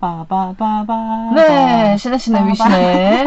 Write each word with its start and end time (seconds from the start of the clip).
빠바바바. 0.00 1.30
네, 1.34 1.96
신의 1.96 2.18
신의 2.18 2.46
위신의 2.48 3.24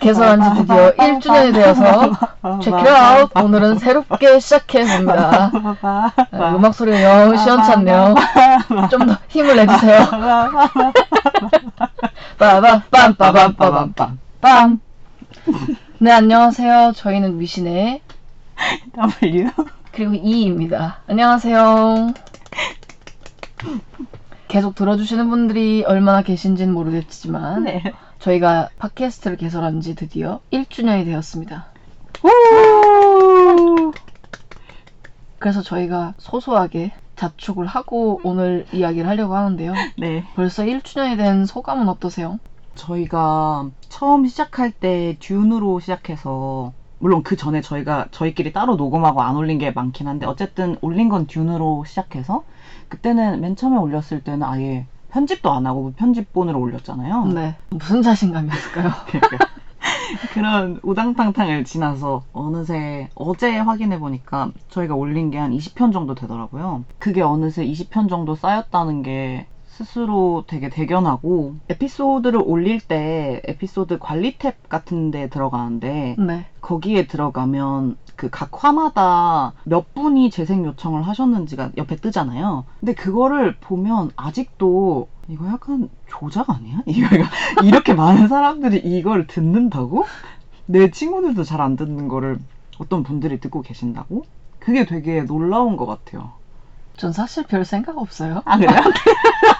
개설한 0.00 0.42
지 0.42 0.60
드디어 0.60 0.92
1주년이 0.94 1.54
되어서 1.54 2.10
out! 3.20 3.32
오늘은 3.40 3.78
새롭게 3.78 4.40
시작해봅니다. 4.40 5.50
아, 5.82 6.12
음악 6.54 6.74
소리가 6.74 7.00
영 7.02 7.36
시원찮네요. 7.36 8.14
좀 8.90 9.06
더 9.06 9.16
힘을 9.28 9.56
내주세요. 9.56 9.98
빠밤 12.38 12.82
빰빠밤 12.90 13.56
빠밤 13.56 13.92
빰빰 13.94 14.78
네, 16.00 16.12
안녕하세요. 16.12 16.92
저희는 16.96 17.38
위신의 17.40 18.00
W. 18.96 19.50
그리고 19.98 20.14
이입니다. 20.14 21.00
안녕하세요. 21.08 22.14
계속 24.46 24.76
들어주시는 24.76 25.28
분들이 25.28 25.82
얼마나 25.84 26.22
계신지는 26.22 26.72
모르겠지만 26.72 27.64
네. 27.64 27.82
저희가 28.20 28.68
팟캐스트를 28.78 29.36
개설한 29.36 29.80
지 29.80 29.96
드디어 29.96 30.38
1주년이 30.52 31.04
되었습니다. 31.04 31.66
우! 32.22 33.92
그래서 35.40 35.62
저희가 35.62 36.14
소소하게 36.18 36.92
자축을 37.16 37.66
하고 37.66 38.20
오늘 38.22 38.66
이야기를 38.72 39.08
하려고 39.08 39.34
하는데요. 39.34 39.74
네. 39.98 40.22
벌써 40.36 40.62
1주년이 40.62 41.16
된 41.16 41.44
소감은 41.44 41.88
어떠세요? 41.88 42.38
저희가 42.76 43.68
처음 43.88 44.28
시작할 44.28 44.70
때 44.70 45.16
듀누로 45.18 45.80
시작해서 45.80 46.72
물론 46.98 47.22
그 47.22 47.36
전에 47.36 47.60
저희가 47.60 48.06
저희끼리 48.10 48.52
따로 48.52 48.76
녹음하고 48.76 49.22
안 49.22 49.36
올린 49.36 49.58
게 49.58 49.70
많긴 49.70 50.08
한데 50.08 50.26
어쨌든 50.26 50.76
올린 50.80 51.08
건 51.08 51.26
듀누로 51.26 51.84
시작해서 51.86 52.44
그때는 52.88 53.40
맨 53.40 53.56
처음에 53.56 53.76
올렸을 53.76 54.22
때는 54.24 54.42
아예 54.42 54.86
편집도 55.10 55.50
안 55.52 55.66
하고 55.66 55.92
편집본으로 55.96 56.58
올렸잖아요. 56.60 57.26
네. 57.26 57.56
무슨 57.70 58.02
자신감이었을까요? 58.02 58.90
그러니까 59.06 59.38
그런 60.32 60.80
우당탕탕을 60.82 61.64
지나서 61.64 62.24
어느새 62.32 63.08
어제 63.14 63.56
확인해 63.58 63.98
보니까 63.98 64.50
저희가 64.68 64.94
올린 64.94 65.30
게 65.30 65.38
한 65.38 65.52
20편 65.52 65.92
정도 65.92 66.14
되더라고요. 66.14 66.84
그게 66.98 67.22
어느새 67.22 67.64
20편 67.64 68.08
정도 68.08 68.34
쌓였다는 68.34 69.02
게 69.02 69.46
스스로 69.78 70.42
되게 70.48 70.68
대견하고 70.68 71.54
에피소드를 71.68 72.42
올릴 72.44 72.80
때 72.80 73.40
에피소드 73.46 73.98
관리 73.98 74.36
탭 74.36 74.54
같은 74.68 75.12
데 75.12 75.28
들어가는데 75.28 76.16
네. 76.18 76.46
거기에 76.60 77.06
들어가면 77.06 77.96
그 78.16 78.28
각 78.32 78.64
화마다 78.64 79.52
몇 79.62 79.94
분이 79.94 80.30
재생 80.30 80.64
요청을 80.64 81.02
하셨는지가 81.06 81.70
옆에 81.76 81.94
뜨잖아요. 81.94 82.64
근데 82.80 82.92
그거를 82.94 83.54
보면 83.60 84.10
아직도 84.16 85.06
이거 85.28 85.46
약간 85.46 85.88
조작 86.08 86.50
아니야? 86.50 86.82
이거 86.86 87.06
이렇게 87.62 87.94
많은 87.94 88.26
사람들이 88.26 88.78
이걸 88.78 89.28
듣는다고? 89.28 90.04
내 90.66 90.90
친구들도 90.90 91.44
잘 91.44 91.60
안 91.60 91.76
듣는 91.76 92.08
거를 92.08 92.40
어떤 92.80 93.04
분들이 93.04 93.38
듣고 93.38 93.62
계신다고? 93.62 94.24
그게 94.58 94.84
되게 94.84 95.22
놀라운 95.22 95.76
것 95.76 95.86
같아요. 95.86 96.32
전 96.96 97.12
사실 97.12 97.44
별 97.46 97.64
생각 97.64 97.96
없어요. 97.98 98.42
아 98.44 98.58
그래요? 98.58 98.72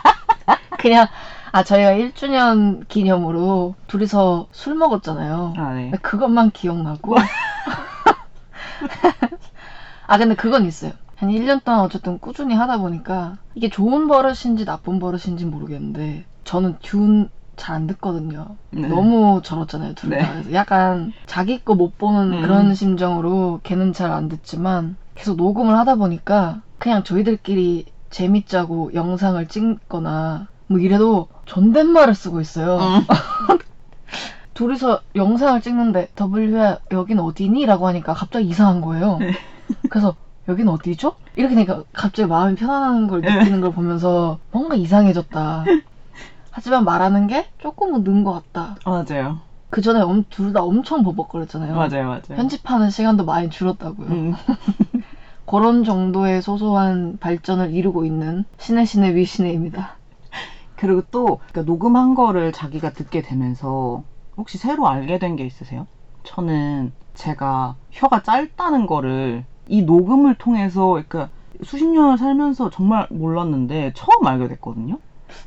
그냥 0.79 1.07
아 1.53 1.62
저희가 1.62 1.93
1주년 1.93 2.87
기념으로 2.89 3.75
둘이서 3.87 4.47
술 4.53 4.75
먹었잖아요. 4.75 5.55
아 5.57 5.73
네. 5.75 5.91
그것만 6.03 6.51
기억나고. 6.53 7.17
아, 10.06 10.17
근데 10.19 10.34
그건 10.34 10.65
있어요. 10.65 10.93
한 11.17 11.31
1년 11.31 11.62
동안 11.65 11.81
어쨌든 11.81 12.19
꾸준히 12.19 12.55
하다 12.55 12.79
보니까 12.79 13.39
이게 13.55 13.69
좋은 13.69 14.06
버릇인지 14.09 14.65
나쁜 14.65 14.99
버릇인지 15.01 15.45
모르겠는데 15.47 16.25
저는 16.45 16.77
듀운 16.81 17.29
잘안 17.56 17.89
듣거든요. 17.89 18.56
네. 18.71 18.87
너무 18.87 19.41
절었잖아요, 19.43 19.94
둘 19.94 20.11
다. 20.11 20.17
네. 20.17 20.28
그래서 20.33 20.53
약간 20.53 21.12
자기 21.27 21.59
거 21.65 21.75
못 21.75 21.99
보는 21.99 22.34
음. 22.34 22.43
그런 22.43 22.75
심정으로 22.75 23.61
걔는 23.65 23.93
잘 23.93 24.12
안 24.12 24.28
듣지만 24.28 24.97
계속 25.17 25.37
녹음을 25.37 25.77
하다 25.77 25.97
보니까 25.97 26.61
그냥 26.78 27.03
저희들끼리 27.03 27.87
재밌자고 28.11 28.94
영상을 28.94 29.44
찍거나 29.49 30.47
뭐 30.69 30.79
이래도 30.79 31.29
존댓말을 31.47 32.15
쓰고 32.15 32.41
있어요. 32.41 32.77
음. 32.79 33.05
둘이서 34.55 35.01
영상을 35.15 35.61
찍는데 35.61 36.09
W야 36.17 36.79
여긴 36.91 37.21
어디니? 37.21 37.65
라고 37.67 37.87
하니까 37.87 38.12
갑자기 38.15 38.47
이상한 38.49 38.81
거예요. 38.81 39.19
네. 39.19 39.33
그래서 39.89 40.15
여긴 40.49 40.69
어디죠? 40.69 41.15
이렇게 41.37 41.55
되니까 41.55 41.84
갑자기 41.93 42.29
마음이 42.29 42.56
편안한 42.56 43.06
걸 43.06 43.21
느끼는 43.21 43.61
걸 43.61 43.73
보면서 43.73 44.39
뭔가 44.51 44.75
이상해졌다. 44.75 45.65
하지만 46.51 46.85
말하는 46.85 47.29
게 47.29 47.47
조금은 47.59 48.03
는 48.03 48.25
것 48.25 48.33
같다. 48.53 48.77
맞아요. 48.85 49.39
그 49.71 49.81
전에 49.81 50.00
둘 50.31 50.53
다 50.53 50.62
엄청 50.65 51.05
버벅거렸잖아요. 51.05 51.75
맞아요, 51.75 52.05
맞아요. 52.06 52.23
편집하는 52.35 52.91
시간도 52.91 53.25
많이 53.25 53.50
줄었다고요. 53.50 54.09
음. 54.09 54.35
그런 55.47 55.85
정도의 55.85 56.43
소소한 56.43 57.17
발전을 57.21 57.73
이루고 57.75 58.05
있는 58.05 58.45
신의 58.59 58.87
신의 58.87 59.15
위신의입니다. 59.15 59.97
그리고 60.78 61.03
또 61.11 61.41
그러니까 61.50 61.62
녹음한 61.62 62.15
거를 62.15 62.53
자기가 62.53 62.91
듣게 62.93 63.21
되면서 63.22 64.03
혹시 64.37 64.59
새로 64.59 64.87
알게 64.89 65.19
된 65.19 65.37
게 65.37 65.44
있으세요? 65.44 65.87
저는 66.25 66.93
제가 67.15 67.77
혀가 67.91 68.22
짧다는 68.22 68.87
거를 68.87 69.44
이 69.67 69.83
녹음을 69.83 70.34
통해서 70.37 70.88
그러니까 70.91 71.28
수십 71.65 71.87
년을 71.87 72.19
살면서 72.19 72.71
정말 72.71 73.06
몰랐는데 73.11 73.93
처음 73.97 74.27
알게 74.27 74.49
됐거든요. 74.49 74.99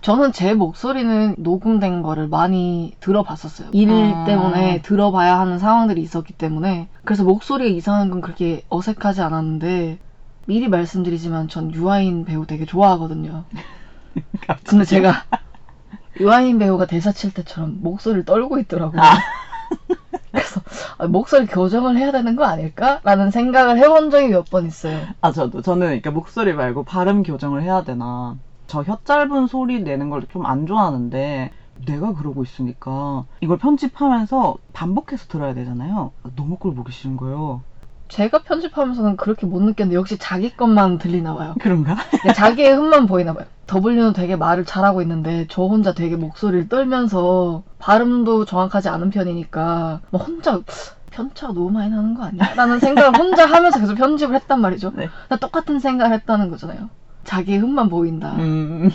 저는 0.02 0.32
제 0.32 0.54
목소리는 0.54 1.36
녹음된 1.40 2.02
거를 2.04 2.28
많이 2.28 2.94
들어봤었어요. 3.00 3.70
일 3.74 3.90
아. 3.90 4.26
때문에 4.26 4.82
들어봐야 4.84 5.40
하는 5.40 5.58
상황들이 5.58 6.02
있었기 6.02 6.34
때문에 6.34 6.88
그래서 7.04 7.24
목소리가 7.24 7.70
이상한 7.76 8.10
건 8.12 8.22
그렇게 8.22 8.64
어색하지 8.70 9.22
않았는데 9.22 9.98
미리 10.46 10.68
말씀드리지만 10.68 11.48
전 11.48 11.74
유아인 11.74 12.26
배우 12.26 12.46
되게 12.46 12.66
좋아하거든요. 12.66 13.46
근데 14.68 14.86
제가 14.86 15.24
유아인 16.20 16.60
배우가 16.60 16.86
대사 16.86 17.12
칠 17.12 17.34
때처럼 17.34 17.80
목소리를 17.82 18.26
떨고 18.26 18.60
있더라고요. 18.60 19.02
아. 19.02 19.18
그래서 20.32 20.62
아, 20.98 21.08
목소리 21.08 21.46
교정을 21.46 21.98
해야 21.98 22.12
되는 22.12 22.36
거 22.36 22.46
아닐까?라는 22.46 23.32
생각을 23.32 23.78
해본 23.78 24.12
적이 24.12 24.30
몇 24.30 24.46
번 24.50 24.66
있어요. 24.66 25.08
아 25.22 25.32
저도 25.32 25.62
저는 25.62 25.88
그러니까 25.88 26.12
목소리 26.12 26.54
말고 26.54 26.84
발음 26.84 27.24
교정을 27.24 27.64
해야 27.64 27.84
되나 27.84 28.38
저 28.68 28.84
혀 28.84 28.98
짧은 29.04 29.48
소리 29.48 29.82
내는 29.82 30.10
걸 30.10 30.22
좀 30.30 30.46
안 30.46 30.66
좋아하는데 30.68 31.52
내가 31.86 32.14
그러고 32.14 32.44
있으니까 32.44 33.26
이걸 33.42 33.58
편집하면서 33.58 34.56
반복해서 34.74 35.28
들어야 35.28 35.54
되잖아요. 35.54 36.12
너무 36.36 36.58
꼴 36.58 36.76
보기 36.76 36.92
싫은 36.92 37.18
거예요. 37.18 37.64
제가 38.12 38.40
편집하면서는 38.40 39.16
그렇게 39.16 39.46
못 39.46 39.62
느꼈는데 39.62 39.96
역시 39.96 40.18
자기 40.18 40.50
것만 40.56 40.98
들리나 40.98 41.34
봐요. 41.34 41.56
그런가? 41.62 41.96
근데 42.12 42.34
자기의 42.34 42.74
흠만 42.76 43.08
보이나 43.08 43.34
봐요. 43.34 43.46
W는 43.74 44.12
되게 44.12 44.36
말을 44.36 44.66
잘하고 44.66 45.02
있는데 45.02 45.46
저 45.50 45.64
혼자 45.64 45.94
되게 45.94 46.18
목소리를 46.18 46.68
떨면서 46.68 47.64
발음도 47.80 48.44
정확하지 48.44 48.90
않은 48.90 49.12
편이니까 49.12 50.02
뭐 50.10 50.22
혼자 50.22 50.60
편차가 51.12 51.54
너무 51.54 51.70
많이 51.72 51.90
나는 51.90 52.14
거 52.14 52.24
아니야? 52.24 52.54
라는 52.56 52.80
생각을 52.80 53.18
혼자 53.18 53.46
하면서 53.46 53.80
계속 53.80 53.96
편집을 53.96 54.36
했단 54.36 54.60
말이죠. 54.60 54.92
네. 54.94 55.08
근데 55.30 55.40
똑같은 55.40 55.80
생각을 55.80 56.14
했다는 56.14 56.50
거잖아요. 56.50 56.90
자기의 57.24 57.60
흠만 57.60 57.88
보인다. 57.90 58.34
음. 58.40 58.92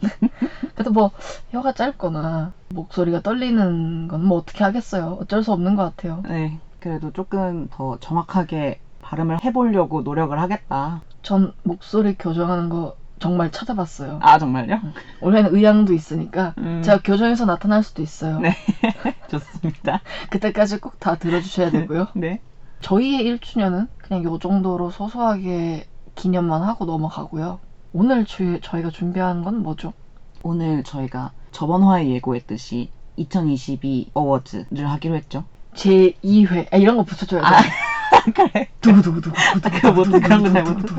그래도 0.74 0.90
뭐 0.90 1.12
혀가 1.52 1.70
짧거나 1.72 2.52
목소리가 2.70 3.20
떨리는 3.20 4.08
건 4.08 4.20
뭐 4.22 4.38
어떻게 4.38 4.64
하겠어요. 4.64 5.18
어쩔 5.20 5.44
수 5.44 5.52
없는 5.52 5.76
것 5.76 5.84
같아요. 5.84 6.22
네, 6.28 6.58
그래도 6.86 7.10
조금 7.12 7.66
더 7.72 7.98
정확하게 7.98 8.78
발음을 9.02 9.42
해보려고 9.42 10.02
노력을 10.02 10.38
하겠다. 10.40 11.02
전 11.20 11.52
목소리 11.64 12.14
교정하는 12.14 12.68
거 12.68 12.94
정말 13.18 13.50
찾아봤어요. 13.50 14.20
아, 14.22 14.38
정말요? 14.38 14.78
원래는 15.20 15.52
의향도 15.52 15.92
있으니까 15.94 16.54
음. 16.58 16.82
제가 16.84 17.00
교정해서 17.02 17.44
나타날 17.44 17.82
수도 17.82 18.02
있어요. 18.02 18.38
네, 18.38 18.54
좋습니다. 19.28 20.00
그때까지 20.30 20.78
꼭 20.78 21.00
다 21.00 21.16
들어주셔야 21.16 21.70
되고요. 21.70 22.06
네. 22.14 22.40
저희의 22.82 23.24
1주년은 23.36 23.88
그냥 23.98 24.22
요 24.22 24.38
정도로 24.38 24.90
소소하게 24.90 25.88
기념만 26.14 26.62
하고 26.62 26.84
넘어가고요. 26.84 27.58
오늘 27.94 28.24
주, 28.24 28.60
저희가 28.62 28.90
준비한 28.90 29.42
건 29.42 29.60
뭐죠? 29.64 29.92
오늘 30.44 30.84
저희가 30.84 31.32
저번 31.50 31.82
화에 31.82 32.08
예고했듯이 32.10 32.90
2022 33.16 34.10
어워즈를 34.14 34.88
하기로 34.88 35.16
했죠. 35.16 35.42
제 35.76 36.12
2회 36.24 36.72
아, 36.72 36.76
이런 36.78 36.96
거 36.96 37.04
붙여줘야죠. 37.04 37.46
아, 37.46 37.60
그래. 38.34 38.68
두구두구두구 38.80 39.36
그거 39.62 39.92
못해, 39.92 40.20
그런 40.20 40.42
건잘 40.42 40.64
못해. 40.64 40.94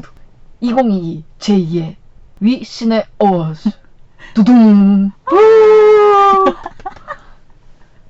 2022 0.61 1.23
제2회 1.39 1.95
위신의 2.39 3.05
어워즈 3.17 3.69
두둥 4.33 5.11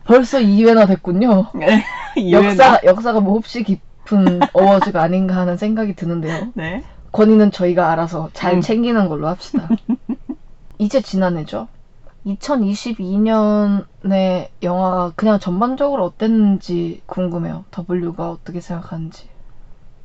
벌써 0.03 0.39
2회나 0.39 0.87
됐군요. 0.87 1.47
네, 1.55 1.83
역사, 2.31 2.79
역사가 2.83 3.19
몹시 3.19 3.63
깊은 3.63 4.39
어워즈가 4.53 5.01
아닌가 5.01 5.35
하는 5.35 5.57
생각이 5.57 5.95
드는데요. 5.95 6.51
네. 6.53 6.83
권위는 7.11 7.51
저희가 7.51 7.91
알아서 7.91 8.29
잘 8.33 8.55
음. 8.55 8.61
챙기는 8.61 9.07
걸로 9.09 9.27
합시다. 9.27 9.67
이제 10.77 11.01
지난해죠. 11.01 11.67
2022년에 12.27 14.49
영화가 14.61 15.13
그냥 15.15 15.39
전반적으로 15.39 16.05
어땠는지 16.05 17.01
궁금해요. 17.05 17.65
W가 17.71 18.31
어떻게 18.31 18.59
생각하는지. 18.59 19.29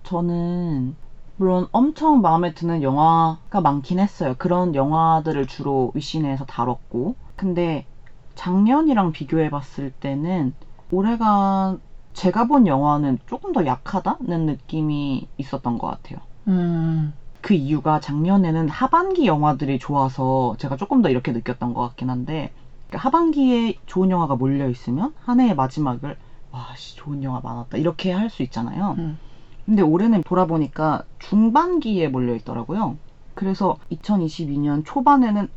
저는 0.05 0.97
물론 1.37 1.67
엄청 1.73 2.21
마음에 2.21 2.55
드는 2.55 2.83
영화가 2.83 3.61
많긴 3.61 3.99
했어요. 3.99 4.35
그런 4.39 4.75
영화들을 4.75 5.47
주로 5.47 5.91
위시내에서 5.95 6.45
다뤘고. 6.45 7.17
근데 7.37 7.87
작년이랑 8.35 9.13
비교해 9.13 9.51
봤을 9.51 9.91
때는 9.91 10.55
올해가 10.91 11.77
제가 12.13 12.45
본 12.45 12.67
영화는 12.67 13.19
조금 13.27 13.53
더 13.53 13.65
약하다는 13.65 14.47
느낌이 14.47 15.27
있었던 15.39 15.79
것 15.79 15.87
같아요. 15.89 16.19
음, 16.49 17.15
그 17.43 17.55
이유가 17.55 18.01
작년에는 18.01 18.69
하반기 18.71 19.27
영화들이 19.27 19.79
좋아서 19.79 20.57
제가 20.59 20.77
조금 20.77 21.03
더 21.03 21.11
이렇게 21.11 21.33
느꼈던 21.33 21.75
것 21.75 21.83
같긴 21.89 22.11
한데 22.11 22.53
그러니까 22.89 23.07
하반기에 23.09 23.75
좋은 23.87 24.11
영화가 24.11 24.37
몰려 24.37 24.69
있으면 24.71 25.15
한 25.21 25.41
해의 25.41 25.55
마지막을 25.57 26.17
와씨 26.51 26.97
좋은 26.97 27.23
영화 27.25 27.41
많았다 27.43 27.79
이렇게 27.79 28.13
할 28.13 28.31
수 28.31 28.43
있잖아요. 28.45 28.97
음. 28.99 29.19
근데 29.67 29.83
올해는 29.83 30.23
돌아보니까 30.25 31.05
중반기에 31.19 32.09
몰려 32.09 32.35
있더라고요. 32.37 32.99
그래서 33.35 33.79
2022년 33.91 34.85
초반에는 34.85 35.49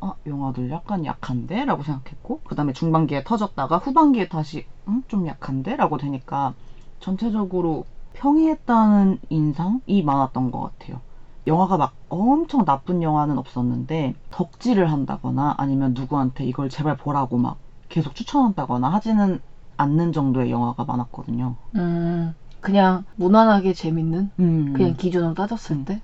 아, 0.00 0.14
영화들 0.26 0.70
약간 0.70 1.04
약한데? 1.04 1.64
라고 1.64 1.82
생각했고, 1.84 2.40
그 2.44 2.54
다음에 2.56 2.72
중반기에 2.72 3.22
터졌다가 3.24 3.78
후반기에 3.78 4.28
다시, 4.28 4.66
음, 4.88 5.02
좀 5.08 5.26
약한데? 5.28 5.76
라고 5.76 5.96
되니까 5.96 6.54
전체적으로 7.00 7.86
평이했다는 8.14 9.20
인상이 9.28 10.02
많았던 10.04 10.50
것 10.50 10.60
같아요. 10.78 11.02
영화가 11.46 11.76
막 11.76 11.94
엄청 12.08 12.64
나쁜 12.64 13.02
영화는 13.02 13.38
없었는데, 13.38 14.14
덕질을 14.30 14.90
한다거나 14.90 15.54
아니면 15.58 15.94
누구한테 15.94 16.44
이걸 16.44 16.68
제발 16.68 16.96
보라고 16.96 17.38
막 17.38 17.58
계속 17.88 18.14
추천한다거나 18.14 18.88
하지는 18.92 19.40
않는 19.76 20.12
정도의 20.12 20.50
영화가 20.50 20.84
많았거든요. 20.84 21.56
음, 21.74 22.34
그냥 22.60 23.04
무난하게 23.16 23.72
재밌는? 23.74 24.30
음. 24.40 24.72
그냥 24.72 24.94
기준으로 24.96 25.34
따졌을 25.34 25.76
음. 25.76 25.84
때? 25.84 26.02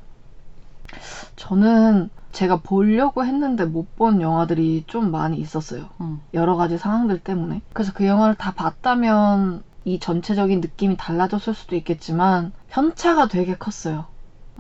저는 1.37 2.11
제가 2.33 2.57
보려고 2.57 3.25
했는데 3.25 3.65
못 3.65 3.89
본 3.97 4.21
영화들이 4.21 4.85
좀 4.87 5.11
많이 5.11 5.39
있었어요. 5.39 5.89
음. 6.01 6.21
여러 6.35 6.55
가지 6.57 6.79
상황들 6.79 7.19
때문에. 7.19 7.63
그래서 7.75 7.93
그 7.93 8.07
영화를 8.07 8.35
다 8.37 8.53
봤다면 8.53 9.63
이 9.85 9.99
전체적인 9.99 10.61
느낌이 10.61 10.97
달라졌을 10.97 11.55
수도 11.55 11.75
있겠지만 11.77 12.53
편차가 12.69 13.27
되게 13.27 13.55
컸어요. 13.57 14.07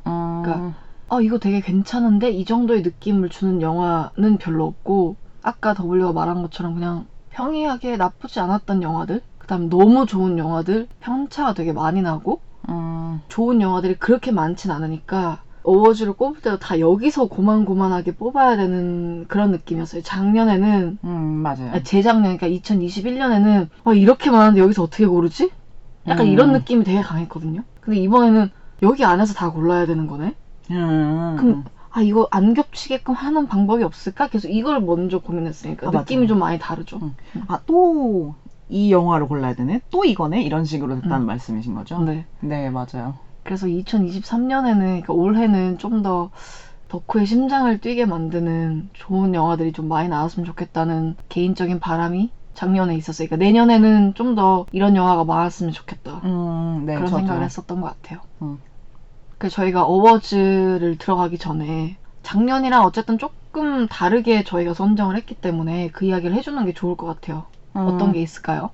음. 0.06 0.42
그러니까 0.42 0.74
아, 1.08 1.20
이거 1.20 1.38
되게 1.38 1.60
괜찮은데 1.60 2.30
이 2.30 2.44
정도의 2.44 2.82
느낌을 2.82 3.28
주는 3.30 3.62
영화는 3.62 4.38
별로 4.38 4.66
없고 4.66 5.16
아까 5.42 5.74
W가 5.74 6.12
말한 6.12 6.42
것처럼 6.42 6.74
그냥 6.74 7.06
평이하게 7.30 7.96
나쁘지 7.96 8.40
않았던 8.40 8.82
영화들 8.82 9.22
그다음 9.38 9.70
너무 9.70 10.04
좋은 10.04 10.36
영화들 10.36 10.88
편차가 11.00 11.54
되게 11.54 11.72
많이 11.72 12.02
나고 12.02 12.40
음. 12.68 13.20
좋은 13.28 13.60
영화들이 13.60 13.94
그렇게 13.94 14.30
많진 14.30 14.70
않으니까 14.70 15.42
어워즈를 15.62 16.12
꼽을 16.14 16.40
때도 16.40 16.58
다 16.58 16.80
여기서 16.80 17.26
고만고만하게 17.26 18.12
뽑아야 18.12 18.56
되는 18.56 19.26
그런 19.28 19.50
느낌이었어요. 19.50 20.02
작년에는 20.02 20.98
음, 21.04 21.10
맞아요. 21.42 21.70
아니, 21.72 21.84
재작년 21.84 22.36
그러니까 22.36 22.48
2021년에는 22.48 23.68
아, 23.84 23.92
이렇게 23.92 24.30
많은데 24.30 24.60
여기서 24.60 24.82
어떻게 24.82 25.06
고르지? 25.06 25.50
약간 26.06 26.26
음. 26.26 26.32
이런 26.32 26.52
느낌이 26.52 26.84
되게 26.84 27.02
강했거든요. 27.02 27.62
근데 27.80 27.98
이번에는 28.00 28.50
여기 28.82 29.04
안에서 29.04 29.34
다 29.34 29.50
골라야 29.50 29.86
되는 29.86 30.06
거네. 30.06 30.34
음. 30.70 31.36
그럼 31.38 31.64
아 31.90 32.02
이거 32.02 32.28
안 32.30 32.54
겹치게끔 32.54 33.14
하는 33.14 33.46
방법이 33.48 33.82
없을까? 33.82 34.28
계속 34.28 34.48
이걸 34.48 34.80
먼저 34.80 35.18
고민했으니까 35.20 35.88
아, 35.88 35.90
느낌이 35.90 36.20
맞아요. 36.20 36.28
좀 36.28 36.38
많이 36.38 36.58
다르죠. 36.58 36.98
음. 37.02 37.16
아, 37.48 37.60
또 37.66 38.34
이 38.70 38.92
영화를 38.92 39.28
골라야 39.28 39.54
되네? 39.54 39.80
또 39.90 40.04
이거네? 40.04 40.42
이런 40.42 40.66
식으로 40.66 40.96
됐다는 40.96 41.22
음. 41.22 41.26
말씀이신 41.26 41.74
거죠? 41.74 41.98
네. 42.00 42.26
네, 42.40 42.68
맞아요. 42.68 43.14
그래서 43.42 43.66
2023년에는 43.66 44.78
그러니까 44.78 45.12
올해는 45.14 45.78
좀 45.78 46.02
더 46.02 46.30
덕후의 46.88 47.26
심장을 47.26 47.78
뛰게 47.80 48.06
만드는 48.06 48.90
좋은 48.94 49.34
영화들이 49.34 49.72
좀 49.72 49.88
많이 49.88 50.08
나왔으면 50.08 50.44
좋겠다는 50.46 51.16
개인적인 51.30 51.80
바람이 51.80 52.30
작년에 52.54 52.94
있었어요. 52.96 53.28
그러니까 53.28 53.44
내년에는 53.46 54.14
좀 54.14 54.34
더 54.34 54.66
이런 54.72 54.96
영화가 54.96 55.24
많았으면 55.24 55.72
좋겠다. 55.72 56.20
음, 56.24 56.84
네, 56.86 56.94
그런 56.94 57.10
저도요. 57.10 57.20
생각을 57.20 57.42
했었던 57.44 57.80
것 57.80 57.88
같아요. 58.02 58.20
음. 58.42 58.58
그 59.38 59.48
저희가 59.48 59.84
어워즈를 59.84 60.96
들어가기 60.98 61.38
전에 61.38 61.98
작년이랑 62.22 62.84
어쨌든 62.84 63.18
조금 63.18 63.86
다르게 63.88 64.44
저희가 64.44 64.74
선정을 64.74 65.16
했기 65.16 65.34
때문에 65.34 65.90
그 65.90 66.04
이야기를 66.04 66.34
해주는 66.36 66.64
게 66.64 66.72
좋을 66.72 66.96
것 66.96 67.06
같아요. 67.06 67.46
어떤 67.84 68.10
음, 68.10 68.12
게 68.12 68.20
있을까요? 68.20 68.70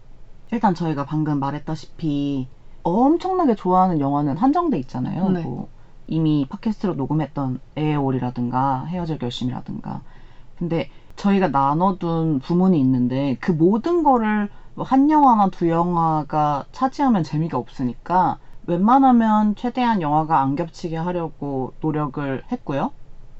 일단 0.53 0.75
저희가 0.75 1.05
방금 1.05 1.39
말했다시피 1.41 2.49
엄청나게 2.83 3.55
좋아하는 3.55 4.01
영화는 4.01 4.37
한정돼 4.37 4.79
있잖아요. 4.81 5.29
네. 5.31 5.43
뭐 5.43 5.69
이미 6.07 6.47
팟캐스트로 6.49 6.95
녹음했던 6.95 7.61
에어올이라든가 7.77 8.85
헤어질 8.87 9.19
결심이라든가. 9.19 10.03
근데 10.59 10.91
저희가 11.17 11.49
나눠둔 11.49 12.41
부문이 12.41 12.79
있는데 12.81 13.37
그 13.41 13.53
모든 13.53 14.03
거를 14.03 14.51
뭐 14.75 14.85
한 14.85 15.11
영화나 15.11 15.51
두 15.51 15.69
영화가 15.69 16.67
차지하면 16.73 17.23
재미가 17.23 17.59
없으니까 17.59 18.39
웬만하면 18.67 19.55
최대한 19.57 20.01
영화가 20.01 20.41
안 20.41 20.57
겹치게 20.57 20.97
하려고 20.97 21.73
노력을 21.81 22.43
했고요. 22.51 22.93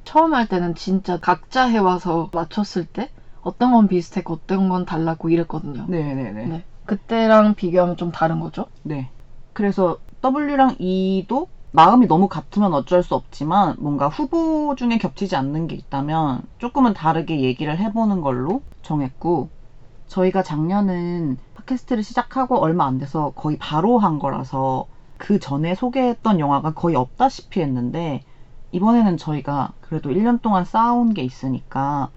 처음 0.05 0.35
할 0.35 0.47
때는 0.47 0.75
진짜 0.75 1.19
각자 1.19 1.65
해와서 1.65 2.31
맞췄을 2.33 2.87
때 2.87 3.11
어떤 3.41 3.73
건 3.73 3.89
비슷했고 3.89 4.35
어떤 4.35 4.69
건 4.69 4.85
달랐고 4.85 5.29
이랬거든요. 5.31 5.87
네네네. 5.89 6.47
네. 6.47 6.65
그때랑 6.87 7.55
비교하면 7.55 7.97
좀 7.97 8.13
다른 8.13 8.41
거죠? 8.41 8.67
네. 8.83 9.11
그래서 9.53 9.99
W랑 10.23 10.77
E도 10.79 11.49
마음이 11.71 12.07
너무 12.07 12.29
같으면 12.29 12.73
어쩔 12.73 13.03
수 13.03 13.15
없지만 13.15 13.77
뭔가 13.79 14.09
후보 14.09 14.75
중에 14.77 14.99
겹치지 14.99 15.35
않는 15.37 15.67
게 15.67 15.75
있다면 15.75 16.43
조금은 16.59 16.95
다르게 16.95 17.41
얘기를 17.41 17.79
해보는 17.79 18.21
걸로 18.21 18.63
정했고 18.83 19.49
저희가 20.07 20.43
작년은 20.43 21.39
팟캐스트를 21.55 22.03
시작하고 22.03 22.59
얼마 22.59 22.87
안 22.87 22.99
돼서 22.99 23.33
거의 23.35 23.59
바로 23.59 23.99
한 23.99 24.19
거라서 24.19 24.87
그 25.25 25.39
전에 25.39 25.75
소개했던 25.75 26.39
영화가 26.39 26.75
거의 26.75 26.97
없다시피 26.97 27.61
했는데 27.63 28.23
이번에는 28.73 29.17
저희가 29.17 29.73
그래도 29.81 30.11
1년 30.11 30.43
동안 30.43 30.65
쌓아온 30.67 31.15
게 31.15 31.23
있으니까 31.23 32.11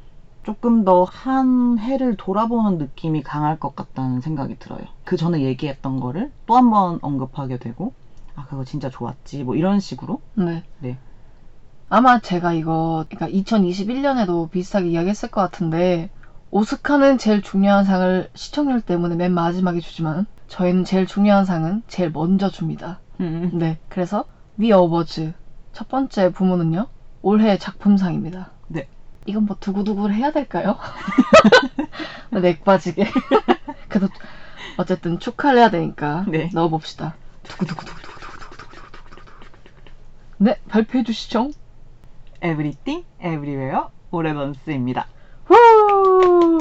조금 0.44 0.84
더 0.84 1.06
한 1.06 1.80
해를 1.80 2.18
돌아보는 2.18 2.78
느낌이 2.78 3.24
강할 3.24 3.60
것 3.60 3.76
같다는 3.76 4.20
생각이 4.22 4.58
들어요. 4.60 4.82
그 5.06 5.16
전에 5.18 5.42
얘기했던 5.42 6.00
거를 6.02 6.32
또 6.46 6.56
한 6.58 6.70
번 6.70 7.00
언급하게 7.02 7.58
되고, 7.60 7.94
아, 8.36 8.46
그거 8.48 8.64
진짜 8.66 8.90
좋았지. 8.90 9.44
뭐 9.46 9.56
이런 9.56 9.80
식으로. 9.80 10.22
네. 10.36 10.64
네. 10.80 11.00
아마 11.90 12.20
제가 12.20 12.54
이거 12.54 13.06
그러니까 13.10 13.38
2021년에도 13.40 14.50
비슷하게 14.52 14.90
이야기했을 14.90 15.30
것 15.32 15.42
같은데 15.42 16.10
오스카는 16.52 17.18
제일 17.18 17.42
중요한 17.42 17.84
상을 17.86 18.30
시청률 18.36 18.82
때문에 18.82 19.16
맨 19.16 19.34
마지막에 19.34 19.80
주지만 19.80 20.26
저희는 20.48 20.86
제일 20.86 21.06
중요한 21.06 21.46
상은 21.46 21.84
제일 21.88 22.12
먼저 22.12 22.50
줍니다. 22.50 23.00
음. 23.20 23.52
네. 23.54 23.80
그래서 23.90 24.26
위 24.58 24.72
어워즈 24.72 25.34
첫 25.74 25.88
번째 25.88 26.32
부문은요. 26.32 26.88
올해 27.22 27.58
작품상입니다. 27.58 28.52
네. 28.68 28.88
이건 29.26 29.46
뭐 29.46 29.58
두구두구를 29.60 30.16
해야 30.16 30.32
될까요? 30.32 30.78
넥 32.32 32.64
빠지게. 32.64 33.06
그래도 33.90 34.08
어쨌든 34.78 35.20
축하를 35.20 35.60
해야 35.60 35.70
되니까 35.70 36.26
네. 36.28 36.50
넣어봅시다. 36.54 37.16
네, 40.38 40.56
발표해 40.70 41.04
주시죠. 41.04 41.50
Everything, 42.44 43.06
Everywhere, 43.20 43.88
오레던스입니다. 44.12 45.08
후! 45.46 46.60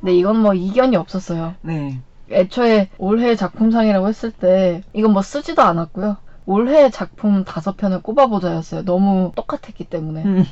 네, 0.00 0.14
이건 0.14 0.38
뭐 0.40 0.54
이견이 0.54 0.96
없었어요. 0.96 1.54
네. 1.62 2.00
애초에 2.30 2.88
올해 2.98 3.34
작품상이라고 3.34 4.08
했을 4.08 4.30
때 4.30 4.82
이건 4.92 5.12
뭐 5.12 5.22
쓰지도 5.22 5.62
않았고요. 5.62 6.16
올해 6.46 6.90
작품 6.90 7.44
다섯 7.44 7.76
편을 7.76 8.02
꼽아보자였어요. 8.02 8.84
너무 8.84 9.32
똑같았기 9.34 9.84
때문에. 9.84 10.24
음. 10.24 10.44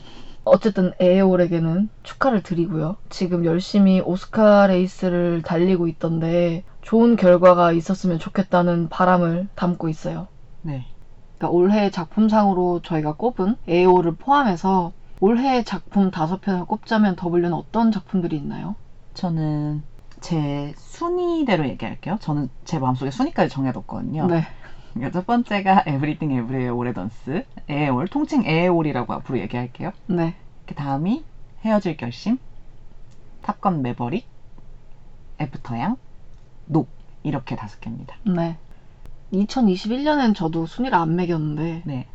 어쨌든 0.44 0.92
에어올에게는 0.98 1.88
축하를 2.02 2.42
드리고요. 2.42 2.96
지금 3.08 3.44
열심히 3.44 4.00
오스카 4.00 4.68
레이스를 4.68 5.42
달리고 5.42 5.86
있던데 5.88 6.64
좋은 6.82 7.16
결과가 7.16 7.72
있었으면 7.72 8.18
좋겠다는 8.18 8.88
바람을 8.88 9.48
담고 9.54 9.88
있어요. 9.88 10.28
네. 10.62 10.86
그러니까 11.38 11.56
올해 11.56 11.90
작품상으로 11.90 12.80
저희가 12.82 13.14
꼽은 13.14 13.56
에어를 13.68 14.16
포함해서 14.16 14.92
올해 15.20 15.62
작품 15.62 16.10
다섯 16.10 16.40
편을 16.40 16.64
꼽자면 16.64 17.16
W는 17.16 17.52
어떤 17.52 17.92
작품들이 17.92 18.36
있나요? 18.36 18.74
저는 19.14 19.82
제 20.20 20.72
순위대로 20.76 21.68
얘기할게요. 21.68 22.18
저는 22.20 22.50
제 22.64 22.78
마음속에 22.78 23.10
순위까지 23.10 23.52
정해뒀거든요. 23.52 24.26
네. 24.26 24.42
그러니까 24.92 25.18
첫 25.18 25.26
번째가 25.26 25.84
Everything 25.86 26.34
Everywhere 26.34 26.74
All 26.74 26.86
at 26.88 26.98
Once, 26.98 27.44
에올, 27.68 28.08
통칭 28.08 28.42
에올이라고 28.44 29.12
앞으로 29.12 29.38
얘기할게요. 29.38 29.92
네. 30.06 30.34
그 30.66 30.74
다음이 30.74 31.24
헤어질 31.64 31.96
결심, 31.96 32.38
탑건 33.42 33.82
매버릭, 33.82 34.26
애프터양, 35.40 35.96
녹 36.66 36.88
이렇게 37.22 37.56
다섯 37.56 37.80
개입니다. 37.80 38.16
네. 38.24 38.56
2021년엔 39.32 40.34
저도 40.34 40.66
순위를 40.66 40.96
안 40.96 41.16
매겼는데 41.16 41.82
네. 41.84 42.06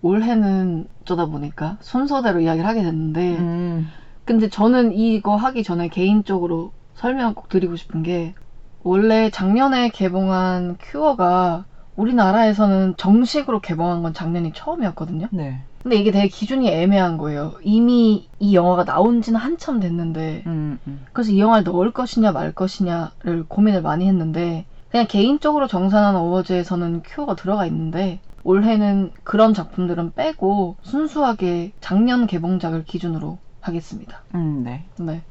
올해는 0.00 0.88
어쩌다 1.02 1.26
보니까 1.26 1.78
순서대로 1.80 2.40
이야기를 2.40 2.66
하게 2.68 2.82
됐는데 2.82 3.36
음, 3.38 3.88
근데 4.24 4.48
저는 4.48 4.92
이거 4.92 5.36
하기 5.36 5.62
전에 5.62 5.88
개인적으로 5.88 6.72
설명 6.94 7.34
꼭 7.34 7.48
드리고 7.48 7.76
싶은 7.76 8.02
게 8.02 8.34
원래 8.82 9.30
작년에 9.30 9.90
개봉한 9.90 10.76
큐어가 10.80 11.64
우리나라에서는 11.96 12.94
정식으로 12.96 13.60
개봉한 13.60 14.02
건 14.02 14.14
작년이 14.14 14.52
처음이었거든요. 14.54 15.28
네. 15.30 15.60
근데 15.82 15.96
이게 15.96 16.10
되게 16.10 16.28
기준이 16.28 16.68
애매한 16.68 17.18
거예요. 17.18 17.54
이미 17.62 18.28
이 18.38 18.54
영화가 18.54 18.84
나온 18.84 19.20
지는 19.20 19.38
한참 19.38 19.80
됐는데 19.80 20.44
음, 20.46 20.78
음. 20.86 21.04
그래서 21.12 21.32
이 21.32 21.40
영화를 21.40 21.64
넣을 21.64 21.92
것이냐 21.92 22.32
말 22.32 22.52
것이냐를 22.52 23.44
고민을 23.48 23.82
많이 23.82 24.06
했는데 24.06 24.64
그냥 24.90 25.06
개인적으로 25.08 25.66
정산한 25.66 26.14
어워즈에서는 26.16 27.02
큐어가 27.04 27.34
들어가 27.34 27.66
있는데 27.66 28.20
올해는 28.44 29.12
그런 29.24 29.54
작품들은 29.54 30.12
빼고 30.12 30.76
순수하게 30.82 31.72
작년 31.80 32.26
개봉작을 32.26 32.84
기준으로 32.84 33.38
하겠습니다. 33.60 34.22
음, 34.34 34.62
네. 34.64 34.84
네. 34.98 35.22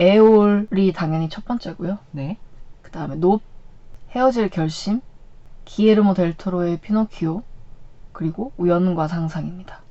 에올이 0.00 0.92
당연히 0.94 1.28
첫 1.28 1.44
번째고요. 1.44 1.98
네. 2.12 2.38
그 2.80 2.90
다음에 2.90 3.16
높, 3.16 3.42
헤어질 4.12 4.48
결심, 4.48 5.02
기에르모 5.66 6.14
델토로의 6.14 6.80
피노키오, 6.80 7.42
그리고 8.12 8.52
우연과 8.56 9.08
상상입니다. 9.08 9.82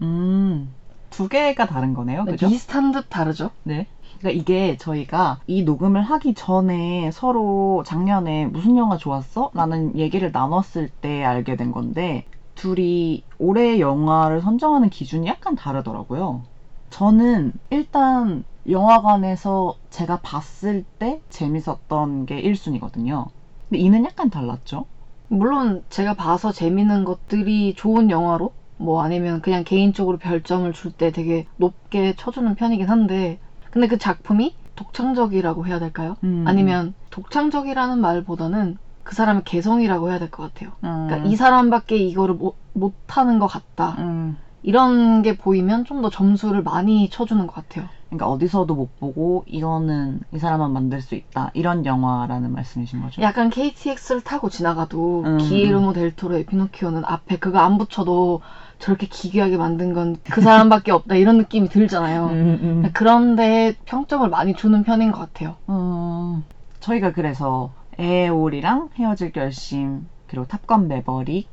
음, 0.00 0.72
두 1.10 1.28
개가 1.28 1.66
다른 1.66 1.92
거네요. 1.92 2.24
네, 2.24 2.32
그죠? 2.32 2.48
비슷한 2.48 2.92
듯 2.92 3.06
다르죠? 3.08 3.50
네. 3.64 3.86
그러니까 4.18 4.40
이게 4.40 4.76
저희가 4.76 5.40
이 5.46 5.64
녹음을 5.64 6.02
하기 6.02 6.34
전에 6.34 7.10
서로 7.10 7.82
작년에 7.84 8.46
무슨 8.46 8.76
영화 8.76 8.96
좋았어? 8.96 9.50
라는 9.54 9.98
얘기를 9.98 10.30
나눴을 10.30 10.88
때 11.00 11.24
알게 11.24 11.56
된 11.56 11.72
건데 11.72 12.26
둘이 12.54 13.24
올해 13.38 13.80
영화를 13.80 14.40
선정하는 14.40 14.88
기준이 14.88 15.26
약간 15.26 15.56
다르더라고요. 15.56 16.44
저는 16.90 17.52
일단 17.70 18.44
영화관에서 18.68 19.74
제가 19.90 20.20
봤을 20.20 20.84
때 20.98 21.20
재밌었던 21.30 22.26
게 22.26 22.40
1순위거든요. 22.42 23.26
근데 23.68 23.80
이는 23.80 24.04
약간 24.04 24.30
달랐죠? 24.30 24.86
물론 25.28 25.82
제가 25.88 26.14
봐서 26.14 26.52
재밌는 26.52 27.04
것들이 27.04 27.74
좋은 27.74 28.10
영화로 28.10 28.52
뭐 28.76 29.02
아니면 29.02 29.40
그냥 29.40 29.64
개인적으로 29.64 30.18
별점을 30.18 30.70
줄 30.72 30.92
때 30.92 31.10
되게 31.10 31.46
높게 31.56 32.14
쳐주는 32.16 32.54
편이긴 32.54 32.88
한데 32.88 33.38
근데 33.70 33.86
그 33.88 33.96
작품이 33.98 34.54
독창적이라고 34.74 35.66
해야 35.66 35.78
될까요? 35.78 36.16
음. 36.24 36.44
아니면 36.46 36.94
독창적이라는 37.10 37.98
말보다는 38.00 38.76
그 39.02 39.14
사람의 39.14 39.42
개성이라고 39.44 40.10
해야 40.10 40.18
될 40.18 40.30
것 40.30 40.42
같아요. 40.54 40.72
음. 40.84 41.06
그러니까 41.06 41.28
이 41.28 41.36
사람밖에 41.36 41.96
이거를 41.96 42.34
못, 42.34 42.56
못하는 42.72 43.38
것 43.38 43.46
같다. 43.46 43.96
음. 43.98 44.38
이런 44.62 45.22
게 45.22 45.36
보이면 45.36 45.84
좀 45.84 46.02
더 46.02 46.10
점수를 46.10 46.62
많이 46.62 47.08
쳐주는 47.10 47.46
것 47.46 47.54
같아요. 47.54 47.88
그러니까 48.12 48.28
어디서도 48.28 48.74
못 48.74 48.98
보고 49.00 49.42
이거는 49.46 50.20
이 50.34 50.38
사람만 50.38 50.70
만들 50.72 51.00
수 51.00 51.14
있다 51.14 51.50
이런 51.54 51.86
영화라는 51.86 52.52
말씀이신 52.52 53.00
거죠? 53.00 53.22
약간 53.22 53.48
KTX를 53.48 54.20
타고 54.20 54.50
지나가도 54.50 55.22
음. 55.24 55.38
기에르모 55.38 55.94
델토로의 55.94 56.44
피노키오는 56.44 57.04
앞에 57.06 57.36
그거 57.38 57.58
안 57.60 57.78
붙여도 57.78 58.42
저렇게 58.78 59.06
기괴하게 59.06 59.56
만든 59.56 59.94
건 59.94 60.16
그 60.30 60.42
사람밖에 60.42 60.92
없다 60.92 61.14
이런 61.14 61.38
느낌이 61.38 61.68
들잖아요. 61.70 62.26
음, 62.26 62.58
음. 62.84 62.90
그런데 62.92 63.74
평점을 63.86 64.28
많이 64.28 64.54
주는 64.54 64.82
편인 64.82 65.10
것 65.10 65.20
같아요. 65.20 65.56
음, 65.70 66.44
저희가 66.80 67.12
그래서 67.12 67.72
에올이랑 67.98 68.90
헤어질 68.96 69.32
결심 69.32 70.06
그리고 70.26 70.44
탑건 70.46 70.88
매버릭 70.88 71.48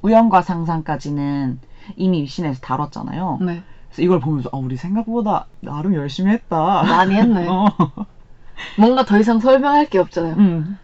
우연과 0.00 0.40
상상까지는 0.40 1.60
이미 1.96 2.22
위신에서 2.22 2.60
다뤘잖아요. 2.60 3.38
네. 3.42 3.62
그래서 3.92 4.02
이걸 4.02 4.20
보면서 4.20 4.48
아 4.52 4.56
우리 4.56 4.76
생각보다 4.76 5.46
나름 5.60 5.94
열심히 5.94 6.32
했다. 6.32 6.82
많이 6.82 7.14
했네. 7.14 7.46
어. 7.48 7.66
뭔가 8.78 9.04
더 9.04 9.18
이상 9.18 9.38
설명할 9.38 9.86
게 9.86 9.98
없잖아요. 9.98 10.34
음. 10.38 10.78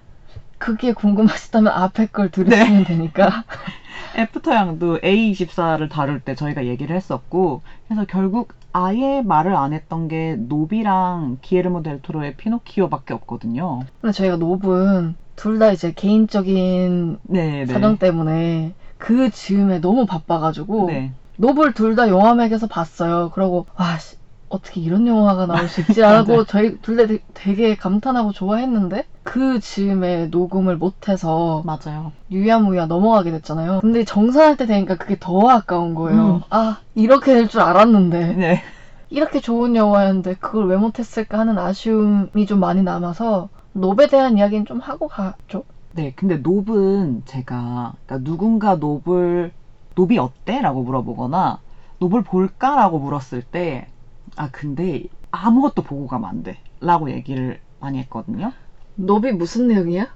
그게 0.59 0.93
궁금하시다면 0.93 1.73
앞에 1.73 2.07
걸 2.07 2.31
들으시면 2.31 2.85
되니까. 2.85 3.45
애프터 4.17 4.53
양도 4.53 4.99
A24를 4.99 5.88
다룰 5.88 6.21
때 6.21 6.35
저희가 6.35 6.67
얘기를 6.67 6.95
했었고 6.95 7.62
그래서 7.87 8.05
결국 8.07 8.53
아예 8.73 9.23
말을 9.23 9.55
안 9.55 9.73
했던 9.73 10.09
게 10.09 10.37
놉이랑 10.38 11.38
기예르모 11.40 11.83
델토로의 11.83 12.37
피노키오밖에 12.37 13.15
없거든요. 13.15 13.81
근데 14.00 14.12
저희가 14.12 14.37
놉은 14.37 15.14
둘다 15.37 15.71
이제 15.71 15.93
개인적인 15.93 17.19
네, 17.23 17.65
네. 17.65 17.73
사정 17.73 17.97
때문에 17.99 18.75
그 18.99 19.31
즈음에 19.31 19.81
너무 19.81 20.05
바빠가지고 20.05 20.87
네. 20.88 21.12
노블 21.38 21.73
둘다 21.73 22.09
영화맥에서 22.09 22.66
봤어요. 22.66 23.30
그러고 23.33 23.66
와 23.78 23.97
씨, 23.99 24.16
어떻게 24.49 24.80
이런 24.80 25.07
영화가 25.07 25.47
나올 25.47 25.68
수 25.68 25.80
있지라고 25.83 26.33
맞아요. 26.33 26.45
저희 26.49 26.78
둘 26.80 26.97
다 26.97 27.04
되게 27.35 27.76
감탄하고 27.76 28.33
좋아했는데 28.33 29.04
그 29.23 29.61
즈음에 29.61 30.26
녹음을 30.26 30.76
못해서 30.76 31.62
맞아요. 31.64 32.12
유야무야 32.30 32.87
넘어가게 32.87 33.30
됐잖아요. 33.30 33.80
근데 33.83 34.04
정산할 34.04 34.57
때 34.57 34.66
되니까 34.66 34.97
그게 34.97 35.16
더 35.21 35.49
아까운 35.49 35.95
거예요. 35.95 36.37
음. 36.37 36.40
아 36.50 36.80
이렇게 36.95 37.35
될 37.35 37.49
줄 37.49 37.61
알았는데 37.61 38.35
네. 38.35 38.62
이렇게 39.11 39.40
좋은 39.40 39.76
영화였는데 39.76 40.35
그걸 40.35 40.66
왜 40.66 40.76
못했을까 40.76 41.38
하는 41.38 41.57
아쉬움이 41.59 42.47
좀 42.47 42.61
많이 42.61 42.83
남아서 42.83 43.49
노베에 43.73 44.09
대한 44.09 44.37
이야기는 44.38 44.66
좀 44.66 44.80
하고 44.80 45.09
가죠. 45.09 45.64
네, 45.92 46.12
근데 46.16 46.37
노브는 46.37 47.23
제가 47.26 47.92
그러니까 48.07 48.25
누군가 48.30 48.75
노블 48.76 49.52
놉이 49.99 50.16
어때? 50.19 50.61
라고 50.61 50.83
물어보거나 50.85 51.59
놉을 51.99 52.23
볼까? 52.23 52.76
라고 52.76 52.99
물었을 53.00 53.43
때 53.43 53.88
아 54.37 54.49
근데 54.52 55.05
아무것도 55.33 55.83
보고 55.83 56.07
가면 56.07 56.28
안 56.28 56.43
돼. 56.45 56.59
라고 56.81 57.11
얘기를 57.11 57.61
많이 57.81 57.99
했거든요. 57.99 58.52
놉이 58.95 59.33
무슨 59.33 59.67
내용이야? 59.69 60.07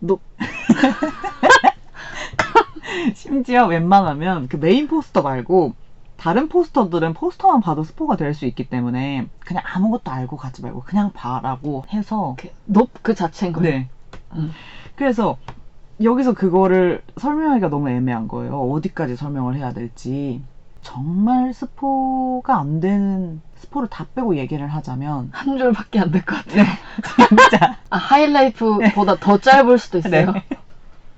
노 0.00 0.18
심지어 3.14 3.66
웬만하면 3.66 4.48
그 4.48 4.56
메인 4.56 4.88
포스터 4.88 5.22
말고 5.22 5.74
다른 6.16 6.48
포스터들은 6.48 7.14
포스터만 7.14 7.60
봐도 7.60 7.84
스포가 7.84 8.16
될 8.16 8.34
수 8.34 8.46
있기 8.46 8.68
때문에 8.68 9.26
그냥 9.40 9.62
아무것도 9.66 10.10
알고 10.10 10.36
가지 10.36 10.62
말고 10.62 10.82
그냥 10.82 11.12
봐라고 11.12 11.84
해서 11.92 12.36
놉 12.66 12.90
그 12.90 13.14
자체인 13.14 13.52
거예요. 13.52 13.70
네. 13.70 13.88
음. 14.34 14.52
그래서 14.96 15.38
여기서 16.02 16.34
그거를 16.34 17.02
설명하기가 17.16 17.68
너무 17.70 17.88
애매한 17.88 18.28
거예요. 18.28 18.60
어디까지 18.70 19.16
설명을 19.16 19.56
해야 19.56 19.72
될지. 19.72 20.42
정말 20.82 21.52
스포가 21.52 22.58
안 22.58 22.80
되는 22.80 23.42
스포를 23.56 23.88
다 23.88 24.06
빼고 24.14 24.36
얘기를 24.36 24.68
하자면 24.68 25.30
한 25.32 25.58
줄밖에 25.58 25.98
안 26.00 26.10
될 26.12 26.24
것 26.24 26.36
같아요. 26.44 26.64
진짜 27.28 27.78
아, 27.90 27.96
하이라이프보다 27.96 29.16
더 29.16 29.38
짧을 29.38 29.78
수도 29.78 29.98
있어요. 29.98 30.32
네. 30.32 30.42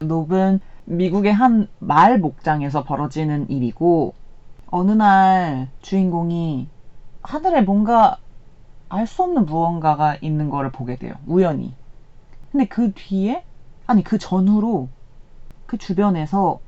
녹은 0.00 0.60
미국의 0.84 1.34
한말 1.34 2.18
목장에서 2.18 2.84
벌어지는 2.84 3.50
일이고 3.50 4.14
어느 4.66 4.92
날 4.92 5.68
주인공이 5.82 6.70
하늘에 7.22 7.60
뭔가 7.62 8.18
알 8.88 9.06
수 9.06 9.22
없는 9.24 9.44
무언가가 9.46 10.16
있는 10.22 10.48
거를 10.48 10.70
보게 10.72 10.96
돼요. 10.96 11.14
우연히. 11.26 11.76
근데 12.50 12.66
그 12.66 12.92
뒤에 12.94 13.44
아니 13.88 14.04
그 14.04 14.18
전후로 14.18 14.88
그 15.66 15.78
주변에서 15.78 16.60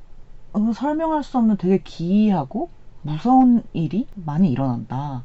어, 0.53 0.73
설명할 0.73 1.23
수 1.23 1.37
없는 1.37 1.55
되게 1.57 1.77
기이하고 1.77 2.69
무서운 3.03 3.63
일이 3.73 4.07
많이 4.15 4.51
일어난다. 4.51 5.23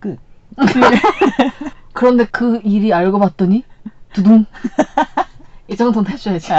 끝. 0.00 0.18
그런데 1.92 2.24
그 2.24 2.60
일이 2.64 2.92
알고 2.92 3.18
봤더니 3.18 3.64
두둥 4.14 4.46
이 5.68 5.76
정도는 5.76 6.10
해줘야지. 6.10 6.52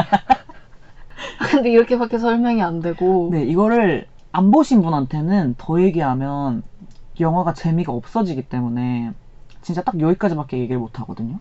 근데 1.49 1.71
이렇게밖에 1.71 2.19
설명이 2.19 2.61
안 2.61 2.81
되고 2.81 3.29
네, 3.31 3.43
이거를 3.43 4.05
안 4.31 4.51
보신 4.51 4.83
분한테는 4.83 5.55
더 5.57 5.81
얘기하면 5.81 6.61
영화가 7.19 7.53
재미가 7.53 7.91
없어지기 7.91 8.43
때문에 8.43 9.11
진짜 9.63 9.81
딱 9.81 9.99
여기까지밖에 9.99 10.59
얘기를 10.59 10.79
못 10.79 10.99
하거든요. 10.99 11.39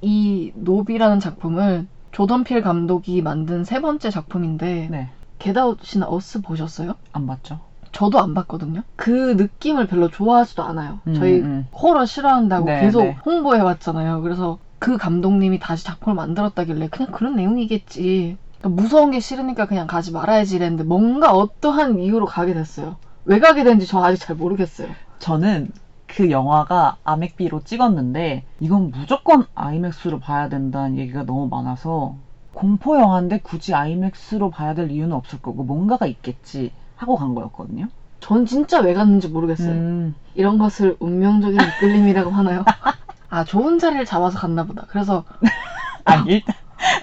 이 0.00 0.52
놉이라는 0.56 1.20
작품을 1.20 1.86
조던 2.18 2.42
필 2.42 2.62
감독이 2.62 3.22
만든 3.22 3.62
세 3.62 3.80
번째 3.80 4.10
작품인데 4.10 4.88
네, 4.90 5.08
겟아웃이나 5.38 6.08
어스 6.08 6.40
보셨어요? 6.42 6.94
안 7.12 7.28
봤죠. 7.28 7.60
저도 7.92 8.18
안 8.18 8.34
봤거든요. 8.34 8.82
그 8.96 9.34
느낌을 9.36 9.86
별로 9.86 10.08
좋아하지도 10.08 10.64
않아요. 10.64 10.98
음, 11.06 11.14
저희 11.14 11.38
음. 11.38 11.68
호러 11.72 12.06
싫어한다고 12.06 12.66
네, 12.66 12.80
계속 12.80 13.04
네. 13.04 13.16
홍보해 13.24 13.60
왔잖아요. 13.60 14.22
그래서 14.22 14.58
그 14.80 14.96
감독님이 14.96 15.60
다시 15.60 15.84
작품을 15.84 16.16
만들었다길래 16.16 16.88
그냥 16.88 17.12
그런 17.12 17.36
내용이겠지. 17.36 18.36
그러니까 18.58 18.82
무서운 18.82 19.12
게 19.12 19.20
싫으니까 19.20 19.66
그냥 19.66 19.86
가지 19.86 20.10
말아야지 20.10 20.56
이랬는데 20.56 20.82
뭔가 20.82 21.30
어떠한 21.30 22.00
이유로 22.00 22.26
가게 22.26 22.52
됐어요. 22.52 22.96
왜 23.26 23.38
가게 23.38 23.62
된지 23.62 23.86
저 23.86 24.02
아직 24.02 24.18
잘 24.18 24.34
모르겠어요. 24.34 24.88
저는 25.20 25.70
그 26.08 26.30
영화가 26.30 26.96
아맥비로 27.04 27.62
찍었는데 27.62 28.42
이건 28.58 28.90
무조건 28.90 29.46
아이맥스로 29.54 30.18
봐야 30.18 30.48
된다는 30.48 30.96
얘기가 30.98 31.22
너무 31.22 31.46
많아서 31.48 32.16
공포 32.54 32.98
영화인데 32.98 33.40
굳이 33.42 33.74
아이맥스로 33.74 34.50
봐야 34.50 34.74
될 34.74 34.90
이유는 34.90 35.14
없을 35.14 35.40
거고 35.40 35.62
뭔가가 35.62 36.06
있겠지 36.06 36.72
하고 36.96 37.14
간 37.14 37.34
거였거든요. 37.34 37.86
전 38.18 38.46
진짜 38.46 38.80
왜 38.80 38.94
갔는지 38.94 39.28
모르겠어요. 39.28 39.70
음, 39.70 40.14
이런 40.34 40.58
것을 40.58 40.96
운명적인 40.98 41.60
이끌림이라고 41.60 42.30
하나요? 42.30 42.64
아 43.30 43.44
좋은 43.44 43.78
자리를 43.78 44.04
잡아서 44.06 44.38
갔나 44.38 44.64
보다. 44.64 44.86
그래서 44.88 45.24
아니 46.04 46.32
일단 46.32 46.56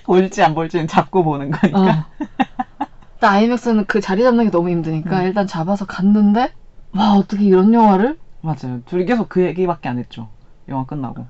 볼지 0.03 0.43
안 0.43 0.55
볼지는 0.55 0.87
잡고 0.87 1.23
보는 1.23 1.51
거니까. 1.51 1.79
어. 1.79 1.85
일단 3.13 3.33
아이맥스는 3.33 3.85
그 3.85 4.01
자리 4.01 4.23
잡는 4.23 4.45
게 4.45 4.51
너무 4.51 4.69
힘드니까 4.69 5.21
음. 5.21 5.25
일단 5.25 5.47
잡아서 5.47 5.85
갔는데 5.85 6.51
와 6.93 7.13
어떻게 7.13 7.45
이런 7.45 7.73
영화를 7.73 8.17
맞아요. 8.45 8.81
둘이 8.85 9.05
계속 9.05 9.29
그 9.29 9.43
얘기밖에 9.43 9.89
안 9.89 9.97
했죠. 9.99 10.29
영화 10.67 10.85
끝나고. 10.85 11.25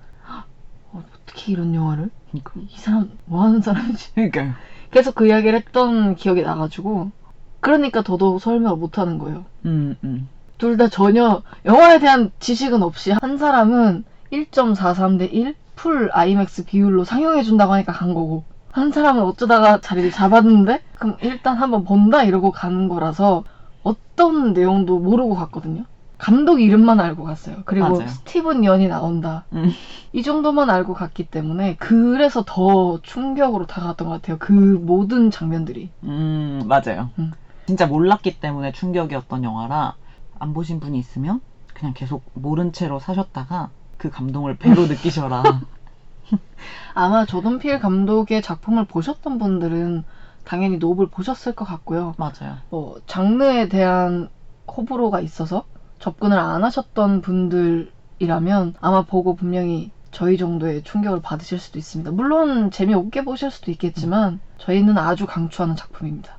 어, 0.91 1.03
어떻게 1.24 1.51
이런 1.53 1.74
영화를 1.74 2.10
그러니까. 2.29 2.51
이 2.57 2.77
사람 2.77 3.12
뭐 3.25 3.43
하는 3.43 3.62
사람이지? 3.62 4.13
그러니까요. 4.13 4.53
계속 4.91 5.15
그 5.15 5.27
이야기를 5.27 5.55
했던 5.60 6.15
기억이 6.15 6.41
나가지고 6.41 7.12
그러니까 7.60 8.01
더더욱 8.01 8.41
설명을 8.41 8.77
못 8.77 8.98
하는 8.98 9.17
거예요. 9.17 9.45
음, 9.65 9.95
음. 10.03 10.29
둘 10.57 10.77
다 10.77 10.88
전혀 10.88 11.41
영화에 11.65 12.00
대한 12.00 12.31
지식은 12.39 12.81
없이 12.81 13.12
한 13.12 13.38
사람은 13.38 14.05
1.43 14.31 15.19
대 15.19 15.25
1 15.25 15.55
풀 15.75 16.10
아이맥스 16.13 16.63
비율로 16.65 17.03
상영해 17.03 17.43
준다고 17.43 17.74
하니까 17.74 17.91
간 17.91 18.13
거고 18.13 18.45
한 18.72 18.91
사람은 18.93 19.22
어쩌다가 19.24 19.81
자리를 19.81 20.12
잡았는데 20.12 20.81
그럼 20.98 21.17
일단 21.22 21.57
한번 21.57 21.84
본다 21.84 22.24
이러고 22.24 22.51
가는 22.51 22.88
거라서 22.88 23.43
어떤 23.84 24.53
내용도 24.53 25.00
모르고 25.00 25.36
갔거든요. 25.36 25.84
감독 26.25 26.60
이름만 26.60 27.00
알고 27.00 27.24
갔어요. 27.24 27.58
그리고 27.65 27.88
맞아요. 27.88 28.08
스티븐 28.08 28.63
연이 28.65 28.88
나온다. 28.88 29.46
음. 29.53 29.72
이 30.12 30.24
정도만 30.24 30.72
알고 30.72 30.96
갔기 30.96 31.22
때문에 31.22 31.75
그래서 31.75 32.41
더 32.44 32.98
충격으로 33.03 33.67
다가갔던 33.67 34.08
것 34.08 34.13
같아요. 34.15 34.38
그 34.39 34.51
모든 34.51 35.29
장면들이. 35.29 35.91
음, 36.03 36.63
맞아요. 36.65 37.12
음. 37.20 37.32
진짜 37.67 37.86
몰랐기 37.86 38.39
때문에 38.39 38.72
충격이었던 38.72 39.44
영화라 39.44 39.94
안 40.39 40.53
보신 40.55 40.79
분이 40.79 40.98
있으면 40.98 41.41
그냥 41.75 41.94
계속 41.94 42.24
모른 42.34 42.72
채로 42.72 42.98
사셨다가 42.98 43.70
그 43.98 44.10
감동을 44.10 44.58
배로 44.58 44.82
느끼셔라. 44.89 45.44
아마 46.96 47.25
조던필 47.25 47.77
감독의 47.77 48.41
작품을 48.41 48.86
보셨던 48.86 49.38
분들은 49.38 50.03
당연히 50.44 50.77
노블 50.77 51.05
보셨을 51.05 51.53
것 51.53 51.65
같고요. 51.65 52.15
맞아요. 52.17 52.58
뭐 52.72 52.96
장르에 53.05 53.67
대한 53.67 54.27
호불호가 54.67 55.20
있어서 55.20 55.65
접근을 56.00 56.38
안 56.38 56.64
하셨던 56.64 57.22
분들이라면 57.22 58.75
아마 58.80 59.04
보고 59.04 59.36
분명히 59.36 59.92
저희 60.12 60.38
정도의 60.38 60.84
충격을 60.84 61.22
받으실 61.22 61.60
수도 61.60 61.78
있습니다. 61.80 62.12
물론 62.12 62.72
재미없게 62.72 63.25
보실 63.25 63.52
수도 63.52 63.72
있겠지만 63.72 64.40
저희는 64.60 64.98
아주 64.98 65.25
강추하는 65.25 65.75
작품입니다. 65.75 66.38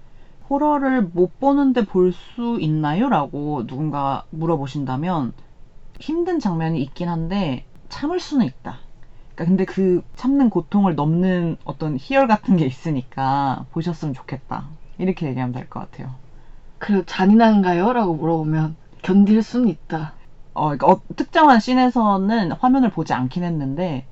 호러를 0.48 1.02
못 1.02 1.38
보는데 1.40 1.84
볼 1.84 2.12
수 2.12 2.58
있나요? 2.60 3.08
라고 3.08 3.66
누군가 3.66 4.24
물어보신다면 4.30 5.32
힘든 6.00 6.38
장면이 6.38 6.80
있긴 6.82 7.08
한데 7.08 7.64
참을 7.88 8.20
수는 8.20 8.46
있다. 8.46 8.78
그러니까 9.34 9.44
근데 9.44 9.64
그 9.64 10.02
참는 10.14 10.48
고통을 10.50 10.94
넘는 10.94 11.56
어떤 11.64 11.96
희열 11.98 12.26
같은 12.28 12.56
게 12.56 12.64
있으니까 12.64 13.66
보셨으면 13.72 14.14
좋겠다. 14.14 14.68
이렇게 14.98 15.26
얘기하면 15.26 15.52
될 15.52 15.68
것 15.68 15.80
같아요. 15.80 16.14
그리고 16.78 17.04
잔인한가요? 17.04 17.92
라고 17.92 18.14
물어보면 18.14 18.76
견딜 19.06 19.40
수는 19.42 19.68
있다. 19.68 20.14
어, 20.52 20.64
그러니까 20.64 20.88
어, 20.88 21.00
특정한 21.14 21.60
씬에서는 21.60 22.52
화면을 22.52 22.90
보지 22.90 23.12
않긴 23.12 23.44
했는데 23.44 24.04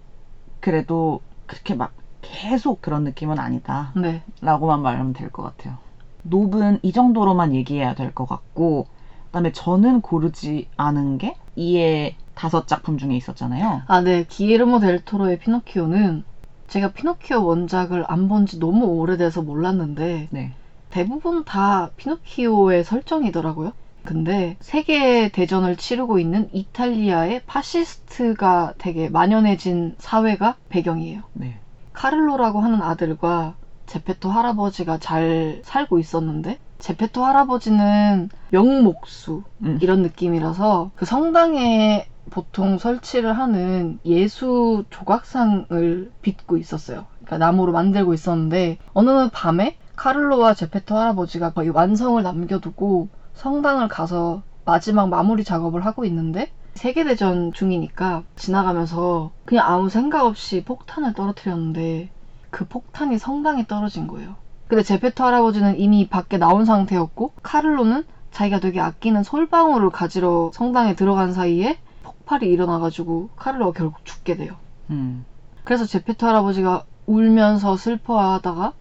그래도 0.60 1.20
그렇게 1.46 1.74
막 1.74 1.92
계속 2.22 2.80
그런 2.80 3.04
느낌은 3.04 3.38
아니다. 3.40 3.92
네. 3.96 4.22
라고만 4.40 4.82
말하면 4.82 5.12
될 5.12 5.30
것 5.30 5.42
같아요. 5.42 5.78
노브는 6.22 6.78
이 6.82 6.92
정도로만 6.92 7.54
얘기해야 7.54 7.94
될 7.94 8.12
것 8.14 8.26
같고 8.28 8.86
그다음에 9.26 9.50
저는 9.52 10.00
고르지 10.00 10.68
않은 10.76 11.18
게 11.18 11.36
이의 11.56 12.16
다섯 12.34 12.66
작품 12.68 12.96
중에 12.98 13.16
있었잖아요. 13.16 13.82
아, 13.86 14.00
네. 14.00 14.24
기예르모 14.28 14.78
델 14.80 15.00
토로의 15.04 15.38
피노키오는 15.40 16.24
제가 16.68 16.92
피노키오 16.92 17.44
원작을 17.44 18.04
안 18.08 18.28
본 18.28 18.46
지 18.46 18.58
너무 18.60 18.86
오래돼서 18.86 19.42
몰랐는데 19.42 20.28
네. 20.30 20.56
대부분 20.90 21.44
다 21.44 21.90
피노키오의 21.96 22.84
설정이더라고요. 22.84 23.72
근데 24.04 24.56
세계 24.60 25.28
대전을 25.30 25.76
치르고 25.76 26.18
있는 26.18 26.48
이탈리아의 26.52 27.42
파시스트가 27.46 28.74
되게 28.78 29.08
만연해진 29.08 29.96
사회가 29.98 30.56
배경이에요. 30.68 31.22
네. 31.32 31.58
카를로라고 31.92 32.60
하는 32.60 32.82
아들과 32.82 33.54
제페토 33.86 34.30
할아버지가 34.30 34.98
잘 34.98 35.60
살고 35.64 35.98
있었는데 35.98 36.58
제페토 36.78 37.24
할아버지는 37.24 38.28
명목수 38.50 39.42
음. 39.62 39.78
이런 39.80 40.02
느낌이라서 40.02 40.90
그 40.94 41.04
성당에 41.04 42.06
보통 42.30 42.78
설치를 42.78 43.38
하는 43.38 43.98
예수 44.04 44.84
조각상을 44.90 46.10
빚고 46.20 46.56
있었어요. 46.56 47.06
그러니까 47.24 47.38
나무로 47.38 47.72
만들고 47.72 48.12
있었는데 48.12 48.78
어느 48.92 49.28
밤에 49.32 49.76
카를로와 49.96 50.54
제페토 50.54 50.96
할아버지가 50.96 51.52
거의 51.52 51.70
완성을 51.70 52.22
남겨두고 52.22 53.08
성당을 53.34 53.88
가서 53.88 54.42
마지막 54.64 55.08
마무리 55.08 55.44
작업을 55.44 55.84
하고 55.84 56.04
있는데 56.04 56.50
세계대전 56.74 57.52
중이니까 57.52 58.24
지나가면서 58.36 59.30
그냥 59.44 59.66
아무 59.68 59.88
생각 59.88 60.24
없이 60.24 60.64
폭탄을 60.64 61.14
떨어뜨렸는데 61.14 62.10
그 62.50 62.66
폭탄이 62.66 63.18
성당에 63.18 63.66
떨어진 63.66 64.06
거예요. 64.06 64.36
근데 64.66 64.82
제페토 64.82 65.24
할아버지는 65.24 65.78
이미 65.78 66.08
밖에 66.08 66.38
나온 66.38 66.64
상태였고 66.64 67.32
카를로는 67.42 68.04
자기가 68.30 68.60
되게 68.60 68.80
아끼는 68.80 69.22
솔방울을 69.22 69.90
가지러 69.90 70.50
성당에 70.52 70.94
들어간 70.94 71.32
사이에 71.32 71.78
폭발이 72.02 72.50
일어나가지고 72.50 73.30
카를로가 73.36 73.72
결국 73.78 74.04
죽게 74.04 74.36
돼요. 74.36 74.56
음. 74.90 75.24
그래서 75.62 75.84
제페토 75.84 76.26
할아버지가 76.26 76.84
울면서 77.06 77.76
슬퍼하다가 77.76 78.72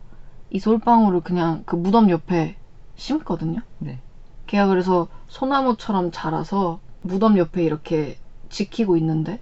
이 0.49 0.59
솔방울을 0.59 1.21
그냥 1.21 1.63
그 1.65 1.75
무덤 1.75 2.09
옆에 2.09 2.55
심거든요. 2.95 3.61
네. 3.79 3.99
걔가 4.47 4.67
그래서 4.67 5.07
소나무처럼 5.27 6.11
자라서 6.11 6.79
무덤 7.01 7.37
옆에 7.37 7.63
이렇게 7.63 8.17
지키고 8.49 8.97
있는데 8.97 9.39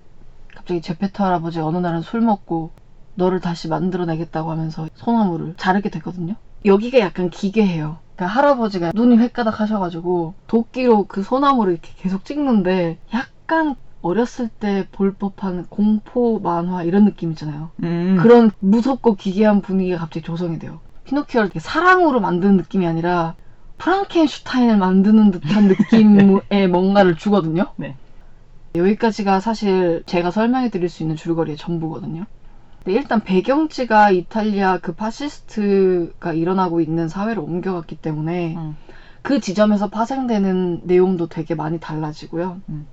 갑자기 0.56 0.82
제페토 0.82 1.24
할아버지가 1.24 1.66
어느 1.66 1.78
날은 1.78 2.02
술 2.02 2.22
먹고 2.22 2.72
너를 3.16 3.40
다시 3.40 3.68
만들어내겠다고 3.68 4.52
하면서 4.52 4.88
소나무를 4.96 5.56
자르게 5.58 5.90
되거든요. 5.90 6.36
여기가 6.66 7.00
약간 7.00 7.30
기괴해요. 7.30 7.98
그러니까 8.16 8.38
할아버지가 8.38 8.92
눈이 8.96 9.18
횟가닥 9.18 9.60
하셔가지고 9.60 10.36
도끼로 10.48 11.06
그 11.08 11.24
소나무를 11.24 11.74
이렇게 11.74 11.92
계속 11.98 12.24
찍는데 12.26 13.00
약간 13.14 13.76
어렸을 14.02 14.48
때 14.48 14.88
볼 14.92 15.14
법한 15.14 15.68
공포 15.70 16.40
만화 16.40 16.84
이런 16.84 17.06
느낌 17.06 17.32
있잖아요. 17.32 17.72
음. 17.84 18.18
그런 18.22 18.52
무섭고 18.60 19.16
기괴한 19.16 19.62
분위기가 19.62 20.00
갑자기 20.00 20.24
조성이 20.26 20.58
돼요. 20.60 20.80
피노키오를 21.04 21.48
이렇게 21.48 21.60
사랑으로 21.60 22.20
만드는 22.20 22.58
느낌이 22.58 22.88
아니라 22.88 23.36
프랑켄슈타인을 23.82 24.78
만드는 24.78 25.32
듯한 25.32 25.68
느낌의 25.68 26.68
뭔가를 26.70 27.16
주거든요. 27.16 27.74
네. 27.78 27.96
여기까지가 28.76 29.40
사실 29.40 30.04
제가 30.06 30.30
설명해 30.30 30.70
드릴 30.70 30.88
수 30.88 31.04
있는 31.04 31.16
줄거리의 31.16 31.58
전부거든요. 31.58 32.26
근데 32.84 32.98
일단 32.98 33.24
배경지가 33.24 34.12
이탈리아 34.12 34.78
그 34.78 34.94
파시스트가 34.94 36.34
일어나고 36.34 36.80
있는 36.80 37.08
사회로 37.10 37.44
옮겨갔기 37.44 37.98
때문에 37.98 38.56
음. 38.56 38.78
그 39.24 39.40
지점에서 39.40 39.90
파생되는 39.90 40.82
내용도 40.84 41.28
되게 41.28 41.56
많이 41.56 41.80
달라지고요. 41.80 42.62
음. 42.70 42.88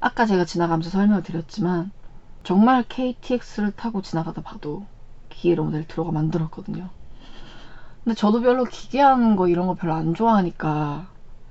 아까 0.00 0.26
제가 0.26 0.44
지나가면서 0.44 0.90
설명을 0.90 1.22
드렸지만 1.22 1.92
정말 2.42 2.84
KTX를 2.88 3.72
타고 3.72 4.02
지나가다 4.02 4.42
봐도 4.42 4.84
기계로 5.28 5.64
모델 5.64 5.86
들어가 5.86 6.10
만들었거든요. 6.10 6.90
근데 8.04 8.14
저도 8.16 8.40
별로 8.40 8.64
기괴한 8.64 9.36
거 9.36 9.48
이런 9.48 9.66
거 9.66 9.74
별로 9.74 9.94
안 9.94 10.14
좋아하니까 10.14 11.06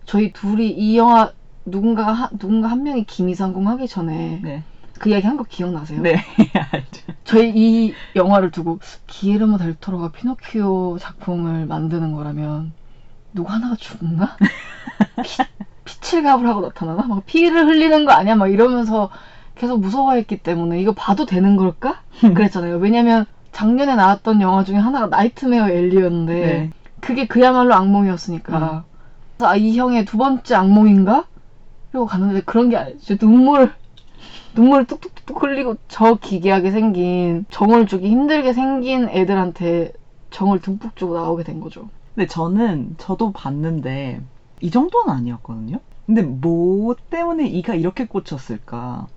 저희 0.06 0.34
둘이 0.34 0.70
이 0.72 0.98
영화 0.98 1.32
누군가가 1.66 2.12
하- 2.12 2.30
누군가 2.38 2.70
한 2.70 2.84
명이 2.84 3.06
김이상궁 3.06 3.68
하기 3.68 3.88
전에 3.88 4.40
네. 4.44 4.64
그 5.00 5.10
이야기 5.10 5.26
한 5.28 5.38
거 5.38 5.44
기억나세요? 5.44 6.02
네. 6.02 6.16
알죠. 6.72 7.14
저희 7.24 7.52
이 7.56 7.98
영화를 8.16 8.52
두고 8.52 8.80
기에르모 9.08 9.58
델 9.58 9.76
토로가 9.76 10.10
피노키오 10.12 10.98
작품을 11.00 11.66
만드는 11.66 12.14
거라면 12.14 12.74
누구 13.34 13.52
하나가 13.52 13.76
죽나? 13.76 14.38
피, 15.24 15.44
피칠갑을 15.86 16.48
하고 16.48 16.62
나타나나? 16.62 17.04
막 17.08 17.26
피를 17.26 17.68
흘리는 17.68 18.06
거 18.06 18.12
아니야? 18.14 18.36
막 18.36 18.48
이러면서 18.48 19.10
계속 19.56 19.80
무서워했기 19.80 20.38
때문에 20.38 20.82
이거 20.82 20.94
봐도 20.94 21.26
되는 21.26 21.56
걸까? 21.58 22.02
그랬잖아요. 22.22 22.78
왜냐면 22.78 23.26
작년에 23.52 23.96
나왔던 23.96 24.42
영화 24.42 24.64
중에 24.64 24.78
하나가 24.78 25.08
나이트메어 25.08 25.70
앨리였는데 25.70 26.34
네. 26.34 26.70
그게 27.00 27.28
그야말로 27.28 27.74
악몽이었으니까 27.74 28.86
아, 29.40 29.56
이 29.56 29.78
형의 29.78 30.06
두 30.06 30.18
번째 30.18 30.56
악몽인가? 30.56 31.26
이러고 31.92 32.06
갔는데 32.06 32.42
그런 32.42 32.70
게 32.70 32.78
아니죠. 32.78 33.18
눈물 33.18 33.74
눈물 34.54 34.86
뚝뚝뚝 34.86 35.44
흘리고 35.44 35.76
저 35.88 36.16
기괴하게 36.16 36.72
생긴 36.72 37.46
정을 37.50 37.88
주기 37.88 38.10
힘들게 38.10 38.54
생긴 38.54 39.10
애들한테 39.10 39.94
정을 40.30 40.62
듬뿍 40.62 40.96
주고 40.96 41.16
나오게 41.16 41.44
된 41.44 41.60
거죠. 41.60 41.90
근데 42.14 42.28
저는 42.28 42.96
저도 42.98 43.32
봤는데 43.32 44.22
이 44.62 44.72
정도는 44.72 45.14
아니었거든요. 45.14 45.80
근데 46.06 46.22
뭐 46.22 46.96
때문에 47.10 47.48
이가 47.48 47.76
이렇게 47.76 48.06
꽂혔을까? 48.06 49.08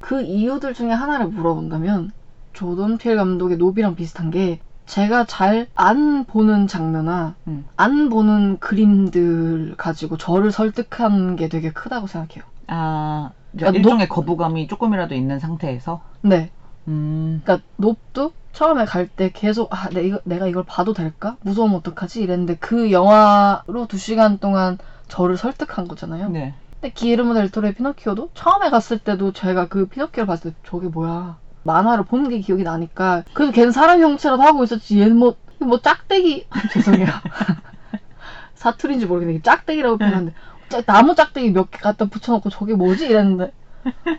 그 0.00 0.22
이유들 0.22 0.74
중에 0.74 0.90
하나를 0.90 1.26
물어본다면 1.28 2.12
조던 2.58 2.98
필 2.98 3.16
감독의 3.16 3.56
노비랑 3.56 3.94
비슷한 3.94 4.30
게 4.32 4.58
제가 4.86 5.24
잘 5.26 5.68
안 5.76 6.24
보는 6.24 6.66
장면이나 6.66 7.34
음. 7.46 7.66
안 7.76 8.08
보는 8.08 8.58
그림들 8.58 9.74
가지고 9.76 10.16
저를 10.16 10.50
설득한 10.50 11.36
게 11.36 11.48
되게 11.48 11.70
크다고 11.70 12.06
생각해요. 12.08 12.42
아 12.66 13.30
그러니까 13.52 13.78
일종의 13.78 14.08
거부감이 14.08 14.66
조금이라도 14.66 15.14
있는 15.14 15.38
상태에서. 15.38 16.00
네. 16.22 16.50
음. 16.88 17.42
그러니까 17.44 17.64
높도 17.76 18.32
처음에 18.52 18.86
갈 18.86 19.08
때 19.08 19.30
계속 19.32 19.72
아, 19.72 19.88
내 19.90 20.02
이거, 20.02 20.20
내가 20.24 20.46
이걸 20.48 20.64
봐도 20.64 20.92
될까? 20.94 21.36
무서우면 21.42 21.76
어떡하지? 21.76 22.20
이랬는데 22.22 22.56
그 22.56 22.90
영화로 22.90 23.86
두 23.86 23.98
시간 23.98 24.38
동안 24.38 24.78
저를 25.06 25.36
설득한 25.36 25.86
거잖아요. 25.86 26.28
네. 26.30 26.54
근데 26.80 26.92
기르모 26.92 27.34
델 27.34 27.50
토로의 27.50 27.74
피노키오도 27.74 28.30
처음에 28.34 28.70
갔을 28.70 28.98
때도 28.98 29.32
제가 29.32 29.68
그 29.68 29.86
피노키오를 29.86 30.26
봤을 30.26 30.50
때 30.52 30.56
저게 30.64 30.88
뭐야 30.88 31.36
만화를 31.68 32.04
본게 32.04 32.40
기억이 32.40 32.62
나니까 32.62 33.24
그래도 33.34 33.52
걔는 33.52 33.72
사람 33.72 34.00
형체라도 34.00 34.42
하고 34.42 34.64
있었지. 34.64 34.98
얘는 35.00 35.16
뭐, 35.18 35.36
뭐 35.58 35.78
짝대기. 35.80 36.46
죄송해요. 36.72 37.06
사투리인지 38.54 39.06
모르겠는데 39.06 39.42
짝대기라고 39.42 39.98
표현하는데. 39.98 40.32
짜- 40.68 40.82
나무 40.82 41.14
짝대기 41.14 41.50
몇 41.52 41.70
개 41.70 41.78
갖다 41.78 42.06
붙여놓고 42.06 42.50
저게 42.50 42.74
뭐지? 42.74 43.06
이랬는데. 43.06 43.52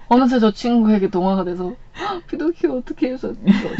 어느새 0.08 0.40
저 0.40 0.52
친구에게 0.52 1.10
동화가 1.10 1.44
돼서 1.44 1.74
"헉, 2.00 2.26
피노키오 2.28 2.78
어떻게 2.78 3.12
해서 3.12 3.34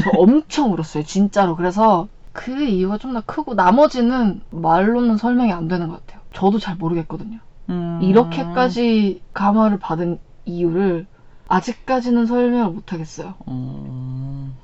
저 0.04 0.10
엄청 0.18 0.72
울었어요. 0.74 1.04
진짜로. 1.04 1.56
그래서 1.56 2.08
그 2.34 2.64
이유가 2.64 2.98
좀 2.98 3.14
더 3.14 3.22
크고 3.26 3.54
나머지는 3.56 4.42
말로는 4.52 5.18
설명이 5.18 5.52
안 5.52 5.68
되는 5.68 5.88
것 5.88 6.06
같아요. 6.06 6.22
저도 6.34 6.60
잘 6.60 6.76
모르겠거든요. 6.76 7.40
음. 7.70 8.00
이렇게까지 8.04 9.22
감화를 9.34 9.80
받은 9.80 10.20
이유를 10.46 11.08
아직까지는 11.50 12.28
설명을 12.28 12.72
못하겠어요. 12.72 13.34
음. 13.48 14.56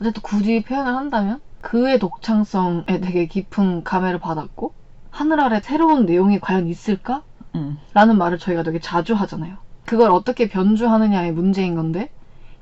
어쨌든 0.00 0.22
굳이 0.22 0.62
표현을 0.62 0.94
한다면 0.94 1.40
그의 1.62 1.98
독창성에 1.98 3.00
되게 3.00 3.26
깊은 3.26 3.82
감회를 3.82 4.20
받았고 4.20 4.72
하늘 5.10 5.40
아래 5.40 5.60
새로운 5.60 6.04
내용이 6.04 6.38
과연 6.38 6.68
있을까? 6.68 7.22
음. 7.54 7.78
라는 7.94 8.18
말을 8.18 8.38
저희가 8.38 8.62
되게 8.62 8.78
자주 8.78 9.14
하잖아요. 9.14 9.56
그걸 9.86 10.10
어떻게 10.10 10.48
변주하느냐의 10.48 11.32
문제인 11.32 11.74
건데 11.74 12.10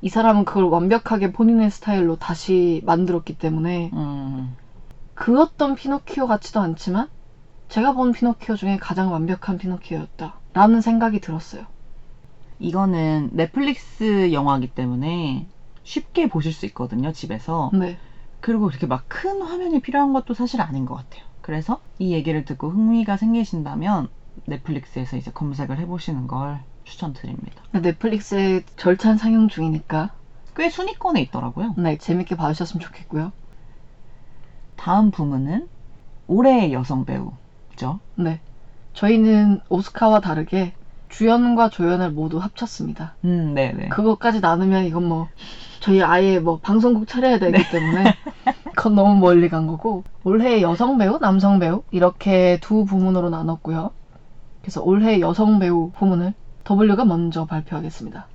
이 0.00 0.08
사람은 0.08 0.44
그걸 0.44 0.64
완벽하게 0.64 1.32
본인의 1.32 1.70
스타일로 1.70 2.16
다시 2.16 2.80
만들었기 2.84 3.36
때문에 3.36 3.90
음. 3.92 4.56
그 5.14 5.40
어떤 5.40 5.74
피노키오 5.74 6.28
같지도 6.28 6.60
않지만 6.60 7.08
제가 7.68 7.92
본 7.92 8.12
피노키오 8.12 8.54
중에 8.54 8.76
가장 8.76 9.12
완벽한 9.12 9.58
피노키오였다. 9.58 10.34
라는 10.52 10.80
생각이 10.80 11.20
들었어요. 11.20 11.66
이거는 12.64 13.30
넷플릭스 13.32 14.32
영화이기 14.32 14.68
때문에 14.74 15.46
쉽게 15.82 16.28
보실 16.28 16.52
수 16.52 16.66
있거든요, 16.66 17.12
집에서. 17.12 17.70
네. 17.74 17.98
그리고 18.40 18.66
그렇게 18.66 18.86
막 18.86 19.04
큰 19.08 19.42
화면이 19.42 19.80
필요한 19.80 20.12
것도 20.12 20.34
사실 20.34 20.60
아닌 20.60 20.86
것 20.86 20.94
같아요. 20.94 21.24
그래서 21.40 21.80
이 21.98 22.12
얘기를 22.12 22.44
듣고 22.44 22.70
흥미가 22.70 23.16
생기신다면 23.16 24.08
넷플릭스에서 24.46 25.16
이제 25.16 25.30
검색을 25.30 25.78
해보시는 25.78 26.26
걸 26.26 26.60
추천드립니다. 26.84 27.62
넷플릭스에 27.72 28.64
절찬 28.76 29.16
상영 29.18 29.48
중이니까 29.48 30.10
꽤 30.56 30.70
순위권에 30.70 31.20
있더라고요. 31.22 31.74
네, 31.78 31.96
재밌게 31.98 32.36
봐주셨으면 32.36 32.80
좋겠고요. 32.80 33.32
다음 34.76 35.10
부문은 35.10 35.68
올해의 36.26 36.72
여성 36.72 37.04
배우죠. 37.04 38.00
네. 38.16 38.40
저희는 38.94 39.60
오스카와 39.68 40.20
다르게 40.20 40.74
주연과 41.18 41.68
조연을 41.70 42.10
모두 42.10 42.38
합쳤습니다. 42.38 43.14
음, 43.24 43.54
네네. 43.54 43.88
그것까지 43.88 44.40
나누면 44.40 44.84
이건 44.86 45.06
뭐 45.06 45.28
저희 45.80 46.02
아예 46.02 46.40
뭐 46.40 46.58
방송국 46.60 47.06
차려야 47.06 47.38
되기 47.38 47.62
때문에 47.70 48.16
그건 48.74 48.94
너무 48.96 49.14
멀리 49.20 49.48
간 49.48 49.66
거고 49.68 50.02
올해 50.24 50.60
여성 50.60 50.98
배우, 50.98 51.18
남성 51.20 51.58
배우 51.60 51.82
이렇게 51.92 52.58
두 52.60 52.84
부문으로 52.84 53.30
나눴고요. 53.30 53.90
그래서 54.62 54.82
올해 54.82 55.20
여성 55.20 55.58
배우 55.60 55.92
부문을 55.92 56.34
W가 56.68 57.04
먼저 57.04 57.44
발표하겠습니다. 57.44 58.26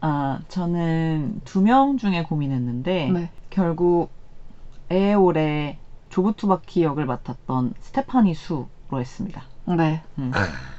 아, 0.00 0.40
저는 0.48 1.40
두 1.44 1.62
명 1.62 1.96
중에 1.96 2.24
고민했는데 2.24 3.10
네. 3.10 3.30
결국 3.48 4.10
에올의 4.90 5.78
조부투바키 6.10 6.82
역을 6.82 7.06
맡았던 7.06 7.74
스테파니 7.80 8.34
수로 8.34 8.68
했습니다. 8.92 9.42
네. 9.66 10.02
음. 10.18 10.30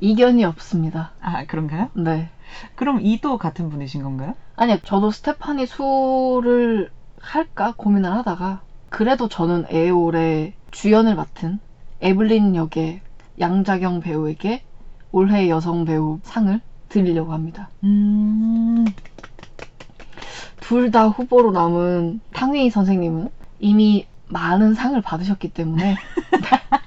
이견이 0.00 0.44
없습니다. 0.44 1.12
아, 1.20 1.44
그런가요? 1.46 1.90
네. 1.94 2.30
그럼 2.74 3.00
이도 3.00 3.38
같은 3.38 3.70
분이신 3.70 4.02
건가요? 4.02 4.34
아니요, 4.56 4.78
저도 4.84 5.10
스테파니 5.10 5.66
수를 5.66 6.90
할까 7.20 7.74
고민을 7.76 8.10
하다가 8.12 8.62
그래도 8.88 9.28
저는 9.28 9.66
에올의 9.68 10.54
주연을 10.70 11.14
맡은 11.14 11.60
에블린 12.00 12.56
역의 12.56 13.02
양자경 13.38 14.00
배우에게 14.00 14.62
올해 15.12 15.48
여성 15.48 15.84
배우 15.84 16.20
상을 16.24 16.60
드리려고 16.88 17.32
합니다. 17.32 17.70
음, 17.84 18.84
둘 20.60 20.90
다 20.90 21.08
후보로 21.08 21.52
남은 21.52 22.20
탕웨이 22.32 22.70
선생님은 22.70 23.28
이미 23.58 24.06
많은 24.28 24.74
상을 24.74 25.00
받으셨기 25.02 25.52
때문에 25.52 25.96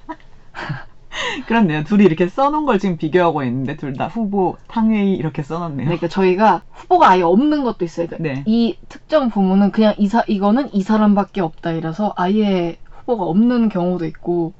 그렇네요. 1.47 1.83
둘이 1.83 2.03
이렇게 2.05 2.27
써놓은 2.27 2.65
걸 2.65 2.79
지금 2.79 2.97
비교하고 2.97 3.43
있는데 3.43 3.75
둘 3.77 3.93
다 3.95 4.07
후보 4.07 4.57
탕웨이 4.67 5.13
이렇게 5.15 5.43
써놨네요. 5.43 5.85
그러니까 5.85 6.07
저희가 6.07 6.61
후보가 6.71 7.09
아예 7.09 7.21
없는 7.21 7.63
것도 7.63 7.85
있어요. 7.85 8.07
그러니까 8.07 8.33
네. 8.35 8.43
이 8.47 8.77
특정 8.89 9.29
부문은 9.29 9.71
그냥 9.71 9.93
이 9.97 10.07
사, 10.07 10.23
이거는 10.27 10.73
이 10.73 10.81
사람밖에 10.81 11.41
없다 11.41 11.71
이라서 11.73 12.13
아예 12.15 12.77
후보가 13.01 13.23
없는 13.25 13.69
경우도 13.69 14.05
있고 14.05 14.53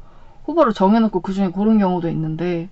후보를 0.46 0.74
정해놓고 0.74 1.22
그 1.22 1.34
중에 1.34 1.48
고른 1.50 1.80
경우도 1.80 2.10
있는데 2.10 2.70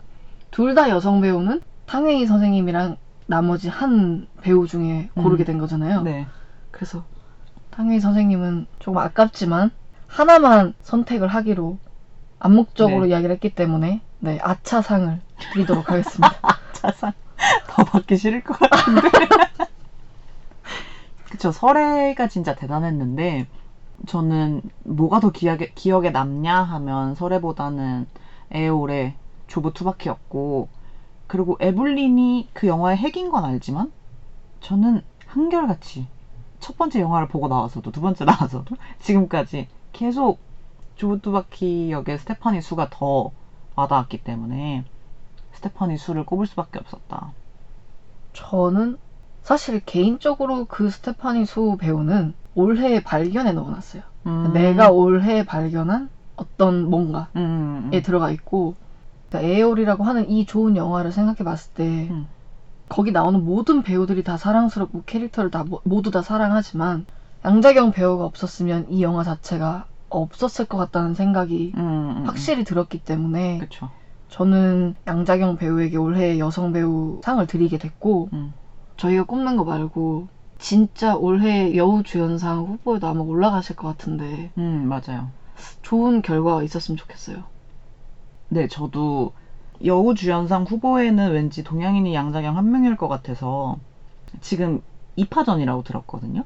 둘 0.52 0.76
다 0.76 0.90
여성 0.90 1.22
배우는 1.22 1.62
탕웨이 1.86 2.26
선생님이랑 2.26 2.98
나머지 3.28 3.70
한 3.70 4.28
배우 4.42 4.68
중에 4.68 5.10
고르게 5.16 5.44
음. 5.44 5.46
된 5.46 5.58
거잖아요. 5.58 6.02
네. 6.04 6.28
그래서 6.72 7.06
탕웨이 7.72 8.00
선생님은 8.02 8.68
조금 8.80 9.00
아깝지만 9.00 9.72
하나만 10.08 10.74
선택을 10.82 11.28
하기로 11.30 11.78
암묵적으로 12.42 13.04
네. 13.04 13.10
이야기를 13.10 13.36
했기 13.36 13.54
때문에 13.54 14.02
네 14.20 14.40
아차상을 14.42 15.22
드리도록 15.54 15.92
하겠습니다. 15.92 16.32
차상 16.74 17.14
더 17.68 17.84
받기 17.84 18.18
싫을 18.18 18.44
것 18.44 18.58
같은데. 18.58 19.02
그쵸. 21.30 21.52
설애가 21.52 22.28
진짜 22.28 22.56
대단했는데 22.56 23.48
저는 24.08 24.62
뭐가 24.84 25.20
더 25.20 25.32
기억에, 25.32 25.72
기억에 25.76 26.10
남냐 26.10 26.64
하면 26.64 27.14
설애보다는 27.16 28.08
에올의 28.52 29.14
조부 29.48 29.74
투바키였고 29.74 30.68
그리고 31.28 31.58
에블린이 31.60 32.50
그 32.54 32.68
영화의 32.68 32.98
핵인 32.98 33.30
건 33.30 33.46
알지만 33.46 33.92
저는 34.62 35.04
한결같이 35.28 36.08
첫 36.60 36.78
번째 36.78 37.02
영화를 37.02 37.28
보고 37.28 37.48
나와서도 37.48 37.92
두 37.92 38.02
번째 38.02 38.26
나와서도 38.26 38.76
지금까지 39.00 39.68
계속 39.94 40.40
조부 41.02 41.20
투바키 41.20 41.90
역의 41.90 42.20
스테파니 42.20 42.62
수가 42.62 42.90
더 42.92 43.32
와닿았기 43.76 44.20
때문에 44.24 44.84
스테파니 45.54 45.98
수를 45.98 46.24
꼽을 46.24 46.46
수밖에 46.46 46.78
없었다. 46.78 47.32
저는 48.34 49.00
사실 49.42 49.80
개인적으로 49.84 50.66
그 50.66 50.92
스테파니 50.92 51.48
수 51.48 51.76
배우는 51.80 52.36
올해 52.54 53.02
발견에 53.02 53.52
넣어놨어요. 53.52 54.04
음. 54.28 54.54
내가 54.54 54.92
올해 54.92 55.44
발견한 55.44 56.12
어떤 56.36 56.88
뭔가에 56.88 57.26
음, 57.36 57.90
음. 57.92 58.02
들어가 58.04 58.30
있고 58.30 58.76
그러니까 59.30 59.52
에어리라고 59.52 60.04
하는 60.04 60.30
이 60.30 60.46
좋은 60.46 60.76
영화를 60.76 61.12
생각해 61.12 61.40
봤을 61.44 61.74
때 61.74 62.10
음. 62.12 62.28
거기 62.90 63.12
나오는 63.12 63.44
모든 63.44 63.82
배우들이 63.82 64.24
다 64.24 64.38
사랑스럽고 64.38 65.02
캐릭터를 65.08 65.50
다 65.50 65.64
모- 65.64 65.82
모두 65.84 66.12
다 66.12 66.22
사랑하지만 66.22 67.08
양자경 67.44 67.92
배우가 67.92 68.24
없었으면 68.26 68.86
이 68.92 69.02
영화 69.02 69.24
자체가 69.24 69.86
없었을 70.12 70.66
것 70.66 70.78
같다는 70.78 71.14
생각이 71.14 71.74
음, 71.76 71.82
음, 72.18 72.24
확실히 72.26 72.64
들었기 72.64 73.04
때문에 73.04 73.60
그쵸. 73.60 73.90
저는 74.30 74.96
양자경 75.08 75.58
배우에게 75.58 75.98
올해 75.98 76.40
여성 76.40 76.72
배우 76.72 77.20
상을 77.24 77.46
드리게 77.46 77.78
됐고 77.78 78.30
음. 78.34 78.54
저희가 78.98 79.24
꼽는 79.24 79.58
거 79.58 79.64
말고 79.64 80.28
진짜 80.58 81.16
올해 81.16 81.76
여우 81.76 82.04
주연상 82.04 82.66
후보에도 82.66 83.08
아마 83.08 83.22
올라가실 83.22 83.76
것 83.76 83.88
같은데 83.88 84.52
음, 84.58 84.88
맞아요. 84.88 85.32
좋은 85.82 86.22
결과가 86.22 86.64
있었으면 86.64 86.98
좋겠어요. 86.98 87.44
네, 88.50 88.68
저도 88.68 89.34
여우 89.84 90.14
주연상 90.14 90.64
후보에는 90.64 91.32
왠지 91.32 91.64
동양인이 91.64 92.14
양자경 92.14 92.58
한 92.58 92.72
명일 92.72 92.96
것 92.96 93.08
같아서 93.08 93.78
지금 94.40 94.82
2파전이라고 95.18 95.84
들었거든요. 95.84 96.46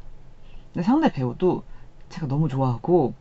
근데 0.73 0.83
상대 0.83 1.11
배우도 1.11 1.63
제가 2.09 2.27
너무 2.27 2.47
좋아하고 2.47 3.13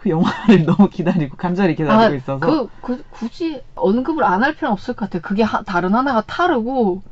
그 0.00 0.08
영화를 0.10 0.64
너무 0.66 0.88
기다리고 0.88 1.36
간절히 1.36 1.74
기다리고 1.76 2.14
있어서 2.16 2.68
그, 2.80 2.96
그 2.96 3.02
굳이 3.10 3.62
언급을 3.74 4.24
안 4.24 4.42
할 4.42 4.54
필요는 4.54 4.72
없을 4.72 4.94
것 4.94 5.06
같아요. 5.06 5.22
그게 5.22 5.42
하- 5.42 5.62
다른 5.62 5.94
하나가 5.94 6.22
타르고 6.22 7.02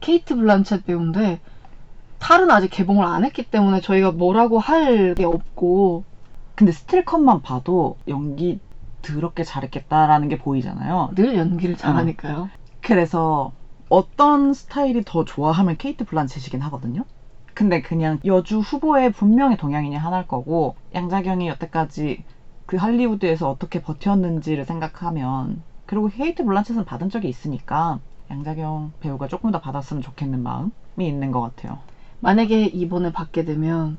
케이트 0.00 0.34
블란쳇 0.36 0.84
배우인데 0.84 1.40
탈은 2.18 2.50
아직 2.50 2.68
개봉을 2.70 3.04
안 3.06 3.24
했기 3.24 3.44
때문에 3.44 3.80
저희가 3.80 4.12
뭐라고 4.12 4.58
할 4.58 5.14
게 5.14 5.24
없고 5.24 6.04
근데 6.56 6.72
스틸컷만 6.72 7.42
봐도 7.42 7.96
연기 8.08 8.60
더럽게 9.02 9.44
잘했겠다라는 9.44 10.28
게 10.28 10.38
보이잖아요. 10.38 11.10
늘 11.14 11.36
연기를 11.36 11.76
잘하니까요. 11.76 12.50
그래서 12.82 13.52
어떤 13.88 14.52
스타일이 14.52 15.02
더 15.06 15.24
좋아하면 15.24 15.76
케이트 15.78 16.04
블란쳇이긴 16.04 16.60
하거든요. 16.62 17.04
근데 17.58 17.82
그냥 17.82 18.20
여주 18.24 18.60
후보에 18.60 19.10
분명히 19.10 19.56
동양인이 19.56 19.96
하나일 19.96 20.28
거고 20.28 20.76
양자경이 20.94 21.48
여태까지 21.48 22.22
그 22.66 22.76
할리우드에서 22.76 23.50
어떻게 23.50 23.82
버텼는지를 23.82 24.64
생각하면 24.64 25.60
그리고 25.84 26.06
케이트 26.06 26.44
블란쳇은 26.44 26.84
받은 26.84 27.10
적이 27.10 27.28
있으니까 27.28 27.98
양자경 28.30 28.92
배우가 29.00 29.26
조금 29.26 29.50
더 29.50 29.60
받았으면 29.60 30.04
좋겠는 30.04 30.40
마음이 30.40 30.70
있는 31.00 31.32
것 31.32 31.40
같아요. 31.40 31.80
만약에 32.20 32.66
이번에 32.66 33.10
받게 33.10 33.44
되면 33.44 33.98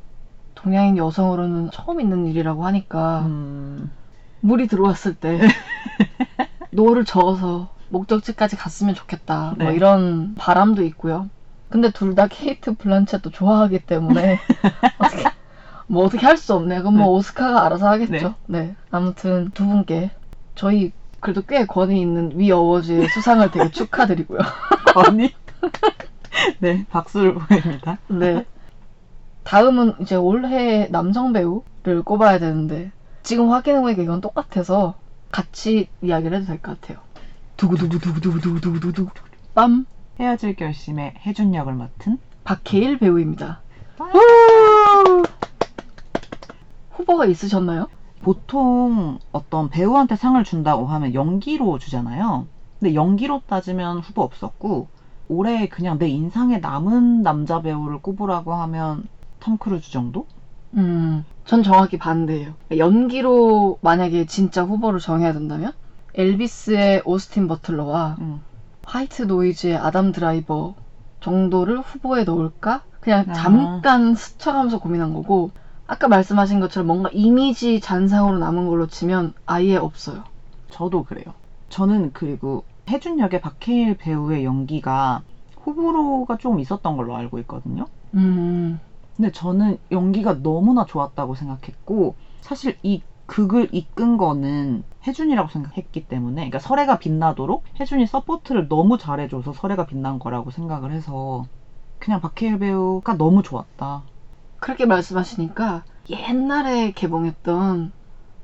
동양인 0.55 0.95
여성으로는 0.95 1.71
처음 1.73 1.99
있는 1.99 2.27
일이라고 2.27 2.65
하니까 2.65 3.25
음, 3.25 3.91
물이 4.39 4.67
들어왔을 4.67 5.15
때 5.15 5.37
노를 6.71 7.03
저어서 7.03 7.67
목적지까지 7.89 8.55
갔으면 8.55 8.95
좋겠다. 8.95 9.55
뭐 9.57 9.67
네. 9.71 9.75
이런 9.75 10.33
바람도 10.35 10.81
있고요. 10.83 11.27
근데 11.69 11.91
둘 11.91 12.15
다 12.15 12.27
케이트 12.27 12.73
블란쳇도 12.73 13.29
좋아하기 13.31 13.79
때문에 13.85 14.39
어떻게, 14.99 15.23
뭐 15.87 16.05
어떻게 16.05 16.25
할 16.25 16.37
수 16.37 16.53
없네요. 16.55 16.81
그럼 16.81 16.95
뭐 16.97 17.05
네. 17.05 17.11
오스카가 17.11 17.65
알아서 17.65 17.87
하겠죠. 17.89 18.35
네. 18.47 18.75
아무튼 18.91 19.51
두 19.53 19.65
분께 19.67 20.11
저희 20.55 20.91
그래도 21.19 21.41
꽤 21.43 21.65
권위 21.65 21.99
있는 22.01 22.31
위 22.39 22.51
어워즈의 22.51 23.09
수상을 23.09 23.51
되게 23.51 23.69
축하드리고요. 23.71 24.39
언니? 24.95 25.33
네, 26.59 26.85
박수를 26.89 27.35
보냅니다. 27.35 27.97
네. 28.07 28.45
다음은 29.43 29.95
이제 30.01 30.15
올해 30.15 30.87
남성 30.89 31.33
배우를 31.33 32.03
꼽아야 32.03 32.39
되는데 32.39 32.91
지금 33.23 33.51
확인해보니까 33.51 34.01
이건 34.03 34.21
똑같아서 34.21 34.95
같이 35.31 35.89
이야기를 36.01 36.37
해도 36.37 36.47
될 36.47 36.61
것 36.61 36.79
같아요. 36.81 36.99
두구두구두구두구두구두구두구 37.57 39.11
빰 39.55 39.85
헤어질 40.19 40.55
결심에 40.57 41.13
혜준 41.25 41.55
역을 41.55 41.73
맡은 41.73 42.17
박해일 42.43 42.99
배우입니다. 42.99 43.61
후보가 46.91 47.25
있으셨나요? 47.25 47.87
보통 48.21 49.17
어떤 49.31 49.69
배우한테 49.69 50.17
상을 50.17 50.43
준다고 50.43 50.87
하면 50.87 51.13
연기로 51.13 51.79
주잖아요. 51.79 52.47
근데 52.79 52.93
연기로 52.95 53.41
따지면 53.47 53.99
후보 53.99 54.21
없었고 54.21 54.89
올해 55.29 55.69
그냥 55.69 55.97
내 55.97 56.09
인상에 56.09 56.57
남은 56.57 57.21
남자 57.21 57.61
배우를 57.61 57.99
꼽으라고 58.01 58.53
하면 58.53 59.07
톰 59.39 59.57
크루즈 59.57 59.89
정도? 59.91 60.27
음, 60.73 61.23
전 61.45 61.63
정확히 61.63 61.97
반대예요. 61.97 62.55
연기로 62.77 63.77
만약에 63.81 64.25
진짜 64.25 64.63
후보를 64.63 64.99
정해야 64.99 65.31
된다면 65.31 65.71
엘비스의 66.13 67.03
오스틴 67.05 67.47
버틀러와 67.47 68.17
음. 68.19 68.41
화이트 68.89 69.23
노이즈의 69.23 69.77
아담 69.77 70.11
드라이버 70.11 70.73
정도를 71.19 71.79
후보에 71.79 72.23
넣을까? 72.23 72.81
그냥 72.99 73.23
아. 73.29 73.33
잠깐 73.33 74.15
스쳐가면서 74.15 74.79
고민한 74.79 75.13
거고 75.13 75.51
아까 75.85 76.07
말씀하신 76.07 76.59
것처럼 76.59 76.87
뭔가 76.87 77.09
이미지 77.13 77.79
잔상으로 77.79 78.39
남은 78.39 78.67
걸로 78.67 78.87
치면 78.87 79.33
아예 79.45 79.75
없어요. 79.75 80.23
저도 80.71 81.03
그래요. 81.03 81.35
저는 81.69 82.11
그리고 82.13 82.63
해준 82.89 83.19
역의 83.19 83.41
박해일 83.41 83.95
배우의 83.95 84.43
연기가 84.43 85.21
호불호가 85.63 86.37
좀 86.37 86.59
있었던 86.59 86.97
걸로 86.97 87.15
알고 87.15 87.37
있거든요. 87.39 87.85
음, 88.15 88.79
근데 89.15 89.29
저는 89.31 89.77
연기가 89.91 90.41
너무나 90.41 90.83
좋았다고 90.83 91.35
생각했고 91.35 92.15
사실 92.41 92.75
이 92.81 93.03
극을 93.27 93.67
이끈 93.71 94.17
거는 94.17 94.83
해준이라고 95.07 95.49
생각했기 95.49 96.07
때문에 96.07 96.35
그러니까 96.35 96.59
서래가 96.59 96.99
빛나도록 96.99 97.63
해준이 97.79 98.05
서포트를 98.07 98.67
너무 98.69 98.97
잘해줘서 98.97 99.53
서래가 99.53 99.85
빛난 99.85 100.19
거라고 100.19 100.51
생각을 100.51 100.91
해서 100.91 101.45
그냥 101.99 102.21
박해일 102.21 102.59
배우가 102.59 103.17
너무 103.17 103.41
좋았다. 103.43 104.03
그렇게 104.59 104.85
말씀하시니까 104.85 105.83
옛날에 106.09 106.91
개봉했던 106.91 107.91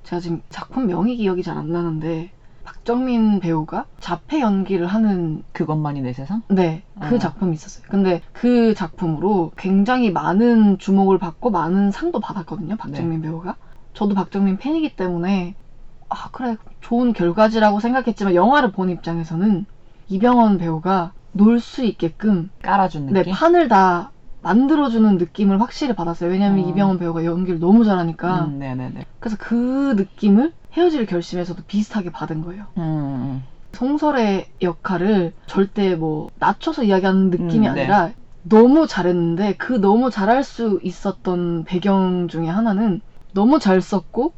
제가 0.04 0.20
지금 0.20 0.42
작품 0.50 0.88
명이 0.88 1.18
기억이 1.18 1.44
잘 1.44 1.58
안 1.58 1.72
나는데 1.72 2.32
박정민 2.64 3.40
배우가 3.40 3.86
자폐 4.00 4.40
연기를 4.42 4.88
하는 4.88 5.44
그것만이 5.52 6.02
내 6.02 6.14
세상? 6.14 6.42
네, 6.50 6.84
그 7.00 7.16
어. 7.16 7.18
작품이 7.20 7.54
있었어요. 7.54 7.86
근데 7.90 8.22
그 8.32 8.74
작품으로 8.74 9.52
굉장히 9.56 10.12
많은 10.12 10.78
주목을 10.80 11.18
받고 11.20 11.52
많은 11.52 11.92
상도 11.92 12.20
받았거든요. 12.20 12.76
박정민 12.78 13.22
배우가. 13.22 13.58
저도 13.94 14.16
박정민 14.16 14.58
팬이기 14.58 14.96
때문에 14.96 15.56
아 16.10 16.30
그래 16.32 16.58
좋은 16.82 17.14
결과지라고 17.14 17.80
생각했지만 17.80 18.36
영화를 18.36 18.72
본 18.72 18.90
입장에서는 18.90 19.66
이병헌 20.08 20.58
배우가 20.58 21.14
놀 21.32 21.60
수 21.60 21.84
있게끔 21.84 22.50
깔아준 22.62 23.08
네 23.08 23.20
느낌? 23.20 23.34
판을 23.34 23.68
다 23.68 24.12
만들어주는 24.42 25.18
느낌을 25.18 25.60
확실히 25.60 25.96
받았어요. 25.96 26.30
왜냐면 26.30 26.64
어. 26.66 26.70
이병헌 26.70 27.00
배우가 27.00 27.26
연기를 27.26 27.60
너무 27.60 27.84
잘하니까. 27.84 28.46
음, 28.46 28.60
네네네. 28.60 29.06
그래서 29.20 29.38
그 29.40 29.94
느낌을 29.98 30.54
헤어질 30.74 31.08
결심에서도 31.08 31.64
비슷하게 31.68 32.12
받은 32.12 32.42
거예요. 32.42 32.68
음, 32.78 32.82
음, 32.82 33.44
송설의 33.74 34.48
역할을 34.62 35.34
절대 35.48 35.96
뭐 35.96 36.30
낮춰서 36.36 36.84
이야기하는 36.84 37.30
느낌이 37.32 37.68
음, 37.68 37.74
네. 37.74 37.82
아니라 37.82 38.12
너무 38.44 38.86
잘했는데 38.88 39.56
그 39.58 39.74
너무 39.74 40.12
잘할 40.12 40.44
수 40.44 40.80
있었던 40.84 41.64
배경 41.66 42.28
중에 42.28 42.48
하나는 42.48 43.02
너무 43.34 43.58
잘 43.60 43.82
썼고 43.82 44.34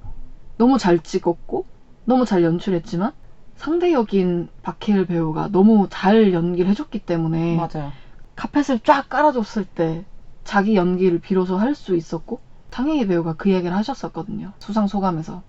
너무 0.57 0.77
잘 0.77 0.99
찍었고 0.99 1.65
너무 2.05 2.25
잘 2.25 2.43
연출했지만 2.43 3.11
상대 3.55 3.91
역인 3.93 4.49
박해일 4.61 5.05
배우가 5.05 5.49
너무 5.51 5.87
잘 5.89 6.33
연기를 6.33 6.69
해줬기 6.69 6.99
때문에 6.99 7.55
음. 7.55 7.57
맞아요. 7.57 7.91
카펫을 8.35 8.79
쫙 8.83 9.09
깔아줬을 9.09 9.65
때 9.65 10.05
자기 10.43 10.75
연기를 10.75 11.19
비로소 11.19 11.57
할 11.57 11.73
수 11.75 11.95
있었고 11.95 12.39
장혜희 12.71 13.07
배우가 13.07 13.33
그 13.33 13.49
얘기를 13.49 13.75
하셨었거든요. 13.75 14.51
수상 14.59 14.87
소감에서 14.87 15.41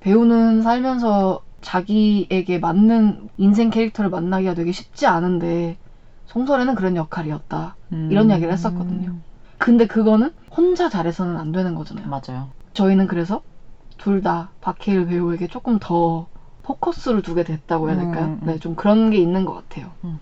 배우는 0.00 0.62
살면서 0.62 1.40
자기에게 1.60 2.58
맞는 2.58 3.28
인생 3.36 3.70
캐릭터를 3.70 4.10
만나기가 4.10 4.54
되게 4.54 4.70
쉽지 4.70 5.06
않은데 5.06 5.76
송설에는 6.26 6.74
그런 6.76 6.94
역할이었다. 6.94 7.74
음. 7.92 8.08
이런 8.12 8.30
이야기를 8.30 8.52
했었거든요. 8.52 9.16
근데 9.56 9.86
그거는 9.86 10.30
혼자 10.56 10.88
잘해서는 10.88 11.36
안 11.36 11.50
되는 11.50 11.74
거잖아요. 11.74 12.06
맞아요. 12.08 12.50
저희는 12.74 13.08
그래서 13.08 13.42
둘 13.98 14.22
다 14.22 14.50
박해일 14.60 15.06
배우에게 15.06 15.46
조금 15.46 15.78
더 15.78 16.26
포커스를 16.62 17.22
두게 17.22 17.44
됐다고 17.44 17.88
해야 17.88 17.96
될까요? 17.96 18.24
음, 18.26 18.38
음. 18.42 18.46
네, 18.46 18.58
좀 18.58 18.74
그런 18.74 19.10
게 19.10 19.18
있는 19.18 19.44
것 19.44 19.54
같아요. 19.54 19.90
음. 20.04 20.18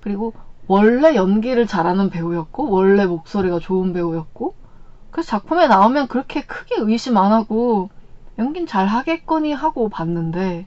그리고 0.00 0.32
원래 0.66 1.14
연기를 1.14 1.66
잘하는 1.66 2.10
배우였고 2.10 2.70
원래 2.70 3.06
목소리가 3.06 3.58
좋은 3.58 3.92
배우였고 3.92 4.54
그래서 5.10 5.28
작품에 5.28 5.66
나오면 5.66 6.06
그렇게 6.06 6.42
크게 6.42 6.76
의심 6.78 7.16
안 7.16 7.32
하고 7.32 7.90
연긴 8.38 8.66
잘 8.66 8.86
하겠거니 8.86 9.52
하고 9.52 9.88
봤는데 9.88 10.66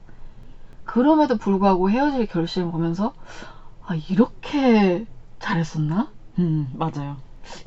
그럼에도 0.84 1.38
불구하고 1.38 1.90
헤어질 1.90 2.28
결심을 2.28 2.72
보면서 2.72 3.14
아 3.86 3.96
이렇게 4.10 5.06
잘했었나? 5.40 6.10
음, 6.40 6.70
맞아요. 6.74 7.18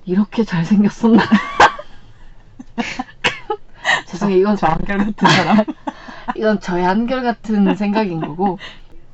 이렇게 0.04 0.44
잘생겼었나? 0.44 1.22
죄송해요 4.06 4.38
이건 4.38 4.56
저 4.56 4.66
한결같은 4.66 5.28
사람. 5.28 5.64
이건 6.36 6.60
저의 6.60 6.84
한결같은 6.84 7.74
생각인 7.76 8.20
거고 8.20 8.58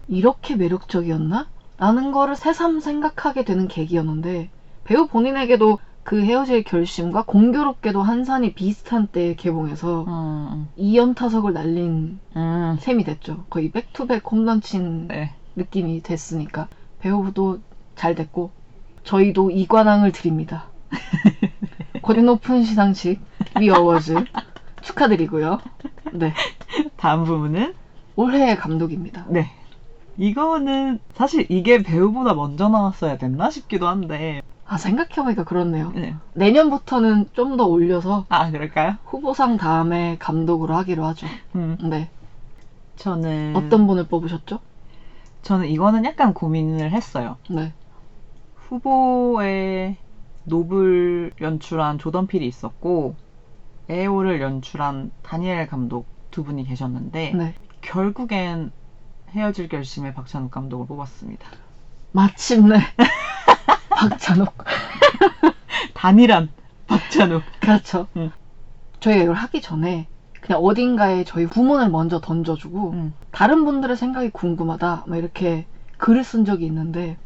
이렇게 0.08 0.56
매력적이었나? 0.56 1.46
라는 1.78 2.12
거를 2.12 2.37
새삼 2.37 2.80
생각하게 2.80 3.44
되는 3.44 3.68
계기였는데 3.68 4.50
배우 4.85 5.06
본인에게도 5.06 5.78
그 6.04 6.22
헤어질 6.22 6.64
결심과 6.64 7.22
공교롭게도 7.22 8.02
한산이 8.02 8.54
비슷한 8.54 9.06
때에 9.06 9.35
개봉해서 9.37 10.04
음, 10.08 10.68
2연타석을 10.76 11.52
날린 11.52 12.18
음. 12.37 12.76
셈이 12.80 13.04
됐죠. 13.04 13.44
거의 13.50 13.70
백투백 13.70 14.22
홈런 14.30 14.61
친 14.61 15.06
네. 15.08 15.32
느낌이 15.54 16.02
됐으니까 16.02 16.68
배우도 17.00 17.61
잘 17.94 18.14
됐고 18.14 18.50
저희도 19.04 19.50
이관왕을 19.50 20.12
드립니다. 20.12 20.66
격이 22.02 22.22
높은 22.22 22.64
시상식 22.64 23.20
위 23.61 23.70
어워즈 23.70 24.24
축하드리고요. 24.82 25.60
네. 26.12 26.34
다음 26.96 27.24
부분은 27.24 27.74
올해의 28.16 28.56
감독입니다. 28.56 29.26
네. 29.28 29.50
이거는 30.18 30.98
사실 31.14 31.46
이게 31.48 31.82
배우보다 31.82 32.34
먼저 32.34 32.68
나왔어야 32.68 33.16
됐나 33.16 33.50
싶기도 33.50 33.88
한데. 33.88 34.42
아, 34.66 34.76
생각해보니까 34.78 35.44
그렇네요. 35.44 35.90
네. 35.94 36.14
내년부터는 36.34 37.30
좀 37.32 37.56
더 37.56 37.66
올려서 37.66 38.26
아 38.28 38.50
그럴까요? 38.50 38.96
후보상 39.04 39.56
다음에 39.58 40.16
감독으로 40.18 40.74
하기로 40.76 41.04
하죠. 41.06 41.26
음. 41.54 41.76
네. 41.82 42.08
저는 42.96 43.54
어떤 43.56 43.86
분을 43.86 44.06
뽑으셨죠? 44.06 44.60
저는 45.42 45.66
이거는 45.68 46.04
약간 46.04 46.32
고민을 46.34 46.92
했어요. 46.92 47.36
네. 47.50 47.72
후보에 48.54 49.96
노블 50.44 51.32
연출한 51.40 51.98
조던 51.98 52.26
필이 52.26 52.46
있었고 52.46 53.14
에오를 53.92 54.40
연출한 54.40 55.11
다니엘 55.22 55.66
감독 55.66 56.07
두 56.31 56.44
분이 56.44 56.64
계셨는데 56.64 57.33
네. 57.35 57.55
결국엔 57.83 58.72
헤어질 59.31 59.68
결심에 59.68 60.14
박찬욱 60.14 60.50
감독을 60.50 60.87
뽑았습니다. 60.87 61.46
마침내 62.12 62.78
박찬욱. 63.90 64.55
단일한 65.94 66.50
박찬욱. 66.87 67.42
그렇죠. 67.61 68.07
음. 68.16 68.31
저희가 69.00 69.22
이걸 69.22 69.35
하기 69.35 69.61
전에 69.61 70.07
그냥 70.40 70.61
어딘가에 70.62 71.24
저희 71.24 71.46
부문을 71.46 71.90
먼저 71.90 72.20
던져주고 72.20 72.90
음. 72.90 73.14
다른 73.31 73.64
분들의 73.64 73.96
생각이 73.96 74.31
궁금하다 74.31 75.05
막 75.07 75.16
이렇게 75.16 75.66
글을 75.98 76.24
쓴 76.24 76.44
적이 76.44 76.66
있는데 76.66 77.16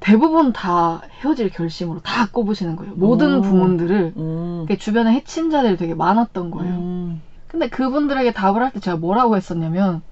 대부분 0.00 0.52
다 0.52 1.02
헤어질 1.20 1.50
결심으로 1.50 2.00
다 2.00 2.28
꼽으시는 2.30 2.76
거예요. 2.76 2.94
모든 2.96 3.38
오. 3.38 3.40
부문들을 3.42 4.14
음. 4.16 4.64
이렇게 4.66 4.76
주변에 4.78 5.12
해친 5.12 5.50
자들이 5.50 5.76
되게 5.76 5.94
많았던 5.94 6.50
거예요. 6.50 6.74
음. 6.74 7.22
근데 7.48 7.68
그분들에게 7.68 8.32
답을 8.32 8.62
할 8.62 8.70
때 8.72 8.80
제가 8.80 8.96
뭐라고 8.96 9.36
했었냐면 9.36 10.02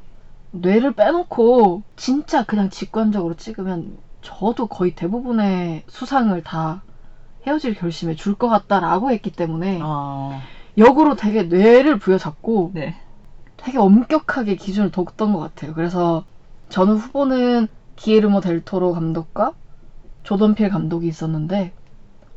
뇌를 0.52 0.92
빼놓고 0.92 1.82
진짜 1.96 2.44
그냥 2.44 2.70
직관적으로 2.70 3.34
찍으면 3.34 3.98
저도 4.22 4.66
거의 4.68 4.94
대부분의 4.94 5.82
수상을 5.88 6.40
다 6.44 6.82
헤어질 7.46 7.74
결심에 7.74 8.14
줄 8.14 8.36
것 8.36 8.48
같다라고 8.48 9.10
했기 9.10 9.30
때문에 9.30 9.80
아, 9.82 10.40
역으로 10.78 11.14
되게 11.16 11.42
뇌를 11.42 11.98
부여잡고 11.98 12.70
네. 12.74 12.94
되게 13.58 13.78
엄격하게 13.78 14.56
기준을 14.56 14.90
뒀던 14.92 15.32
것 15.32 15.38
같아요. 15.40 15.74
그래서 15.74 16.24
저는 16.70 16.96
후보는 16.96 17.68
기에르모 17.96 18.40
델토로 18.40 18.92
감독과 18.92 19.52
조던필 20.24 20.68
감독이 20.70 21.06
있었는데 21.06 21.72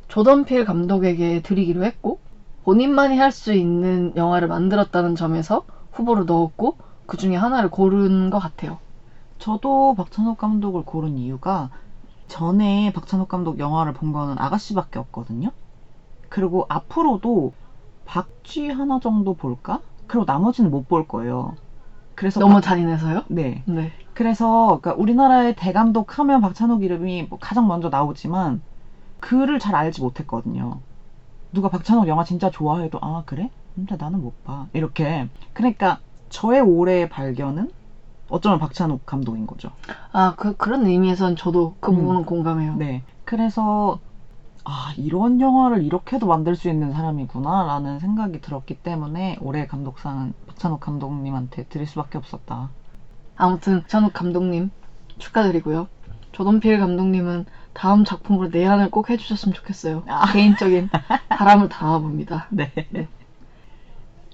조던필 0.10 0.66
감독에게 0.66 1.42
드리기로 1.42 1.84
했고 1.86 2.20
본인만이 2.64 3.18
할 3.18 3.32
수 3.32 3.54
있는 3.54 4.14
영화를 4.16 4.48
만들었다는 4.48 5.16
점에서 5.16 5.64
후보로 5.92 6.26
넣었고 6.26 6.78
그 7.08 7.18
중에 7.18 7.36
하나를 7.36 7.70
고른 7.70 8.30
것 8.32 8.40
같아요. 8.40 8.80
저도 9.40 9.96
박찬욱 9.96 10.38
감독을 10.38 10.84
고른 10.84 11.18
이유가 11.18 11.70
전에 12.28 12.92
박찬욱 12.94 13.28
감독 13.30 13.60
영화를 13.60 13.94
본 13.94 14.14
거는 14.14 14.36
아가씨밖에 14.40 15.00
없거든요. 15.00 15.52
그리고 16.30 16.66
앞으로도 16.70 17.54
박쥐 18.06 18.70
하나 18.70 19.00
정도 19.00 19.34
볼까? 19.34 19.82
그리고 20.08 20.26
나머지는 20.28 20.72
못 20.72 20.88
볼 20.88 21.04
거예요. 21.08 21.56
그래서 22.16 22.40
너무 22.40 22.56
박- 22.56 22.62
잔인해서요? 22.62 23.24
네. 23.30 23.64
네. 23.66 23.94
그래서 24.18 24.80
그러니까 24.82 24.96
우리나라의 24.96 25.56
대감독 25.56 26.18
하면 26.18 26.42
박찬욱 26.42 26.84
이름이 26.84 27.28
뭐 27.30 27.38
가장 27.38 27.68
먼저 27.68 27.90
나오지만 27.90 28.64
그를 29.20 29.60
잘 29.60 29.76
알지 29.76 30.02
못했거든요. 30.02 30.80
누가 31.54 31.70
박찬욱 31.70 32.08
영화 32.08 32.24
진짜 32.24 32.50
좋아해도 32.50 32.98
아 33.00 33.22
그래? 33.28 33.52
근데 33.76 33.96
나는 33.96 34.24
못 34.24 34.44
봐. 34.44 34.66
이렇게 34.74 35.30
그러니까 35.54 36.00
저의 36.30 36.62
올해의 36.62 37.10
발견은 37.10 37.70
어쩌면 38.28 38.58
박찬욱 38.58 39.06
감독인 39.06 39.46
거죠. 39.46 39.70
아, 40.12 40.34
그, 40.36 40.58
그런 40.58 40.88
의미에선 40.88 41.36
저도 41.36 41.76
그 41.80 41.92
음. 41.92 41.98
부분은 41.98 42.26
공감해요. 42.26 42.76
네. 42.78 43.04
그래서 43.24 44.00
아 44.64 44.94
이런 44.98 45.40
영화를 45.40 45.84
이렇게도 45.84 46.26
만들 46.26 46.56
수 46.56 46.70
있는 46.70 46.92
사람이구나 46.92 47.66
라는 47.66 48.00
생각이 48.00 48.42
들었기 48.42 48.80
때문에 48.80 49.38
올해 49.42 49.68
감독상은 49.68 50.34
박찬욱 50.48 50.80
감독님한테 50.80 51.66
드릴 51.66 51.86
수밖에 51.86 52.18
없었다. 52.18 52.72
아무튼 53.38 53.84
찬욱 53.88 54.14
감독님 54.14 54.72
축하드리고요. 55.20 55.88
조던필 56.32 56.80
감독님은 56.80 57.46
다음 57.74 58.04
작품으로 58.04 58.50
내한을 58.50 58.90
꼭 58.90 59.10
해주셨으면 59.10 59.54
좋겠어요. 59.54 60.04
아. 60.08 60.32
개인적인 60.32 60.90
바람을 61.30 61.70
담아봅니다. 61.70 62.48
네. 62.50 62.72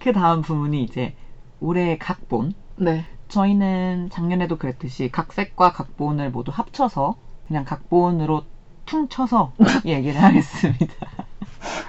그 0.02 0.12
다음 0.14 0.42
부분이 0.42 0.84
이제 0.84 1.16
올해 1.60 1.98
각본. 1.98 2.54
네. 2.78 3.06
저희는 3.28 4.10
작년에도 4.12 4.58
그랬듯이 4.58 5.10
각색과 5.12 5.74
각본을 5.74 6.32
모두 6.32 6.52
합쳐서 6.54 7.16
그냥 7.48 7.66
각본으로 7.66 8.44
퉁쳐서 8.86 9.54
얘기를 9.86 10.22
하겠습니다. 10.22 10.94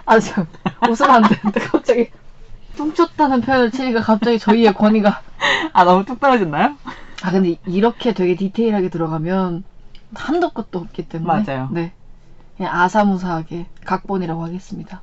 아, 0.07 0.19
참. 0.21 0.47
웃으면 0.89 1.11
안 1.11 1.23
되는데, 1.23 1.61
갑자기. 1.61 2.11
퉁쳤다는 2.77 3.41
표현을 3.41 3.71
치니까 3.71 4.01
갑자기 4.01 4.39
저희의 4.39 4.75
권위가. 4.75 5.23
아 5.73 5.85
너무 5.85 6.05
뚝 6.05 6.21
떨어졌나요? 6.21 6.77
아, 7.25 7.31
근데 7.31 7.57
이렇게 7.67 8.13
되게 8.13 8.37
디테일하게 8.37 8.91
들어가면 8.91 9.65
한도 10.15 10.51
끝도 10.51 10.81
없기 10.81 11.09
때문에. 11.09 11.43
맞아요. 11.43 11.71
네. 11.73 11.93
그냥 12.59 12.79
아사무사하게 12.79 13.65
각본이라고 13.87 14.45
하겠습니다. 14.45 15.01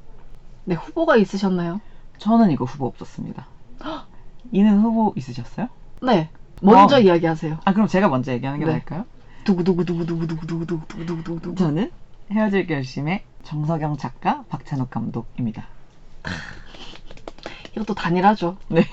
네, 0.66 0.76
후보가 0.76 1.16
있으셨나요? 1.16 1.82
저는 2.20 2.52
이거 2.52 2.66
후보 2.66 2.86
없었습니다. 2.86 3.48
이는 4.52 4.82
후보 4.82 5.14
있으셨어요? 5.16 5.68
네. 6.04 6.30
먼저 6.62 6.98
어. 6.98 7.00
이야기하세요. 7.00 7.58
아 7.66 7.74
그럼 7.74 7.88
제가 7.88 8.08
먼저 8.08 8.32
얘기하는 8.34 8.60
게 8.60 8.66
네. 8.66 8.74
나을까요? 8.74 9.06
두구두구두구두구두구두구두구두구두구. 9.46 11.56
저는 11.56 11.90
헤어질 12.30 12.68
결심의 12.68 13.24
정석영 13.44 13.98
작가, 13.98 14.44
박찬욱 14.48 14.92
감독입니다. 14.92 15.66
이것도 17.76 17.96
단일하죠. 17.96 18.58
네. 18.68 18.84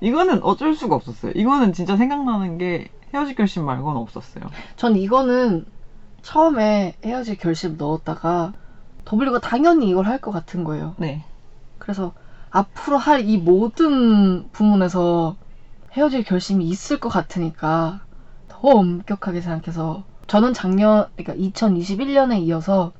이거는 0.00 0.42
어쩔 0.42 0.74
수가 0.74 0.94
없었어요. 0.96 1.32
이거는 1.34 1.72
진짜 1.72 1.96
생각나는 1.96 2.58
게 2.58 2.88
헤어질 3.14 3.34
결심 3.34 3.64
말고는 3.64 4.00
없었어요. 4.00 4.44
전 4.76 4.96
이거는 4.96 5.64
처음에 6.22 6.94
헤어질 7.04 7.36
결심 7.38 7.76
넣었다가 7.76 8.52
W가 9.10 9.38
당연히 9.40 9.88
이걸 9.88 10.06
할 10.06 10.18
것 10.20 10.30
같은 10.32 10.64
거예요. 10.64 10.94
네. 10.98 11.24
그래서 11.78 12.12
앞으로 12.50 12.98
할 12.98 13.20
이 13.28 13.38
모든 13.38 14.48
부문에서 14.52 15.36
헤어질 15.92 16.24
결심이 16.24 16.66
있을 16.68 17.00
것 17.00 17.08
같으니까 17.08 18.00
더 18.48 18.58
엄격하게 18.68 19.40
생각해서 19.40 20.04
저는 20.26 20.52
작년, 20.52 21.06
그러니까 21.16 21.34
2021년에 21.34 22.40
이어서 22.42 22.92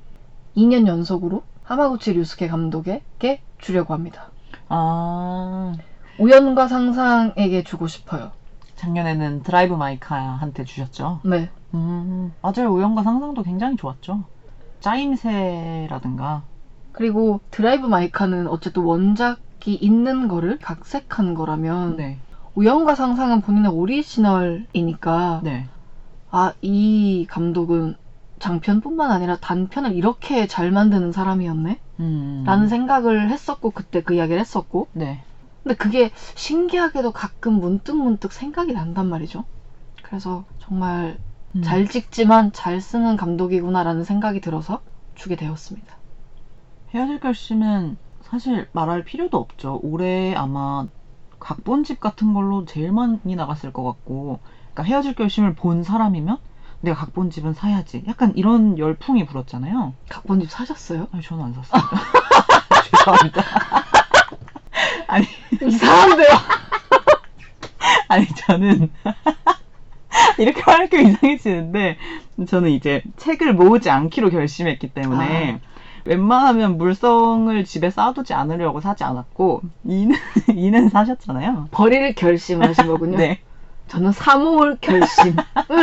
2년 0.57 0.87
연속으로 0.87 1.43
하마구치 1.65 2.15
류스케 2.15 2.49
감독에게 2.49 3.43
주려고 3.59 3.93
합니다. 3.93 4.31
아 4.69 5.75
우연과 6.19 6.69
상상에게 6.69 7.63
주고 7.63 7.87
싶어요. 7.87 8.33
작년에는 8.77 9.43
드라이브 9.43 9.75
마이카한테 9.75 10.65
주셨죠. 10.65 11.21
네. 11.25 11.51
음 11.75 12.33
맞아요. 12.43 12.71
우연과 12.73 13.03
상상도 13.03 13.43
굉장히 13.43 13.77
좋았죠. 13.77 14.25
짜임새라든가 14.81 16.43
그리고 16.93 17.41
드라이브 17.51 17.87
마이카는 17.87 18.47
어쨌든 18.49 18.85
원작이 18.85 19.75
있는 19.75 20.29
거를 20.29 20.59
각색한 20.59 21.35
거라면 21.35 21.97
네. 21.97 22.19
우연과 22.55 22.95
상상은 22.95 23.41
본인의 23.41 23.71
오리지널이니까 23.71 25.41
네. 25.45 25.69
아, 26.31 26.53
이 26.61 27.27
감독은 27.29 27.97
장편뿐만 28.39 29.11
아니라 29.11 29.37
단편을 29.37 29.93
이렇게 29.95 30.47
잘 30.47 30.71
만드는 30.71 31.13
사람이었네? 31.13 31.79
음. 32.01 32.45
라는 32.47 32.69
생각을 32.69 33.31
했었고, 33.31 33.71
그때 33.71 34.03
그 34.03 34.15
이야기를 34.15 34.41
했었고. 34.41 34.89
네. 34.93 35.23
근데 35.69 35.77
그게 35.77 36.11
신기하게도 36.35 37.13
가끔 37.13 37.61
문득 37.61 37.95
문득 37.95 38.33
생각이 38.33 38.73
난단 38.73 39.07
말이죠. 39.07 39.45
그래서 40.03 40.45
정말 40.61 41.19
음. 41.55 41.61
잘 41.61 41.87
찍지만 41.87 42.53
잘 42.53 42.81
쓰는 42.81 43.19
감독이구나라는 43.19 44.03
생각이 44.03 44.41
들어서 44.41 44.81
주게 45.15 45.37
되었습니다. 45.37 45.95
헤어질 46.95 47.21
결심은 47.21 47.99
사실 48.23 48.67
말할 48.73 49.05
필요도 49.05 49.37
없죠. 49.37 49.79
올해 49.83 50.35
아마 50.35 50.87
각본집 51.39 52.01
같은 52.01 52.33
걸로 52.33 52.65
제일 52.65 52.91
많이 52.91 53.37
나갔을 53.37 53.71
것 53.71 53.85
같고, 53.85 54.41
그러니까 54.73 54.85
헤어질 54.85 55.15
결심을 55.17 55.55
본 55.55 55.83
사람이면 55.83 56.39
내가 56.81 56.97
각본집은 56.97 57.53
사야지. 57.53 58.05
약간 58.09 58.33
이런 58.37 58.79
열풍이 58.79 59.27
불었잖아요. 59.27 59.93
각본집 60.09 60.51
사셨어요? 60.51 61.09
아니 61.13 61.23
저는 61.23 61.45
안 61.45 61.53
샀어요. 61.53 61.83
죄송합니다. 62.91 63.43
아니 65.07 65.27
이상한데요? 65.61 66.29
아니 68.09 68.27
저는 68.27 68.91
이렇게 70.39 70.63
말하니까 70.67 70.99
이상해지는데 70.99 71.97
저는 72.47 72.71
이제 72.71 73.03
책을 73.17 73.55
모으지 73.55 73.91
않기로 73.91 74.31
결심했기 74.31 74.89
때문에 74.95 75.61
웬만하면 76.05 76.79
물성을 76.79 77.65
집에 77.65 77.91
쌓아두지 77.91 78.35
않으려고 78.35 78.81
사지 78.81 79.05
않았고 79.05 79.63
이는 79.85 80.17
이는 80.55 80.89
사셨잖아요. 80.89 81.69
버릴 81.71 82.15
결심하신 82.15 82.87
거군요. 82.87 83.19
네. 83.19 83.41
저는 83.89 84.13
사 84.13 84.32
모을 84.32 84.79
결심을 84.81 85.37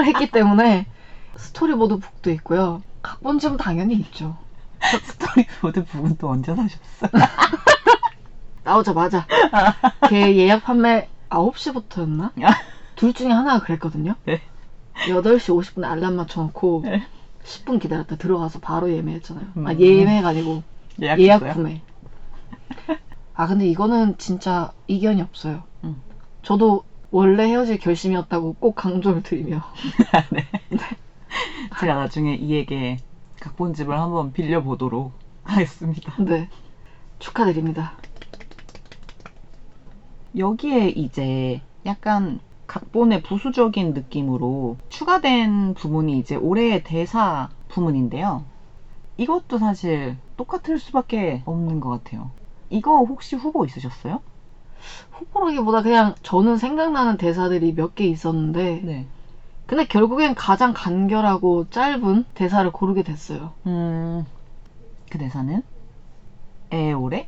했기 0.05 0.31
때문에 0.31 0.87
스토리보드 1.35 1.97
북도 1.97 2.31
있고요. 2.31 2.81
각본집은 3.01 3.57
당연히 3.57 3.95
있죠. 3.95 4.37
스토리보드 5.03 5.85
북은 5.86 6.15
또 6.17 6.29
언제 6.29 6.55
사셨어? 6.55 7.07
나오자마자 8.66 9.26
걔 10.09 10.36
예약 10.36 10.63
판매 10.63 11.07
9시부터였나? 11.30 12.32
둘 12.95 13.13
중에 13.13 13.30
하나가 13.30 13.63
그랬거든요. 13.63 14.16
네. 14.26 14.41
8시 15.07 15.55
50분에 15.55 15.86
알람 15.86 16.16
맞춰놓고 16.16 16.82
네. 16.86 17.03
10분 17.43 17.80
기다렸다 17.80 18.16
들어가서 18.16 18.59
바로 18.59 18.91
예매했잖아요. 18.91 19.45
아 19.66 19.72
음. 19.72 19.80
예매가 19.80 20.28
아니고 20.30 20.63
예약 21.01 21.20
예약했어요? 21.20 21.53
구매. 21.53 21.82
아 23.36 23.47
근데 23.47 23.68
이거는 23.68 24.18
진짜 24.18 24.72
이견이 24.88 25.22
없어요. 25.22 25.63
음. 25.84 26.01
저도 26.41 26.84
원래 27.11 27.47
헤어질 27.47 27.78
결심이었다고 27.80 28.53
꼭 28.53 28.76
강조를 28.76 29.22
드리며 29.22 29.61
네. 30.32 30.47
제가 31.80 31.95
나중에 31.95 32.34
이에게 32.36 32.97
각본집을 33.41 33.99
한번 33.99 34.32
빌려보도록 34.34 35.13
하겠습니다. 35.43 36.16
네 36.20 36.49
축하드립니다. 37.20 37.93
여기에 40.38 40.89
이제 40.89 41.61
약간 41.86 42.39
각본의 42.67 43.23
부수적인 43.23 43.93
느낌으로 43.93 44.77
추가된 44.89 45.75
부분이 45.75 46.17
이제 46.19 46.36
올해의 46.36 46.83
대사 46.83 47.49
부문인데요. 47.67 48.43
이것도 49.17 49.57
사실 49.59 50.17
똑같을 50.38 50.79
수밖에 50.79 51.43
없는 51.45 51.79
것 51.79 51.89
같아요. 51.89 52.31
이거 52.69 53.03
혹시 53.03 53.36
후보 53.36 53.65
있으셨어요? 53.65 54.21
후보라기보다 55.11 55.81
그냥 55.83 56.15
저는 56.23 56.57
생각나는 56.57 57.17
대사들이 57.17 57.73
몇 57.73 57.95
개 57.95 58.05
있었는데 58.05 58.81
네. 58.83 59.07
근데 59.67 59.86
결국엔 59.86 60.36
가장 60.36 60.73
간결하고 60.75 61.69
짧은 61.69 62.25
대사를 62.36 62.69
고르게 62.71 63.03
됐어요. 63.03 63.53
음, 63.67 64.25
그 65.09 65.17
대사는 65.17 65.63
에오레 66.71 67.27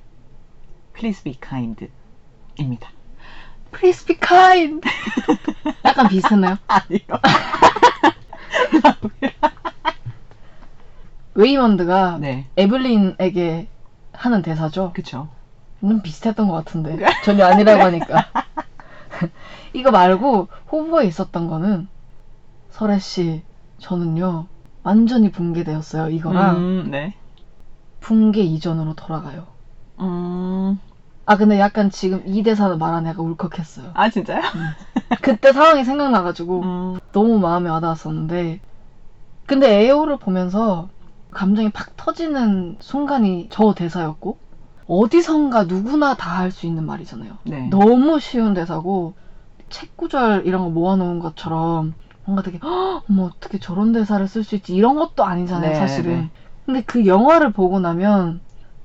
Please 0.93 1.23
be 1.23 1.37
kind 1.41 1.87
입니다. 2.59 2.89
Please 3.79 4.05
be 4.05 4.15
kind. 4.15 4.81
약간 5.85 6.07
비슷했나요? 6.07 6.57
아니요. 6.67 6.99
웨이먼드가 11.35 12.17
네. 12.19 12.47
에블린에게 12.57 13.67
하는 14.13 14.41
대사죠. 14.41 14.91
그쵸. 14.93 15.29
는 15.79 16.01
비슷했던 16.01 16.47
것 16.47 16.55
같은데 16.55 16.97
전혀 17.23 17.45
아니라고 17.45 17.83
하니까 17.83 18.25
이거 19.73 19.91
말고 19.91 20.47
후보에 20.65 21.05
있었던 21.05 21.47
거는 21.47 21.87
설혜 22.71 22.97
씨 22.97 23.43
저는요 23.77 24.47
완전히 24.81 25.31
붕괴되었어요 25.31 26.09
이거랑 26.09 26.57
음, 26.57 26.87
네. 26.89 27.13
붕괴 27.99 28.41
이전으로 28.41 28.95
돌아가요 28.95 29.45
음, 29.99 30.79
아 31.29 31.35
근데 31.35 31.59
약간 31.59 31.89
지금 31.89 32.23
이 32.25 32.41
대사는 32.41 32.77
말하는 32.79 33.09
약간 33.09 33.25
울컥했어요 33.25 33.91
아, 33.93 34.09
진짜요? 34.09 34.41
그때 35.21 35.51
상황이 35.51 35.83
생각나가지고 35.83 36.61
음, 36.63 36.97
너무 37.11 37.37
마음에 37.39 37.69
와닿았었는데 37.69 38.61
근데 39.45 39.85
에오를 39.85 40.17
보면서 40.17 40.89
감정이 41.31 41.69
팍 41.71 41.97
터지는 41.97 42.77
순간이 42.79 43.49
저 43.51 43.73
대사였고 43.73 44.37
어디선가 44.87 45.65
누구나 45.65 46.13
다 46.15 46.37
할 46.39 46.49
수 46.51 46.65
있는 46.65 46.85
말이잖아요 46.85 47.37
네. 47.43 47.69
너무 47.69 48.19
쉬운 48.21 48.53
대사고 48.53 49.13
책 49.69 49.97
구절 49.97 50.43
이런 50.45 50.61
거 50.63 50.69
모아놓은 50.69 51.19
것처럼 51.19 51.93
뭔가 52.25 52.41
되게 52.41 52.57
"헉, 52.63 53.03
어머 53.09 53.25
어떻게 53.25 53.57
저런 53.57 53.91
대사를 53.91 54.25
쓸 54.29 54.45
수 54.45 54.55
있지 54.55 54.73
이런 54.73 54.95
것도 54.95 55.25
아니잖아요 55.25 55.71
네, 55.71 55.75
사실은 55.75 56.11
네. 56.21 56.31
근데 56.65 56.81
그 56.85 57.05
영화를 57.05 57.51
보고 57.51 57.79
나면 57.81 58.39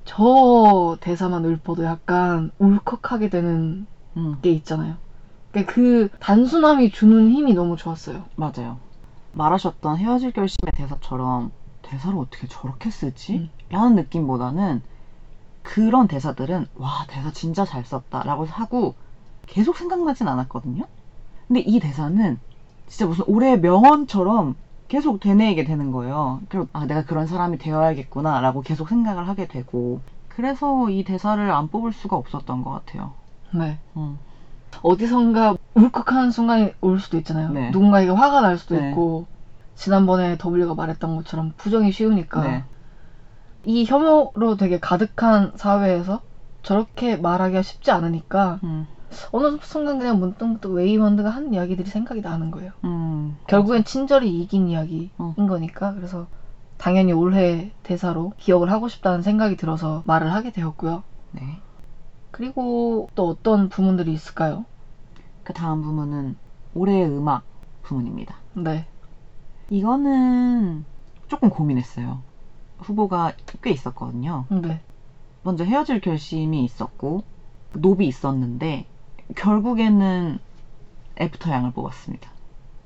저 0.05 0.97
대사만 1.01 1.45
읊어도 1.45 1.83
약간 1.83 2.51
울컥하게 2.59 3.29
되는 3.29 3.87
음, 4.17 4.37
게 4.41 4.51
있잖아요 4.51 4.95
그러니까 5.51 5.73
그 5.73 6.09
단순함이 6.19 6.91
주는 6.91 7.31
힘이 7.31 7.53
너무 7.53 7.77
좋았어요 7.77 8.23
맞아요. 8.35 8.77
말하셨던 9.33 9.97
헤어질 9.97 10.31
결심의 10.31 10.71
대사처럼 10.75 11.51
대사를 11.81 12.17
어떻게 12.17 12.47
저렇게 12.47 12.89
쓰지? 12.89 13.35
음. 13.35 13.49
라는 13.69 13.95
느낌보다는 13.95 14.81
그런 15.63 16.07
대사들은 16.07 16.67
와 16.75 17.05
대사 17.07 17.31
진짜 17.31 17.65
잘 17.65 17.85
썼다 17.85 18.23
라고 18.23 18.45
하고 18.45 18.95
계속 19.47 19.77
생각나진 19.77 20.27
않았거든요. 20.27 20.85
근데 21.47 21.61
이 21.61 21.79
대사는 21.79 22.39
진짜 22.87 23.05
무슨 23.07 23.25
올해의 23.27 23.59
명언처럼 23.59 24.55
계속 24.93 25.19
되뇌이게 25.19 25.63
되는 25.63 25.91
거예요. 25.91 26.39
그리고 26.49 26.67
아 26.71 26.85
내가 26.85 27.03
그런 27.03 27.25
사람이 27.25 27.57
되어야겠구나 27.57 28.41
라고 28.41 28.61
계속 28.61 28.87
생각을 28.87 29.27
하게 29.27 29.47
되고 29.47 30.01
그래서 30.27 30.87
이 30.91 31.03
대사를 31.03 31.51
안 31.51 31.67
뽑을 31.69 31.91
수가 31.91 32.15
없었던 32.15 32.63
것 32.63 32.69
같아요. 32.69 33.13
네 33.55 33.79
음. 33.97 34.19
어디선가 34.83 35.57
울컥하는 35.73 36.29
순간이 36.29 36.73
올 36.81 36.99
수도 36.99 37.17
있잖아요 37.17 37.49
네. 37.49 37.71
누군가에게 37.71 38.11
화가 38.11 38.41
날 38.41 38.59
수도 38.59 38.75
네. 38.75 38.89
있고 38.89 39.25
지난번에 39.73 40.37
W가 40.37 40.75
말했던 40.75 41.15
것처럼 41.15 41.53
부정이 41.57 41.91
쉬우니까 41.91 42.41
네. 42.41 42.63
이 43.65 43.85
혐오로 43.85 44.57
되게 44.57 44.79
가득한 44.79 45.53
사회에서 45.55 46.21
저렇게 46.61 47.17
말하기가 47.17 47.63
쉽지 47.63 47.89
않으니까 47.89 48.59
음. 48.63 48.85
어느 49.31 49.57
순간 49.61 49.99
그냥 49.99 50.19
문득문득 50.19 50.71
웨이먼드가 50.71 51.29
한 51.29 51.53
이야기들이 51.53 51.89
생각이 51.89 52.21
나는 52.21 52.51
거예요. 52.51 52.71
음. 52.83 53.37
결국엔 53.47 53.83
친절이 53.83 54.41
이긴 54.41 54.67
이야기인 54.67 55.09
어. 55.17 55.35
거니까 55.35 55.93
그래서 55.93 56.27
당연히 56.77 57.13
올해 57.13 57.71
대사로 57.83 58.33
기억을 58.37 58.71
하고 58.71 58.87
싶다는 58.87 59.21
생각이 59.21 59.55
들어서 59.55 60.03
말을 60.05 60.33
하게 60.33 60.51
되었고요. 60.51 61.03
네. 61.31 61.59
그리고 62.31 63.09
또 63.15 63.29
어떤 63.29 63.69
부문들이 63.69 64.11
있을까요? 64.11 64.65
그 65.43 65.53
다음 65.53 65.81
부문은 65.81 66.35
올해의 66.73 67.07
음악 67.07 67.43
부문입니다. 67.83 68.35
네. 68.53 68.87
이거는 69.69 70.85
조금 71.27 71.49
고민했어요. 71.49 72.21
후보가 72.79 73.33
꽤 73.61 73.71
있었거든요. 73.71 74.45
네. 74.49 74.81
먼저 75.43 75.63
헤어질 75.63 76.01
결심이 76.01 76.63
있었고, 76.63 77.23
놉이 77.73 78.07
있었는데, 78.07 78.85
결국에는 79.35 80.39
애프터 81.19 81.51
양을 81.51 81.71
뽑았습니다. 81.71 82.29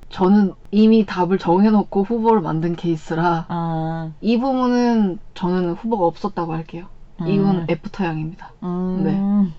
저는 0.10 0.54
이미 0.72 1.06
답을 1.06 1.38
정해놓고 1.38 2.04
후보를 2.04 2.42
만든 2.42 2.76
케이스라 2.76 3.46
아, 3.50 4.12
이 4.22 4.38
부분은 4.38 5.20
저는 5.34 5.74
후보가 5.74 6.06
없었다고 6.06 6.54
할게요. 6.54 6.88
이건 7.26 7.66
애프터 7.70 8.06
양입니다. 8.06 8.52
음, 8.64 9.04
네. 9.04 9.54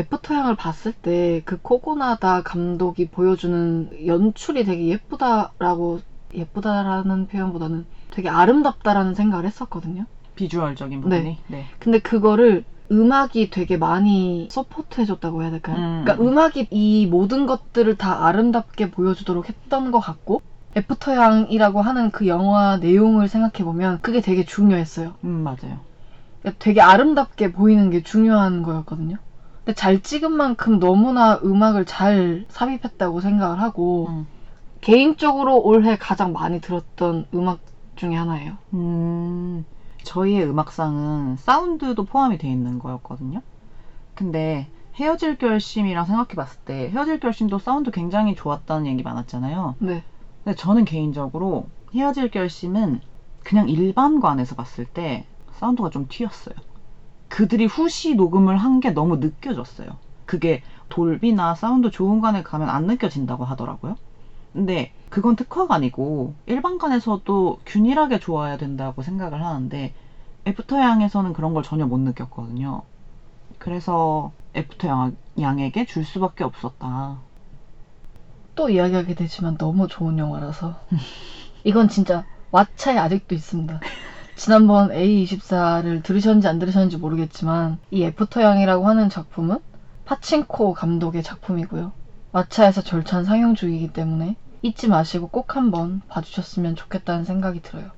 애프터 0.00 0.29
양을 0.29 0.54
봤을 0.56 0.92
때 0.92 1.40
그 1.44 1.56
코고나다 1.60 2.42
감독이 2.42 3.06
보여주는 3.06 3.90
연출이 4.06 4.64
되게 4.64 4.88
예쁘다라고 4.88 6.00
예쁘다라는 6.34 7.26
표현보다는 7.28 7.84
되게 8.10 8.28
아름답다라는 8.28 9.14
생각을 9.14 9.44
했었거든요. 9.44 10.06
비주얼적인 10.34 11.00
부분이. 11.00 11.38
네. 11.46 11.64
근데 11.78 11.98
그거를 11.98 12.64
음악이 12.90 13.50
되게 13.50 13.76
많이 13.76 14.48
서포트해줬다고 14.50 15.42
해야 15.42 15.50
될까요? 15.50 15.76
음. 15.76 16.02
그러니까 16.04 16.24
음악이 16.24 16.68
이 16.70 17.06
모든 17.06 17.46
것들을 17.46 17.96
다 17.96 18.26
아름답게 18.26 18.90
보여주도록 18.90 19.48
했던 19.48 19.90
것 19.90 20.00
같고 20.00 20.42
애프터 20.76 21.25
양이라고 21.25 21.80
하는 21.80 22.10
그 22.10 22.26
영화 22.26 22.76
내용을 22.76 23.28
생각해보면 23.28 24.00
그게 24.02 24.20
되게 24.20 24.44
중요했어요. 24.44 25.14
음, 25.24 25.28
맞아요. 25.42 25.80
그러니까 26.40 26.58
되게 26.58 26.80
아름답게 26.80 27.52
보이는 27.52 27.90
게 27.90 28.02
중요한 28.02 28.62
거였거든요. 28.62 29.16
근데 29.64 29.74
잘 29.74 30.00
찍은 30.00 30.32
만큼 30.32 30.78
너무나 30.78 31.40
음악을 31.42 31.86
잘 31.86 32.44
삽입했다고 32.48 33.20
생각을 33.20 33.60
하고 33.60 34.08
음. 34.10 34.26
개인적으로 34.82 35.62
올해 35.62 35.96
가장 35.96 36.32
많이 36.34 36.60
들었던 36.60 37.24
음악 37.32 37.60
중에 37.96 38.14
하나예요. 38.14 38.58
음, 38.74 39.64
저희의 40.04 40.44
음악상은 40.48 41.36
사운드도 41.36 42.04
포함이 42.04 42.38
돼 42.38 42.48
있는 42.50 42.78
거였거든요. 42.78 43.42
근데 44.14 44.68
헤어질 44.96 45.36
결심이랑 45.38 46.04
생각해 46.04 46.34
봤을 46.36 46.58
때 46.64 46.90
헤어질 46.90 47.18
결심도 47.20 47.58
사운드 47.58 47.90
굉장히 47.90 48.34
좋았다는 48.34 48.86
얘기 48.86 49.02
많았잖아요. 49.02 49.76
네. 49.80 50.04
근데 50.44 50.56
저는 50.56 50.84
개인적으로 50.84 51.66
헤어질 51.94 52.30
결심은 52.30 53.00
그냥 53.44 53.68
일반관에서 53.68 54.54
봤을 54.54 54.86
때 54.86 55.26
사운드가 55.52 55.90
좀 55.90 56.06
튀었어요. 56.08 56.54
그들이 57.28 57.66
후시 57.66 58.14
녹음을 58.14 58.56
한 58.56 58.80
게 58.80 58.90
너무 58.90 59.16
느껴졌어요. 59.16 59.88
그게 60.26 60.62
돌비나 60.88 61.54
사운드 61.54 61.90
좋은 61.90 62.20
관에 62.20 62.42
가면 62.42 62.68
안 62.68 62.86
느껴진다고 62.86 63.44
하더라고요. 63.44 63.96
근데 64.52 64.92
그건 65.14 65.36
특화가 65.36 65.76
아니고 65.76 66.34
일반관에서도 66.46 67.60
균일하게 67.64 68.18
좋아야 68.18 68.56
된다고 68.56 69.02
생각을 69.02 69.44
하는데 69.44 69.94
애프터 70.44 70.80
양에서는 70.80 71.34
그런 71.34 71.54
걸 71.54 71.62
전혀 71.62 71.86
못 71.86 71.98
느꼈거든요. 71.98 72.82
그래서 73.58 74.32
애프터 74.56 74.88
양, 74.88 75.16
양에게 75.40 75.86
줄 75.86 76.04
수밖에 76.04 76.42
없었다. 76.42 77.18
또 78.56 78.68
이야기하게 78.68 79.14
되지만 79.14 79.56
너무 79.56 79.86
좋은 79.86 80.18
영화라서 80.18 80.80
이건 81.62 81.86
진짜 81.86 82.24
왓챠에 82.50 82.96
아직도 82.98 83.36
있습니다. 83.36 83.78
지난번 84.34 84.88
A24를 84.88 86.02
들으셨는지 86.02 86.48
안 86.48 86.58
들으셨는지 86.58 86.96
모르겠지만 86.96 87.78
이 87.92 88.02
애프터 88.02 88.42
양이라고 88.42 88.88
하는 88.88 89.08
작품은 89.08 89.60
파친코 90.06 90.74
감독의 90.74 91.22
작품이고요. 91.22 91.92
왓챠에서 92.32 92.84
절찬 92.84 93.24
상영 93.24 93.54
중이기 93.54 93.92
때문에 93.92 94.34
잊지 94.64 94.88
마시고 94.88 95.26
꼭 95.28 95.56
한번 95.56 96.00
봐주셨으면 96.08 96.74
좋겠다는 96.74 97.24
생각이 97.24 97.60
들어요. 97.60 97.90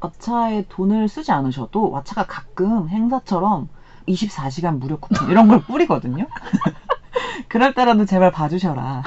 왓챠에 0.00 0.66
돈을 0.68 1.08
쓰지 1.08 1.32
않으셔도 1.32 1.90
왓챠가 1.90 2.24
가끔 2.28 2.88
행사처럼 2.88 3.68
24시간 4.06 4.78
무료 4.78 4.98
쿠폰 4.98 5.28
이런 5.30 5.48
걸 5.48 5.58
뿌리거든요. 5.62 6.28
그럴 7.48 7.74
때라도 7.74 8.04
제발 8.04 8.30
봐주셔라. 8.30 9.02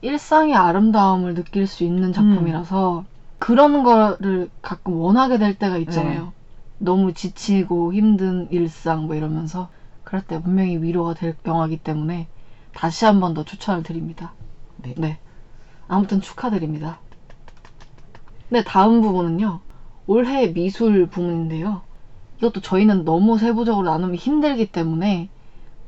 일상의 0.00 0.56
아름다움을 0.56 1.34
느낄 1.34 1.68
수 1.68 1.84
있는 1.84 2.12
작품이라서 2.12 3.04
그런 3.38 3.84
거를 3.84 4.50
가끔 4.60 4.96
원하게 4.98 5.38
될 5.38 5.54
때가 5.56 5.76
있잖아요. 5.78 6.24
네. 6.24 6.30
너무 6.78 7.12
지치고 7.12 7.92
힘든 7.92 8.48
일상 8.50 9.06
뭐 9.06 9.14
이러면서 9.14 9.68
그럴 10.02 10.20
때 10.22 10.42
분명히 10.42 10.78
위로가 10.82 11.14
될 11.14 11.36
영화이기 11.46 11.76
때문에 11.78 12.26
다시 12.74 13.04
한 13.04 13.20
번 13.20 13.34
더 13.34 13.44
추천을 13.44 13.84
드립니다. 13.84 14.32
네. 14.96 15.18
아무튼 15.88 16.20
축하드립니다. 16.20 16.98
네, 18.50 18.62
다음 18.62 19.00
부분은요. 19.00 19.60
올해 20.06 20.52
미술 20.52 21.06
부문인데요. 21.08 21.82
이것도 22.38 22.60
저희는 22.60 23.04
너무 23.04 23.38
세부적으로 23.38 23.90
나누기 23.90 24.16
힘들기 24.16 24.70
때문에 24.70 25.28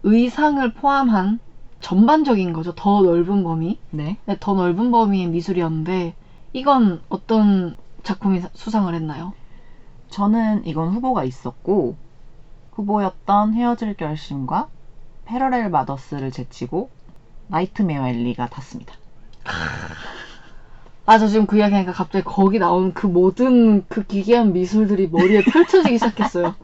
의상을 0.02 0.72
포함한 0.74 1.38
전반적인 1.80 2.52
거죠. 2.52 2.72
더 2.74 3.02
넓은 3.02 3.42
범위. 3.44 3.78
네. 3.90 4.18
네, 4.26 4.36
더 4.40 4.54
넓은 4.54 4.90
범위의 4.90 5.28
미술이었는데 5.28 6.14
이건 6.52 7.00
어떤 7.08 7.76
작품이 8.02 8.40
사- 8.40 8.50
수상을 8.54 8.92
했나요? 8.94 9.32
저는 10.08 10.66
이건 10.66 10.92
후보가 10.94 11.24
있었고 11.24 11.96
후보였던 12.72 13.54
헤어질 13.54 13.94
결심과 13.94 14.68
패러렐 15.24 15.70
마더스를 15.70 16.30
제치고 16.32 16.90
나이트메어 17.48 18.06
앨리가 18.08 18.48
탔습니다. 18.48 18.99
아, 21.06 21.18
저 21.18 21.26
지금 21.26 21.46
그 21.46 21.56
이야기 21.58 21.74
하니까 21.74 21.92
갑자기 21.92 22.24
거기 22.24 22.58
나온 22.58 22.92
그 22.94 23.06
모든 23.06 23.84
그 23.88 24.04
기괴한 24.04 24.52
미술들이 24.52 25.08
머리에 25.08 25.44
펼쳐지기 25.44 25.98
시작했어요. 25.98 26.54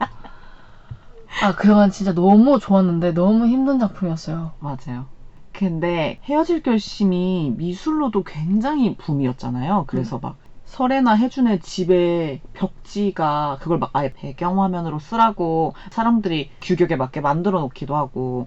아, 1.38 1.54
그 1.54 1.68
영화 1.68 1.88
진짜 1.90 2.14
너무 2.14 2.58
좋았는데 2.58 3.12
너무 3.12 3.46
힘든 3.46 3.78
작품이었어요. 3.78 4.52
맞아요. 4.60 5.06
근데 5.52 6.20
헤어질 6.24 6.62
결심이 6.62 7.52
미술로도 7.56 8.22
굉장히 8.24 8.94
붐이었잖아요. 8.96 9.84
그래서 9.86 10.18
막 10.18 10.36
서래나 10.66 11.16
해준의 11.16 11.60
집에 11.60 12.40
벽지가 12.52 13.58
그걸 13.60 13.78
막 13.78 13.90
아예 13.94 14.12
배경화면으로 14.12 14.98
쓰라고 14.98 15.74
사람들이 15.90 16.50
규격에 16.60 16.96
맞게 16.96 17.20
만들어 17.20 17.60
놓기도 17.60 17.96
하고. 17.96 18.46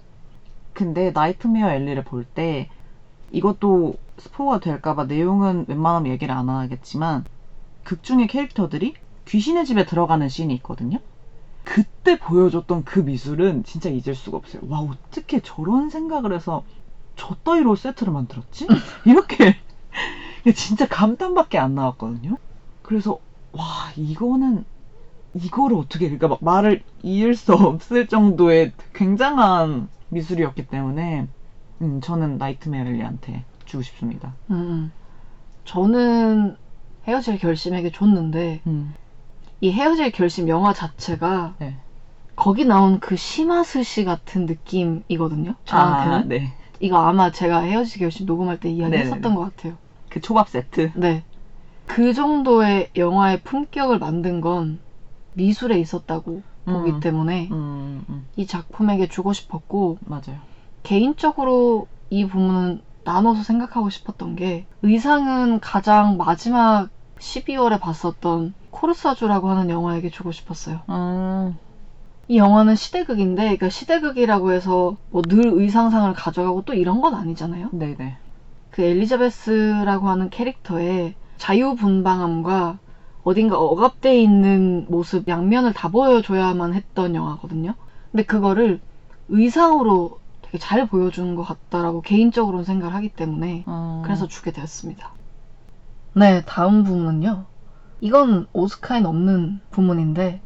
근데 0.72 1.10
나이트메어 1.12 1.70
앨리를 1.72 2.02
볼 2.04 2.24
때 2.24 2.68
이것도 3.32 3.94
스포가 4.20 4.60
될까봐 4.60 5.04
내용은 5.04 5.64
웬만하면 5.68 6.12
얘기를 6.12 6.34
안 6.34 6.48
하겠지만 6.48 7.24
극 7.82 8.02
중의 8.02 8.28
캐릭터들이 8.28 8.94
귀신의 9.24 9.64
집에 9.64 9.86
들어가는 9.86 10.28
씬이 10.28 10.54
있거든요. 10.56 10.98
그때 11.64 12.18
보여줬던 12.18 12.84
그 12.84 13.00
미술은 13.00 13.64
진짜 13.64 13.88
잊을 13.90 14.14
수가 14.14 14.36
없어요. 14.36 14.62
와, 14.68 14.80
어떻게 14.80 15.40
저런 15.40 15.90
생각을 15.90 16.32
해서 16.32 16.64
저 17.16 17.34
따위로 17.44 17.76
세트를 17.76 18.12
만들었지? 18.12 18.66
이렇게 19.04 19.56
진짜 20.54 20.86
감탄밖에 20.86 21.58
안 21.58 21.74
나왔거든요. 21.74 22.36
그래서 22.82 23.18
와, 23.52 23.64
이거는 23.96 24.64
이거를 25.34 25.76
어떻게 25.76 26.06
그러니까 26.06 26.28
막 26.28 26.38
말을 26.42 26.82
이을 27.02 27.34
수 27.34 27.52
없을 27.54 28.06
정도의 28.06 28.72
굉장한 28.94 29.88
미술이었기 30.08 30.66
때문에 30.66 31.28
음, 31.82 32.00
저는 32.00 32.38
나이트메어 32.38 32.86
앨리한테 32.86 33.44
주고 33.70 33.82
싶습니다. 33.82 34.34
음, 34.50 34.54
음. 34.54 34.92
저는 35.64 36.56
헤어질 37.06 37.38
결심에게 37.38 37.92
줬는데 37.92 38.62
음, 38.66 38.94
이 39.60 39.70
헤어질 39.70 40.10
결심 40.10 40.48
영화 40.48 40.72
자체가 40.72 41.54
네. 41.58 41.76
거기 42.34 42.64
나온 42.64 42.98
그 43.00 43.16
시마스시 43.16 44.04
같은 44.04 44.46
느낌이거든요. 44.46 45.54
저한테는. 45.64 46.18
아, 46.18 46.24
네. 46.24 46.52
이거 46.80 46.96
아마 46.96 47.30
제가 47.30 47.60
헤어질 47.60 48.00
결심 48.00 48.26
녹음할 48.26 48.58
때 48.58 48.70
이야기했었던 48.70 49.20
네네네. 49.20 49.34
것 49.36 49.56
같아요. 49.56 49.76
그 50.08 50.20
초밥 50.20 50.48
세트. 50.48 50.92
네. 50.96 51.22
그 51.86 52.12
정도의 52.12 52.88
영화의 52.96 53.42
품격을 53.42 53.98
만든 53.98 54.40
건 54.40 54.80
미술에 55.34 55.78
있었다고 55.78 56.42
보기 56.64 56.90
음. 56.90 57.00
때문에 57.00 57.48
음, 57.52 58.04
음, 58.08 58.26
이 58.36 58.46
작품에게 58.46 59.08
주고 59.08 59.32
싶었고 59.32 59.98
맞아요. 60.00 60.38
개인적으로 60.82 61.86
이 62.08 62.26
부분은 62.26 62.80
나눠서 63.04 63.42
생각하고 63.42 63.90
싶었던 63.90 64.36
게 64.36 64.66
의상은 64.82 65.60
가장 65.60 66.16
마지막 66.16 66.90
12월에 67.18 67.78
봤었던 67.78 68.54
코르사주라고 68.70 69.48
하는 69.50 69.70
영화에게 69.70 70.10
주고 70.10 70.32
싶었어요. 70.32 70.82
음, 70.88 71.58
이 72.28 72.38
영화는 72.38 72.76
시대극인데 72.76 73.42
그러니까 73.42 73.68
시대극이라고 73.68 74.52
해서 74.52 74.98
뭐 75.10 75.22
늘 75.22 75.46
의상상을 75.48 76.12
가져가고 76.14 76.62
또 76.62 76.74
이런 76.74 77.00
건 77.02 77.14
아니잖아요. 77.14 77.70
네네. 77.72 78.20
그 78.70 78.82
엘리자베스라고 78.82 80.08
하는 80.08 80.30
캐릭터의 80.30 81.16
자유분방함과 81.38 82.80
어딘가 83.22 83.58
억압돼 83.58 84.20
있는 84.22 84.86
모습 84.88 85.28
양면을 85.28 85.72
다 85.72 85.88
보여줘야만 85.88 86.74
했던 86.74 87.14
영화거든요. 87.14 87.74
근데 88.10 88.24
그거를 88.24 88.82
의상으로 89.28 90.19
잘 90.58 90.86
보여주는 90.86 91.34
것 91.34 91.42
같다라고 91.42 92.02
개인적으로는 92.02 92.64
생각을 92.64 92.94
하기 92.94 93.10
때문에 93.10 93.64
음, 93.68 94.02
그래서 94.04 94.26
주게 94.26 94.50
되었습니다. 94.50 95.12
네, 96.14 96.42
다음 96.44 96.82
부문은요. 96.84 97.44
이건 98.00 98.46
오스카엔 98.52 99.06
없는 99.06 99.60
부문인데 99.70 100.40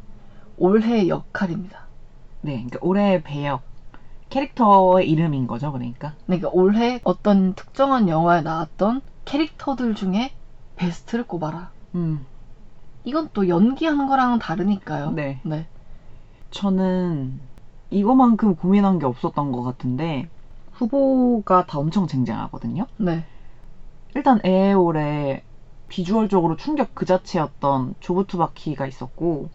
올해 0.57 1.07
역할입니다. 1.07 1.85
네, 2.41 2.53
그러니까 2.53 2.79
올해 2.81 3.23
배역 3.23 3.63
캐릭터의 4.29 5.09
이름인 5.09 5.47
거죠, 5.47 5.71
그러니까. 5.71 6.13
그러니까 6.25 6.49
올해 6.51 6.99
어떤 7.03 7.53
특정한 7.53 8.09
영화에 8.09 8.41
나왔던 8.41 9.01
캐릭터들 9.23 9.95
중에 9.95 10.33
베스트를 10.75 11.25
꼽아라. 11.25 11.71
음, 11.95 12.25
이건 13.05 13.29
또 13.33 13.47
연기하는 13.47 14.07
거랑은 14.07 14.39
다르니까요. 14.39 15.11
네. 15.11 15.39
네. 15.43 15.65
저는 16.51 17.39
이거만큼 17.89 18.55
고민한 18.55 18.99
게 18.99 19.05
없었던 19.05 19.51
것 19.51 19.63
같은데 19.63 20.29
후보가 20.73 21.65
다 21.65 21.79
엄청 21.79 22.07
쟁쟁하거든요. 22.07 22.85
네. 22.97 23.23
일단 24.15 24.39
에올에 24.43 25.43
비주얼적으로 25.87 26.57
충격 26.57 26.95
그 26.95 27.05
자체였던 27.05 27.95
조부투바키가 27.99 28.87
있었고 28.87 29.49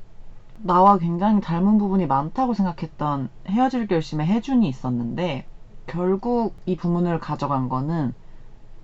나와 0.62 0.98
굉장히 0.98 1.40
닮은 1.40 1.78
부분이 1.78 2.06
많다고 2.06 2.54
생각했던 2.54 3.30
헤어질 3.48 3.86
결심의 3.86 4.26
혜준이 4.26 4.68
있었는데 4.68 5.46
결국 5.86 6.54
이 6.66 6.76
부문을 6.76 7.18
가져간 7.18 7.68
거는 7.68 8.14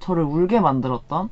저를 0.00 0.24
울게 0.24 0.60
만들었던 0.60 1.28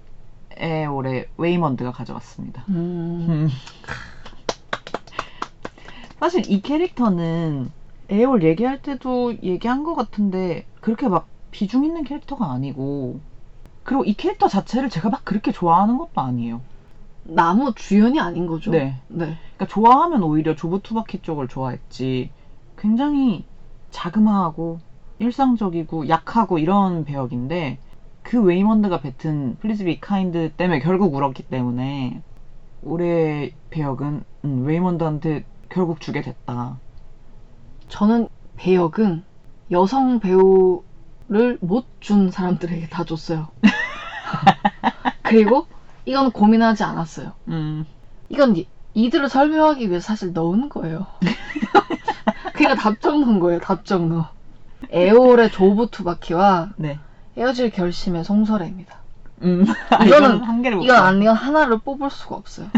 에에올의 0.57 1.29
웨이먼드가 1.37 1.91
가져갔습니다. 1.91 2.65
음, 2.69 3.49
사실 6.21 6.49
이 6.51 6.61
캐릭터는 6.61 7.73
에에올 8.15 8.45
얘기할 8.45 8.81
때도 8.81 9.43
얘기한 9.43 9.83
것 9.83 9.95
같은데 9.95 10.65
그렇게 10.81 11.09
막 11.09 11.27
비중 11.51 11.85
있는 11.85 12.05
캐릭터가 12.05 12.51
아니고 12.53 13.19
그리고 13.83 14.05
이 14.05 14.15
캐릭터 14.15 14.47
자체를 14.47 14.89
제가 14.89 15.11
막 15.11 15.25
그렇게 15.25 15.51
좋아하는 15.51 15.99
것도 15.99 16.21
아니에요. 16.21 16.61
남우주연이 17.25 18.21
아닌 18.21 18.47
거죠. 18.47 18.71
네. 18.71 19.01
네. 19.09 19.37
그러니까 19.57 19.67
좋아하면 19.67 20.23
오히려 20.23 20.55
조부 20.55 20.81
투파키 20.81 21.23
쪽을 21.23 21.49
좋아했지. 21.49 22.31
굉장히 22.79 23.45
자그마하고 23.91 24.79
일상적이고 25.19 26.09
약하고 26.09 26.59
이런 26.59 27.05
배역인데 27.05 27.79
그 28.23 28.41
웨이먼드가 28.41 29.01
뱉은 29.01 29.57
please 29.61 29.85
be 29.85 30.01
kind 30.01 30.53
때문에 30.57 30.79
결국 30.81 31.15
울었기 31.15 31.45
때문에 31.45 32.23
올해 32.83 33.53
배역은 33.71 34.25
음, 34.45 34.65
웨이먼드한테 34.67 35.45
결국 35.69 36.01
주게 36.01 36.23
됐다. 36.23 36.79
저는 37.89 38.29
배역은 38.57 39.25
여성 39.71 40.21
배우를 40.21 41.59
못 41.61 41.87
준 42.01 42.31
사람들에게 42.31 42.89
다 42.91 43.05
줬어요. 43.05 43.49
그리고 45.23 45.67
이건 46.05 46.31
고민하지 46.33 46.85
않았어요. 46.85 47.33
음. 47.49 47.87
이건 48.29 48.57
이- 48.57 48.67
이들을 48.93 49.29
설명하기 49.29 49.89
위해 49.89 50.01
사실 50.01 50.33
넣은 50.35 50.69
거예요. 50.69 51.07
그러니까 52.53 52.81
답정 52.83 53.21
넣은 53.23 53.41
거예요. 53.41 53.59
답정 53.61 54.09
넣어. 54.11 54.29
에올의 54.91 55.51
조부 55.51 55.91
투바키와 55.91 56.71
네. 56.77 56.99
헤어질 57.37 57.71
결심의 57.71 58.23
송설애입니다. 58.25 58.97
음. 59.43 59.65
이거는- 59.65 60.43
한 60.43 60.63
개를 60.63 60.77
못 60.77 60.85
이건 60.85 60.97
봐. 60.97 61.07
아니면 61.07 61.35
하나를 61.35 61.79
뽑을 61.79 62.11
수가 62.11 62.37
없어요. 62.37 62.69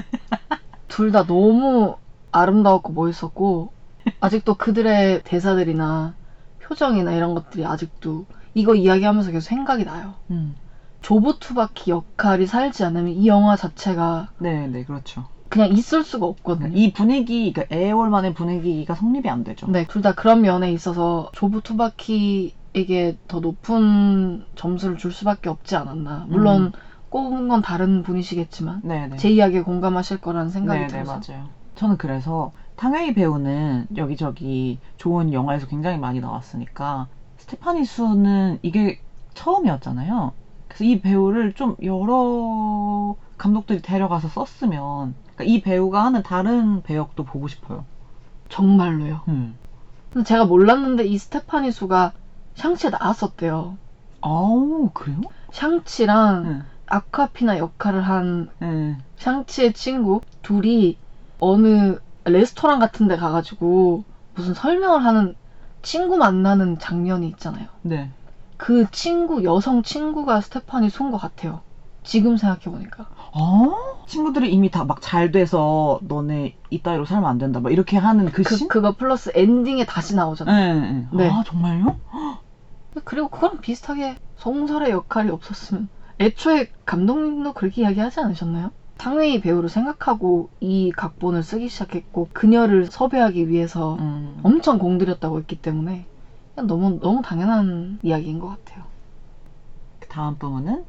둘 0.88 1.10
다 1.12 1.24
너무 1.26 1.96
아름다웠고 2.32 2.92
멋있었고 2.92 3.72
아직도 4.20 4.54
그들의 4.54 5.22
대사들이나 5.24 6.14
표정이나 6.62 7.12
이런 7.12 7.34
것들이 7.34 7.64
아직도 7.64 8.26
이거 8.54 8.74
이야기하면서 8.74 9.30
계속 9.32 9.46
생각이 9.48 9.84
나요. 9.84 10.14
음. 10.30 10.56
조부 11.02 11.38
투바키 11.38 11.90
역할이 11.90 12.46
살지 12.46 12.82
않으면 12.84 13.08
이 13.12 13.26
영화 13.28 13.54
자체가 13.54 14.28
네, 14.38 14.66
네, 14.66 14.84
그렇죠. 14.84 15.26
그냥 15.48 15.68
있을 15.70 16.02
수가 16.02 16.26
없거든요. 16.26 16.72
이 16.76 16.92
분위기, 16.92 17.52
그러니까 17.52 17.74
에어월만의 17.76 18.34
분위기가 18.34 18.94
성립이 18.94 19.28
안 19.28 19.44
되죠. 19.44 19.66
네, 19.68 19.86
둘 19.86 20.02
다 20.02 20.12
그런 20.12 20.40
면에 20.40 20.72
있어서 20.72 21.30
조부 21.32 21.60
투바키에게 21.62 23.18
더 23.28 23.40
높은 23.40 24.44
점수를 24.56 24.96
줄 24.98 25.12
수밖에 25.12 25.48
없지 25.48 25.76
않았나. 25.76 26.26
물론 26.28 26.62
음. 26.62 26.72
꼽은 27.10 27.46
건 27.48 27.62
다른 27.62 28.02
분이시겠지만 28.02 28.80
네, 28.82 29.06
네. 29.06 29.16
제 29.16 29.30
이야기에 29.30 29.60
공감하실 29.62 30.18
거라는 30.18 30.50
생각이 30.50 30.80
네, 30.80 30.86
네, 30.86 30.92
들어서 30.92 31.20
맞아요. 31.28 31.48
저는 31.76 31.96
그래서 31.98 32.50
탕웨이 32.76 33.14
배우는 33.14 33.86
여기저기 33.96 34.78
좋은 34.98 35.32
영화에서 35.32 35.66
굉장히 35.66 35.98
많이 35.98 36.20
나왔으니까 36.20 37.08
스테파니 37.38 37.84
수는 37.84 38.58
이게 38.62 39.00
처음이었잖아요. 39.34 40.32
그래서 40.68 40.84
이 40.84 41.00
배우를 41.00 41.54
좀 41.54 41.76
여러 41.82 43.16
감독들이 43.38 43.80
데려가서 43.82 44.28
썼으면 44.28 45.14
그러니까 45.34 45.44
이 45.44 45.62
배우가 45.62 46.04
하는 46.04 46.22
다른 46.22 46.82
배역도 46.82 47.24
보고 47.24 47.48
싶어요. 47.48 47.84
정말로요. 48.48 49.22
음. 49.28 49.56
근데 50.12 50.24
제가 50.26 50.44
몰랐는데 50.44 51.04
이 51.04 51.18
스테파니 51.18 51.72
수가 51.72 52.12
샹치에 52.54 52.90
나왔었대요. 52.90 53.76
아우 54.20 54.90
그래요? 54.92 55.20
샹치랑 55.50 56.44
응. 56.44 56.62
아쿠아피나 56.86 57.58
역할을 57.58 58.02
한 58.02 58.48
응. 58.62 58.98
샹치의 59.16 59.72
친구 59.72 60.20
둘이 60.42 60.98
어느 61.38 61.98
레스토랑 62.30 62.78
같은 62.78 63.08
데 63.08 63.16
가가지고 63.16 64.04
무슨 64.34 64.54
설명을 64.54 65.04
하는 65.04 65.34
친구 65.82 66.16
만나는 66.16 66.78
장면이 66.78 67.28
있잖아요. 67.28 67.68
네. 67.82 68.10
그 68.56 68.86
친구, 68.90 69.44
여성 69.44 69.82
친구가 69.82 70.40
스테파니 70.40 70.88
수인 70.90 71.10
것 71.10 71.18
같아요. 71.18 71.60
지금 72.02 72.36
생각해보니까. 72.36 73.06
어? 73.34 73.72
친구들이 74.06 74.52
이미 74.52 74.70
다 74.70 74.84
막 74.84 75.00
잘 75.00 75.30
돼서 75.32 75.98
너네 76.02 76.56
이따위로 76.70 77.04
살면 77.04 77.28
안 77.28 77.38
된다. 77.38 77.60
막 77.60 77.72
이렇게 77.72 77.96
하는 77.96 78.26
그, 78.26 78.42
그, 78.42 78.56
씬? 78.56 78.68
그거 78.68 78.92
플러스 78.96 79.30
엔딩에 79.34 79.84
다시 79.84 80.14
나오잖아요. 80.14 80.54
네, 80.54 80.90
네. 80.90 81.06
네. 81.12 81.30
아 81.30 81.42
정말요? 81.44 81.96
그리고 83.04 83.28
그거랑 83.28 83.60
비슷하게 83.60 84.16
송서래 84.36 84.90
역할이 84.90 85.30
없었으면 85.30 85.88
애초에 86.20 86.66
감독님도 86.86 87.52
그렇게 87.52 87.82
이야기하지 87.82 88.20
않으셨나요? 88.20 88.70
탕웨이 88.98 89.40
배우를 89.40 89.68
생각하고 89.68 90.48
이 90.60 90.90
각본을 90.90 91.42
쓰기 91.42 91.68
시작했고 91.68 92.28
그녀를 92.32 92.86
섭외하기 92.86 93.48
위해서 93.48 93.96
음. 94.00 94.38
엄청 94.42 94.78
공들였다고 94.78 95.38
했기 95.38 95.60
때문에 95.60 96.06
그냥 96.54 96.66
너무 96.66 96.98
너무 97.00 97.22
당연한 97.22 97.98
이야기인 98.02 98.38
것 98.38 98.48
같아요. 98.48 98.84
그 100.00 100.08
다음 100.08 100.36
부분은 100.38 100.84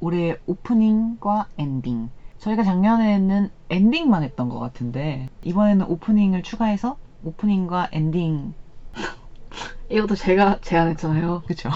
올해 0.00 0.36
오프닝과 0.46 1.48
엔딩. 1.58 2.10
저희가 2.38 2.62
작년에는 2.64 3.50
엔딩만 3.70 4.22
했던 4.22 4.48
것 4.48 4.58
같은데 4.58 5.28
이번에는 5.44 5.86
오프닝을 5.86 6.42
추가해서 6.42 6.96
오프닝과 7.24 7.88
엔딩. 7.92 8.54
이것도 9.90 10.16
제가 10.16 10.58
제안했잖아요. 10.60 11.42
그쵸? 11.46 11.70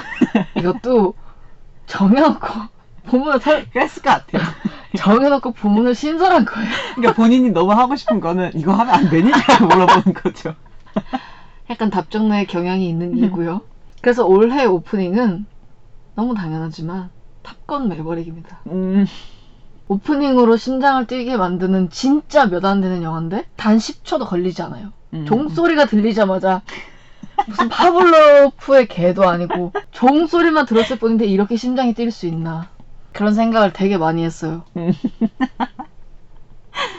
이것도 0.58 1.14
정해놓고 1.86 2.46
부문을 3.10 3.40
설, 3.40 3.68
그랬을 3.70 4.02
것 4.02 4.10
같아요. 4.10 4.42
정해놓고 4.96 5.52
부문을 5.52 5.94
신설한 5.94 6.44
거예요. 6.44 6.68
그러니까 6.96 7.14
본인이 7.14 7.50
너무 7.50 7.72
하고 7.72 7.96
싶은 7.96 8.20
거는 8.20 8.52
이거 8.54 8.72
하면 8.72 8.94
안 8.94 9.10
되니? 9.10 9.30
라고 9.30 9.66
물어보는 9.66 10.14
거죠. 10.14 10.54
약간 11.70 11.90
답정너의 11.90 12.46
경향이 12.46 12.88
있는 12.88 13.16
이고요. 13.18 13.60
그래서 14.00 14.24
올해 14.26 14.64
오프닝은 14.64 15.46
너무 16.16 16.34
당연하지만 16.34 17.10
탑건 17.42 17.88
매버릭입니다. 17.88 18.58
음. 18.68 19.06
오프닝으로 19.88 20.56
심장을 20.56 21.04
뛰게 21.06 21.36
만드는 21.36 21.90
진짜 21.90 22.46
몇 22.46 22.64
안 22.64 22.80
되는 22.80 23.02
영화인데 23.02 23.46
단 23.56 23.76
10초도 23.78 24.26
걸리지 24.26 24.62
않아요. 24.62 24.92
음. 25.14 25.26
종소리가 25.26 25.86
들리자마자 25.86 26.62
무슨 27.46 27.68
파블로프의 27.68 28.86
개도 28.88 29.28
아니고 29.28 29.72
종소리만 29.92 30.66
들었을 30.66 30.98
뿐인데 30.98 31.26
이렇게 31.26 31.56
심장이 31.56 31.94
뛸 31.94 32.10
수 32.10 32.26
있나 32.26 32.68
그런 33.12 33.34
생각을 33.34 33.72
되게 33.72 33.98
많이 33.98 34.24
했어요. 34.24 34.64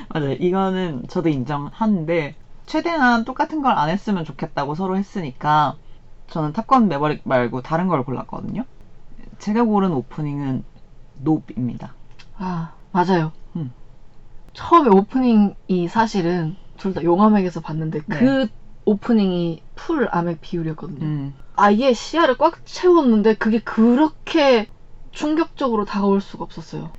맞아요. 0.10 0.34
이거는 0.34 1.08
저도 1.08 1.30
인정하는데 1.30 2.36
최대한 2.66 3.26
똑같은 3.26 3.62
걸 3.62 3.78
안 3.78 3.90
했으면 3.90 4.24
좋겠다고 4.26 4.76
서로 4.76 4.98
했으니까 4.98 5.76
저는 6.28 6.54
탑건 6.54 6.88
매버릭 6.88 7.22
말고 7.26 7.62
다른 7.62 7.88
걸 7.88 8.04
골랐거든요. 8.04 8.64
제가 9.40 9.64
고른 9.64 9.92
오프닝은 9.94 10.64
노브입니다. 11.16 11.94
아 12.38 12.74
맞아요. 12.92 13.32
음. 13.56 13.74
처음에 14.54 14.90
오프닝이 14.90 15.88
사실은 15.90 16.56
둘 16.78 16.94
다 16.94 17.04
용암액에서 17.04 17.62
봤는데 17.62 18.02
네. 18.08 18.18
그 18.20 18.48
오프닝이 18.86 19.62
풀 19.76 20.08
암액 20.12 20.42
비율이었거든요. 20.42 21.06
음. 21.06 21.34
아예 21.56 21.94
시야를 21.94 22.38
꽉 22.38 22.66
채웠는데 22.66 23.36
그게 23.36 23.60
그렇게 23.60 24.68
충격적으로 25.12 25.86
다가올 25.86 26.22
수가 26.22 26.44
없었어요. 26.44 26.92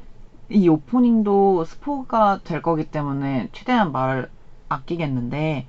이 0.51 0.69
오프닝도 0.69 1.65
스포가 1.65 2.41
될 2.45 2.63
거기 2.63 2.85
때문에 2.85 3.49
최대한 3.53 3.93
말을 3.93 4.31
아끼겠는데 4.69 5.67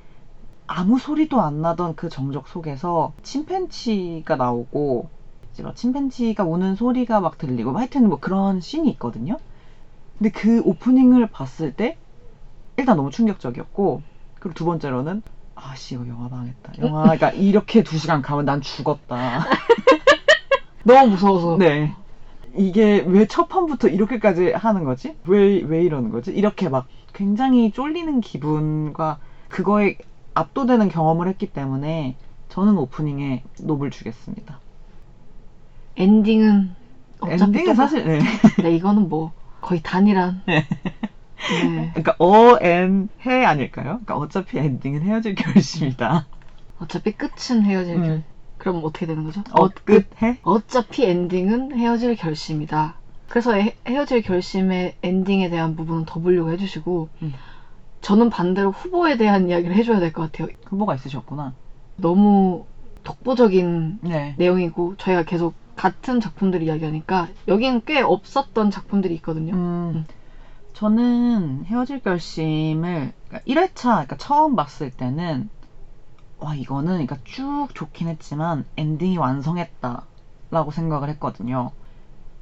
아무 0.68 1.00
소리도 1.00 1.42
안 1.42 1.62
나던 1.62 1.96
그 1.96 2.10
정적 2.10 2.48
속에서 2.48 3.14
침팬치가 3.24 4.36
나오고 4.36 5.10
이제 5.54 5.64
막 5.64 5.76
침팬치가 5.76 6.44
우는 6.44 6.76
소리가 6.76 7.22
막 7.22 7.38
들리고 7.38 7.78
하여튼 7.78 8.10
뭐 8.10 8.20
그런 8.20 8.60
씬이 8.60 8.90
있거든요. 8.92 9.38
근데 10.18 10.32
그 10.32 10.62
오프닝을 10.62 11.28
봤을 11.28 11.74
때 11.74 11.98
일단 12.78 12.98
너무 12.98 13.12
충격적이었고 13.12 14.02
그리고 14.40 14.54
두 14.54 14.66
번째로는 14.66 15.22
아씨 15.56 15.96
이거 15.96 16.08
영화 16.08 16.28
망했다. 16.28 16.74
영화가 16.80 17.32
이렇게 17.32 17.84
두 17.84 17.98
시간 17.98 18.22
가면 18.22 18.46
난 18.46 18.62
죽었다. 18.62 19.46
너무 20.84 21.12
무서워서. 21.12 21.58
네. 21.58 21.94
이게 22.56 23.04
왜 23.08 23.26
첫 23.26 23.48
판부터 23.48 23.88
이렇게까지 23.88 24.52
하는 24.52 24.84
거지? 24.84 25.16
왜, 25.26 25.62
왜 25.62 25.84
이러는 25.84 26.12
거지? 26.12 26.32
이렇게 26.32 26.70
막 26.70 26.88
굉장히 27.14 27.72
쫄리는 27.72 28.22
기분과 28.22 29.20
그거에 29.50 29.98
압도되는 30.34 30.90
경험을 30.90 31.28
했기 31.28 31.48
때문에 31.52 32.16
저는 32.50 32.78
오프닝에 32.78 33.44
노블 33.62 33.92
주겠습니다. 33.92 34.60
엔딩은 35.98 36.76
엔딩은 37.26 37.54
똑같- 37.66 37.76
사실, 37.76 38.06
네. 38.06 38.20
네, 38.62 38.76
이거는 38.76 39.10
뭐 39.10 39.32
거의 39.62 39.82
단일한. 39.82 40.42
네. 40.48 40.66
네. 41.64 41.92
그러니까 41.94 42.16
어, 42.20 42.58
엔, 42.62 43.10
해 43.26 43.44
아닐까요? 43.46 43.86
그러니까 44.06 44.18
어차피 44.18 44.58
엔딩은 44.58 45.02
헤어질 45.04 45.36
결심이다. 45.36 46.26
어차피 46.80 47.12
끝은 47.14 47.64
헤어질 47.64 47.96
결. 47.96 48.06
음. 48.06 48.24
그럼 48.64 48.80
어떻게 48.86 49.06
되는 49.06 49.26
거죠? 49.26 49.44
어, 49.52 49.68
끝, 49.84 50.08
해? 50.22 50.38
어차피 50.44 51.04
엔딩은 51.04 51.78
헤어질 51.78 52.16
결심이다. 52.16 52.96
그래서 53.28 53.52
헤, 53.56 53.76
헤어질 53.86 54.22
결심의 54.22 54.96
엔딩에 55.04 55.50
대한 55.50 55.76
부분은 55.76 56.06
더 56.06 56.22
보려고 56.22 56.50
해주시고 56.50 57.10
음. 57.24 57.34
저는 58.00 58.30
반대로 58.30 58.72
후보에 58.72 59.18
대한 59.18 59.50
이야기를 59.50 59.76
해줘야 59.76 60.00
될 60.00 60.14
것 60.14 60.32
같아요. 60.32 60.48
후보가 60.70 60.96
있으셨구나. 60.96 61.54
너무 61.98 62.66
독보적인 63.04 64.00
네. 64.02 64.34
내용이고 64.38 64.96
저희가 64.96 65.24
계속 65.24 65.56
같은 65.76 66.22
작품들 66.22 66.62
이야기하니까 66.62 67.28
여기는 67.50 67.82
꽤 67.86 68.00
없었던 68.00 68.72
작품들이 68.72 69.14
있거든요. 69.16 69.56
음, 69.56 70.06
저는 70.72 71.66
헤어질 71.66 72.00
결심을 72.00 73.12
그러니까 73.28 73.40
1회차, 73.46 73.82
그러니까 73.84 74.16
처음 74.16 74.56
봤을 74.56 74.90
때는 74.90 75.50
와 76.44 76.56
이거는 76.56 76.92
그러니까 76.92 77.18
쭉 77.24 77.70
좋긴 77.74 78.10
했지만 78.10 78.66
엔딩이 78.76 79.18
완성했다라고 79.18 80.72
생각을 80.72 81.08
했거든요. 81.12 81.72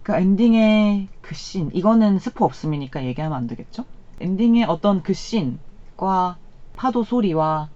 그 0.01 0.13
엔딩의 0.13 1.07
그 1.21 1.35
씬, 1.35 1.69
이거는 1.71 2.17
스포 2.17 2.45
없음이니까 2.45 3.05
얘기하면 3.05 3.37
안 3.37 3.45
되겠죠? 3.45 3.85
엔딩의 4.19 4.63
어떤 4.63 5.03
그 5.03 5.13
씬과 5.13 6.37
파도 6.73 7.03
소리와 7.03 7.69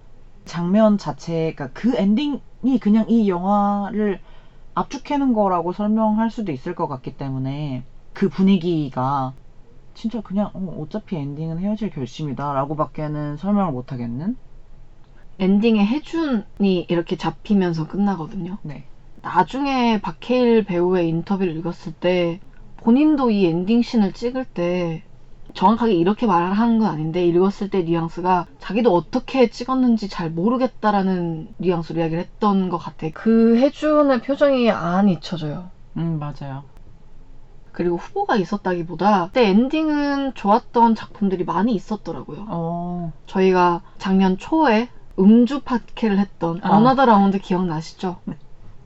장면 0.44 0.98
자체가 0.98 1.68
그 1.72 1.96
엔딩이 1.96 2.78
그냥 2.80 3.08
이 3.08 3.28
영화를 3.28 4.20
압축해놓은 4.74 5.32
거라고 5.32 5.72
설명할 5.72 6.30
수도 6.30 6.50
있을 6.50 6.74
것 6.74 6.88
같기 6.88 7.16
때문에 7.16 7.84
그 8.12 8.28
분위기가 8.28 9.32
진짜 9.94 10.20
그냥 10.22 10.50
어, 10.54 10.82
어차피 10.82 11.16
엔딩은 11.16 11.58
헤어질 11.60 11.90
결심이다 11.90 12.52
라고밖에는 12.52 13.36
설명을 13.36 13.72
못 13.72 13.92
하겠는? 13.92 14.36
엔딩에 15.38 15.84
해준이 15.84 16.86
이렇게 16.88 17.16
잡히면서 17.16 17.86
끝나거든요. 17.86 18.58
네. 18.62 18.84
나중에 19.22 20.00
박해일 20.00 20.64
배우의 20.64 21.08
인터뷰를 21.08 21.56
읽었을 21.56 21.92
때 21.92 22.40
본인도 22.78 23.30
이 23.30 23.46
엔딩 23.46 23.82
씬을 23.82 24.12
찍을 24.12 24.44
때 24.44 25.02
정확하게 25.54 25.94
이렇게 25.94 26.26
말을 26.26 26.52
하는 26.52 26.78
건 26.78 26.88
아닌데 26.88 27.26
읽었을 27.26 27.70
때 27.70 27.82
뉘앙스가 27.82 28.46
자기도 28.58 28.94
어떻게 28.94 29.48
찍었는지 29.48 30.08
잘 30.08 30.30
모르겠다라는 30.30 31.48
뉘앙스로 31.58 32.00
이야기를 32.00 32.22
했던 32.22 32.68
것 32.68 32.78
같아. 32.78 33.08
그 33.12 33.56
해준의 33.56 34.22
표정이 34.22 34.70
안 34.70 35.08
잊혀져요. 35.08 35.70
음, 35.96 36.18
맞아요. 36.18 36.64
그리고 37.72 37.96
후보가 37.96 38.36
있었다기보다 38.36 39.26
그때 39.26 39.48
엔딩은 39.48 40.34
좋았던 40.34 40.94
작품들이 40.94 41.44
많이 41.44 41.74
있었더라고요. 41.74 42.46
어, 42.48 43.12
저희가 43.26 43.82
작년 43.98 44.38
초에 44.38 44.88
음주 45.18 45.60
팟캐를 45.60 46.18
했던 46.18 46.60
아. 46.62 46.76
어나더 46.76 47.06
라운드 47.06 47.38
기억나시죠? 47.38 48.16
네. 48.24 48.36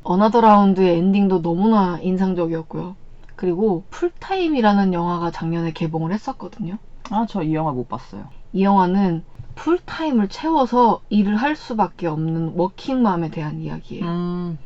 어나더 0.03 0.41
라운드의 0.41 0.99
엔딩도 0.99 1.43
너무나 1.43 1.99
인상적이었고요. 2.01 2.97
그리고 3.37 3.85
풀타임이라는 3.91 4.93
영화가 4.93 5.31
작년에 5.31 5.73
개봉을 5.73 6.13
했었거든요. 6.13 6.79
아, 7.11 7.27
저 7.27 7.43
이 7.43 7.55
영화 7.55 7.73
못 7.73 7.89
봤어요. 7.89 8.25
이 8.53 8.63
영화는 8.63 9.25
풀타임을 9.57 10.29
채워서 10.29 11.01
일을 11.11 11.37
할 11.37 11.57
수밖에 11.57 12.07
없는 12.07 12.53
워킹맘에 12.57 13.31
대한 13.31 13.61
이야기예요. 13.61 14.05
음, 14.07 14.59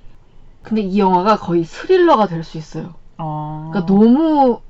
근데 0.62 0.82
이 0.82 0.98
영화가 0.98 1.38
거의 1.38 1.64
스릴러가 1.64 2.26
될 2.26 2.44
수 2.44 2.58
있어요. 2.58 2.94
어. 3.18 3.70
그러니까 3.72 3.92
너무 3.92 4.60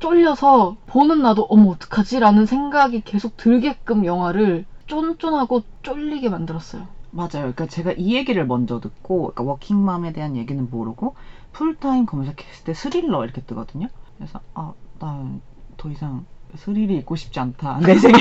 쫄려서 0.00 0.76
보는 0.86 1.22
나도 1.22 1.46
어머 1.50 1.70
어떡하지? 1.72 2.18
라는 2.20 2.46
생각이 2.46 3.02
계속 3.02 3.36
들게끔 3.36 4.04
영화를 4.06 4.64
쫀쫀하고 4.90 5.62
쫄리게 5.82 6.28
만들었어요. 6.28 6.86
맞아요. 7.12 7.28
그러니까 7.32 7.66
제가 7.66 7.92
이 7.96 8.14
얘기를 8.14 8.44
먼저 8.44 8.80
듣고, 8.80 9.32
그러니까 9.32 9.44
워킹맘에 9.44 10.12
대한 10.12 10.36
얘기는 10.36 10.68
모르고, 10.70 11.14
풀타임 11.52 12.06
검색했을 12.06 12.64
때 12.64 12.74
스릴러 12.74 13.24
이렇게 13.24 13.40
뜨거든요. 13.40 13.88
그래서, 14.18 14.40
아, 14.54 14.72
난 14.98 15.40
더 15.80 15.88
이상 15.90 16.26
스릴이 16.56 16.94
있고 16.98 17.16
싶지 17.16 17.40
않다. 17.40 17.80
내 17.86 17.94
생에. 17.94 18.12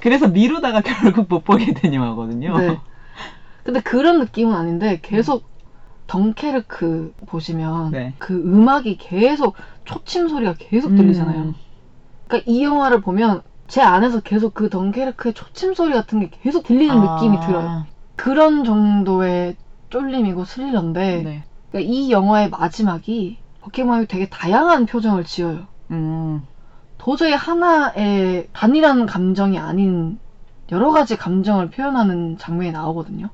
그래서 0.00 0.28
미루다가 0.28 0.80
결국 0.80 1.26
못 1.28 1.44
보게 1.44 1.74
된 1.74 1.92
영화거든요. 1.92 2.56
네. 2.56 2.78
근데 3.64 3.80
그런 3.80 4.18
느낌은 4.20 4.54
아닌데 4.54 4.98
계속 5.02 5.44
덩케르크 6.06 7.12
보시면 7.26 7.90
네. 7.90 8.14
그 8.18 8.34
음악이 8.34 8.96
계속 8.96 9.54
초침 9.84 10.28
소리가 10.28 10.54
계속 10.58 10.96
들리잖아요. 10.96 11.38
음, 11.42 11.54
그러니까 12.26 12.50
이 12.50 12.64
영화를 12.64 13.02
보면 13.02 13.42
제 13.72 13.80
안에서 13.80 14.20
계속 14.20 14.52
그 14.52 14.68
덩케르크의 14.68 15.32
초침 15.32 15.72
소리 15.72 15.94
같은 15.94 16.20
게 16.20 16.28
계속 16.42 16.62
들리는 16.62 16.94
아, 16.94 17.14
느낌이 17.14 17.40
들어요. 17.40 17.86
그런 18.16 18.64
정도의 18.64 19.56
쫄림이고 19.88 20.44
스릴러인데 20.44 21.22
네. 21.22 21.44
그러니까 21.70 21.90
이 21.90 22.10
영화의 22.10 22.50
마지막이 22.50 23.38
버킹맘이 23.62 24.08
되게 24.08 24.28
다양한 24.28 24.84
표정을 24.84 25.24
지어요. 25.24 25.68
음, 25.90 26.46
도저히 26.98 27.32
하나의 27.32 28.48
단일한 28.52 29.06
감정이 29.06 29.58
아닌 29.58 30.18
여러 30.70 30.90
가지 30.90 31.16
감정을 31.16 31.70
표현하는 31.70 32.36
장면이 32.36 32.72
나오거든요. 32.72 33.30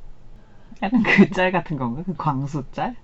약간 0.85 1.03
그 1.03 1.33
짤 1.33 1.51
같은 1.51 1.77
건가? 1.77 2.05
그 2.07 2.15
광수 2.17 2.63
짤? 2.71 2.95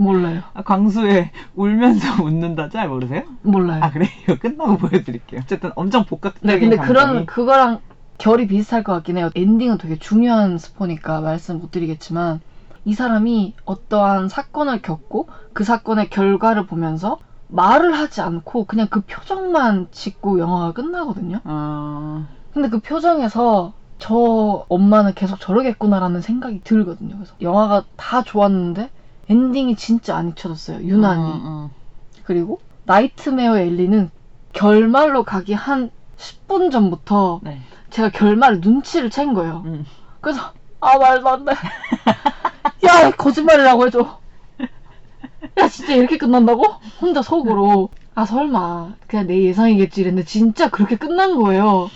몰라요. 0.00 0.42
아, 0.54 0.62
광수에 0.62 1.30
울면서 1.54 2.22
웃는다 2.24 2.70
짤 2.70 2.88
모르세요? 2.88 3.24
몰라요. 3.42 3.80
아, 3.82 3.90
그래? 3.90 4.06
이거 4.22 4.36
끝나고 4.40 4.78
보여드릴게요. 4.78 5.42
어쨌든 5.44 5.70
엄청 5.76 6.04
복합적인 6.04 6.46
네, 6.48 6.58
근데 6.58 6.76
감정이. 6.76 6.88
그런 6.88 7.26
그거랑 7.26 7.80
결이 8.18 8.46
비슷할 8.46 8.82
것 8.82 8.92
같긴 8.94 9.18
해요. 9.18 9.30
엔딩은 9.34 9.78
되게 9.78 9.98
중요한 9.98 10.58
스포니까 10.58 11.20
말씀 11.20 11.58
못 11.58 11.70
드리겠지만 11.70 12.40
이 12.84 12.94
사람이 12.94 13.54
어떠한 13.66 14.28
사건을 14.28 14.80
겪고 14.82 15.28
그 15.52 15.64
사건의 15.64 16.08
결과를 16.08 16.66
보면서 16.66 17.18
말을 17.48 17.92
하지 17.92 18.20
않고 18.22 18.64
그냥 18.64 18.86
그 18.88 19.00
표정만 19.02 19.88
짓고 19.90 20.38
영화가 20.38 20.72
끝나거든요. 20.72 21.40
어... 21.44 22.26
근데 22.52 22.68
그 22.68 22.78
표정에서 22.80 23.72
저 23.98 24.64
엄마는 24.68 25.12
계속 25.14 25.40
저러겠구나라는 25.40 26.22
생각이 26.22 26.60
들거든요. 26.64 27.16
그래서 27.16 27.34
영화가 27.42 27.84
다 27.96 28.22
좋았는데 28.22 28.88
엔딩이 29.30 29.76
진짜 29.76 30.16
안 30.16 30.30
잊혀졌어요. 30.30 30.80
유난히. 30.82 31.22
음, 31.22 31.46
음. 31.46 31.70
그리고 32.24 32.60
나이트메어 32.84 33.58
앨리는 33.58 34.10
결말로 34.52 35.22
가기 35.22 35.54
한 35.54 35.90
10분 36.18 36.72
전부터 36.72 37.40
네. 37.42 37.60
제가 37.90 38.10
결말을 38.10 38.60
눈치를 38.60 39.08
챈 39.10 39.34
거예요. 39.34 39.62
음. 39.66 39.86
그래서 40.20 40.52
아 40.80 40.98
말도 40.98 41.28
안 41.28 41.44
돼. 41.44 41.52
야 42.86 43.10
거짓말이라고 43.12 43.86
해줘. 43.86 44.18
야 45.58 45.68
진짜 45.68 45.94
이렇게 45.94 46.18
끝난다고? 46.18 46.64
혼자 47.00 47.22
속으로 47.22 47.90
아 48.14 48.26
설마 48.26 48.94
그냥 49.06 49.26
내 49.28 49.42
예상이겠지 49.44 50.00
이랬는데 50.00 50.26
진짜 50.26 50.68
그렇게 50.70 50.96
끝난 50.96 51.36
거예요. 51.36 51.88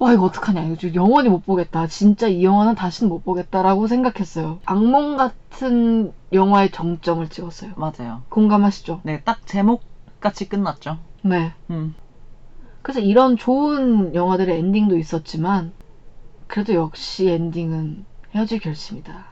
와 0.00 0.14
이거 0.14 0.24
어떡하냐 0.24 0.62
이거 0.62 0.94
영원히 0.94 1.28
못 1.28 1.44
보겠다. 1.44 1.86
진짜 1.86 2.26
이 2.26 2.42
영화는 2.42 2.74
다시는 2.74 3.10
못 3.10 3.22
보겠다라고 3.22 3.86
생각했어요. 3.86 4.58
악몽 4.64 5.18
같은 5.18 6.14
영화의 6.32 6.70
정점을 6.70 7.28
찍었어요. 7.28 7.74
맞아요. 7.76 8.22
공감하시죠? 8.30 9.02
네, 9.04 9.20
딱 9.24 9.46
제목같이 9.46 10.48
끝났죠. 10.48 10.96
네. 11.22 11.52
음. 11.68 11.94
그래서 12.80 13.00
이런 13.00 13.36
좋은 13.36 14.14
영화들의 14.14 14.58
엔딩도 14.58 14.96
있었지만 14.96 15.72
그래도 16.46 16.72
역시 16.72 17.28
엔딩은 17.28 18.06
헤어질 18.34 18.60
결심이다. 18.60 19.26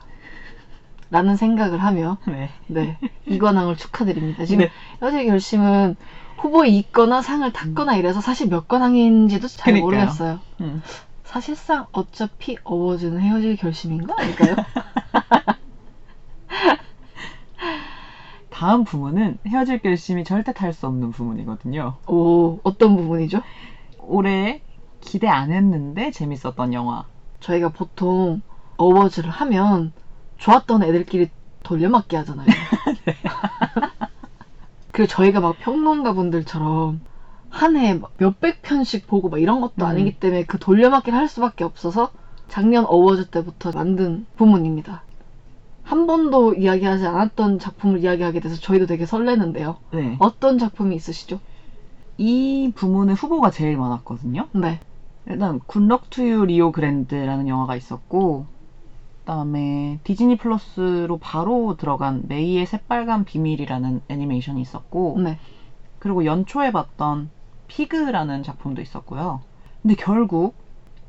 라는 1.09 1.35
생각을 1.35 1.79
하며 1.79 2.19
네. 2.27 2.51
네 2.67 2.99
이관왕을 3.25 3.75
축하드립니다. 3.75 4.45
지금 4.45 4.65
네. 4.65 4.71
헤어질 5.01 5.25
결심은 5.25 5.95
후보에 6.41 6.69
있거나 6.69 7.21
상을 7.21 7.51
탔거나 7.51 7.95
이래서 7.95 8.21
사실 8.21 8.47
몇 8.47 8.67
관왕인지도 8.67 9.47
잘 9.47 9.73
그러니까요. 9.73 9.99
모르겠어요. 10.01 10.39
음. 10.61 10.81
사실상 11.23 11.85
어차피 11.91 12.57
어워즈는 12.63 13.19
헤어질 13.21 13.55
결심인가 13.57 14.15
아닐까요? 14.17 14.55
다음 18.49 18.83
부문은 18.83 19.37
헤어질 19.47 19.79
결심이 19.79 20.23
절대 20.23 20.53
탈 20.53 20.73
수 20.73 20.87
없는 20.87 21.11
부문이거든요. 21.11 21.97
오 22.07 22.59
어떤 22.63 22.95
부분이죠? 22.97 23.41
올해 23.99 24.61
기대 25.01 25.27
안 25.27 25.51
했는데 25.51 26.11
재밌었던 26.11 26.73
영화. 26.73 27.05
저희가 27.41 27.69
보통 27.69 28.41
어워즈를 28.77 29.29
하면 29.29 29.93
좋았던 30.37 30.83
애들끼리 30.83 31.29
돌려막기 31.63 32.15
하잖아요. 32.17 32.47
그리고 34.99 35.07
저희가 35.07 35.39
막 35.39 35.57
평론가 35.59 36.11
분들처럼 36.11 36.99
한 37.49 37.77
해 37.77 38.01
몇백 38.17 38.61
편씩 38.61 39.07
보고 39.07 39.29
막 39.29 39.39
이런 39.41 39.61
것도 39.61 39.75
음. 39.77 39.85
아니기 39.85 40.19
때문에 40.19 40.43
그 40.43 40.59
돌려막기를 40.59 41.17
할 41.17 41.29
수밖에 41.29 41.63
없어서 41.63 42.11
작년 42.49 42.83
어워즈 42.85 43.29
때부터 43.29 43.71
만든 43.71 44.25
부문입니다. 44.35 45.03
한 45.83 46.05
번도 46.05 46.55
이야기하지 46.55 47.07
않았던 47.07 47.59
작품을 47.59 48.03
이야기하게 48.03 48.41
돼서 48.41 48.57
저희도 48.57 48.87
되게 48.87 49.05
설레는데요. 49.05 49.77
네. 49.93 50.17
어떤 50.19 50.57
작품이 50.57 50.97
있으시죠? 50.97 51.39
이 52.17 52.73
부문에 52.75 53.13
후보가 53.13 53.51
제일 53.51 53.77
많았거든요. 53.77 54.47
네. 54.51 54.81
일단 55.27 55.61
굿럭 55.65 56.09
투유 56.09 56.43
리오 56.43 56.73
그랜드라는 56.73 57.47
영화가 57.47 57.77
있었고 57.77 58.47
그다음에 59.29 59.99
디즈니 60.03 60.37
플러스로 60.37 61.17
바로 61.19 61.75
들어간 61.77 62.23
메이의 62.27 62.65
새빨간 62.65 63.25
비밀이라는 63.25 64.01
애니메이션이 64.07 64.59
있었고 64.59 65.19
네. 65.23 65.37
그리고 65.99 66.25
연초에 66.25 66.71
봤던 66.71 67.29
피그라는 67.67 68.41
작품도 68.41 68.81
있었고요. 68.81 69.41
근데 69.83 69.93
결국 69.93 70.55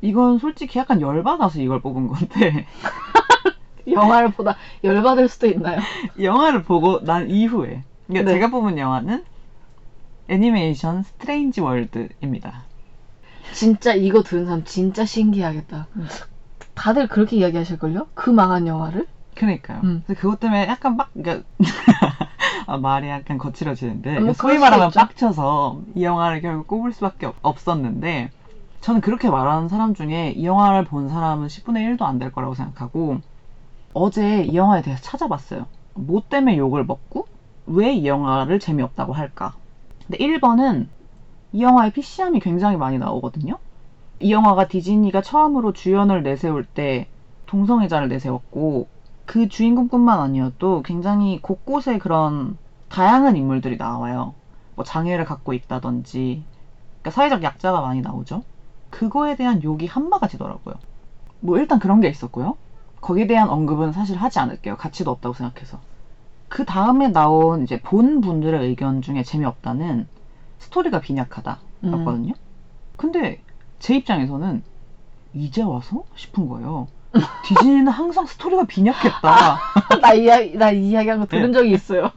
이건 0.02 0.38
솔직히 0.38 0.78
약간 0.78 1.00
열받아서 1.00 1.60
이걸 1.60 1.80
뽑은 1.80 2.08
건데 2.08 2.66
영화를 3.90 4.32
보다 4.32 4.54
열받을 4.84 5.26
수도 5.26 5.46
있나요? 5.46 5.80
영화를 6.20 6.62
보고 6.62 7.02
난 7.02 7.30
이후에 7.30 7.84
그러니까 8.06 8.30
네. 8.30 8.38
제가 8.38 8.50
뽑은 8.50 8.76
영화는 8.76 9.24
애니메이션 10.28 11.02
스트레인지 11.04 11.62
월드입니다. 11.62 12.64
진짜 13.52 13.94
이거 13.94 14.22
들은 14.22 14.44
사람 14.44 14.62
진짜 14.64 15.06
신기하겠다. 15.06 15.88
음. 16.80 16.82
다들 16.82 17.08
그렇게 17.08 17.36
이야기하실걸요? 17.36 18.08
그 18.14 18.30
망한 18.30 18.66
영화를? 18.66 19.06
그러니까요. 19.36 19.80
음. 19.84 20.02
그래서 20.06 20.20
그것 20.20 20.40
때문에 20.40 20.66
약간 20.66 20.96
막 20.96 21.10
그러니까 21.12 21.46
아, 22.66 22.76
말이 22.78 23.08
약간 23.08 23.38
거칠어지는데 23.38 24.20
뭐 24.20 24.32
소위 24.32 24.58
말하면. 24.58 24.90
빡쳐서 24.90 25.82
이 25.94 26.04
영화를 26.04 26.40
결국 26.40 26.66
꼽을 26.66 26.92
수밖에 26.92 27.26
없- 27.26 27.36
없었는데 27.42 28.30
저는 28.80 29.00
그렇게 29.00 29.28
말하는 29.30 29.68
사람 29.68 29.94
중에 29.94 30.32
이 30.36 30.44
영화를 30.46 30.84
본 30.84 31.08
사람은 31.08 31.48
10분의 31.48 31.84
1도 31.84 32.04
안 32.06 32.18
될 32.18 32.32
거라고 32.32 32.54
생각하고 32.54 33.18
어제 33.94 34.44
이 34.44 34.56
영화에 34.56 34.82
대해서 34.82 35.02
찾아봤어요. 35.02 35.66
뭐 35.94 36.22
때문에 36.28 36.56
욕을 36.58 36.84
먹고 36.84 37.28
왜 37.66 37.94
이 37.94 38.06
영화를 38.06 38.58
재미없다고 38.58 39.12
할까? 39.12 39.54
근데 40.06 40.18
1번은 40.24 40.88
이 41.52 41.62
영화의 41.62 41.92
PC함이 41.92 42.40
굉장히 42.40 42.76
많이 42.76 42.98
나오거든요. 42.98 43.58
이 44.20 44.32
영화가 44.32 44.68
디즈니가 44.68 45.22
처음으로 45.22 45.72
주연을 45.72 46.22
내세울 46.22 46.64
때 46.64 47.08
동성애자를 47.46 48.08
내세웠고 48.08 48.86
그 49.24 49.48
주인공뿐만 49.48 50.20
아니어도 50.20 50.82
굉장히 50.82 51.40
곳곳에 51.40 51.98
그런 51.98 52.58
다양한 52.88 53.36
인물들이 53.36 53.76
나와요. 53.76 54.34
뭐 54.76 54.84
장애를 54.84 55.24
갖고 55.24 55.54
있다든지 55.54 56.44
그러니까 57.00 57.10
사회적 57.10 57.42
약자가 57.42 57.80
많이 57.80 58.02
나오죠. 58.02 58.42
그거에 58.90 59.36
대한 59.36 59.62
욕이 59.62 59.86
한바가지더라고요. 59.86 60.74
뭐 61.40 61.58
일단 61.58 61.78
그런 61.78 62.00
게 62.00 62.08
있었고요. 62.08 62.56
거기에 63.00 63.26
대한 63.26 63.48
언급은 63.48 63.92
사실 63.92 64.18
하지 64.18 64.38
않을게요. 64.38 64.76
가치도 64.76 65.10
없다고 65.10 65.32
생각해서. 65.34 65.78
그 66.48 66.64
다음에 66.64 67.08
나온 67.08 67.62
이제 67.62 67.80
본 67.80 68.20
분들의 68.20 68.66
의견 68.66 69.00
중에 69.00 69.22
재미없다는 69.22 70.06
스토리가 70.58 71.00
빈약하다 71.00 71.58
음. 71.84 71.92
였거든요. 71.92 72.34
근데 72.96 73.40
제 73.80 73.96
입장에서는 73.96 74.62
이제 75.34 75.62
와서 75.62 76.04
싶은 76.14 76.48
거예요. 76.48 76.86
디즈니는 77.44 77.88
항상 77.88 78.26
스토리가 78.26 78.64
빈약했다. 78.64 79.58
나 80.00 80.12
이야기 80.14 80.56
나이 80.56 80.88
이야기 80.90 81.08
한 81.08 81.18
거 81.18 81.26
들은 81.26 81.48
네. 81.48 81.52
적이 81.52 81.72
있어요. 81.72 82.12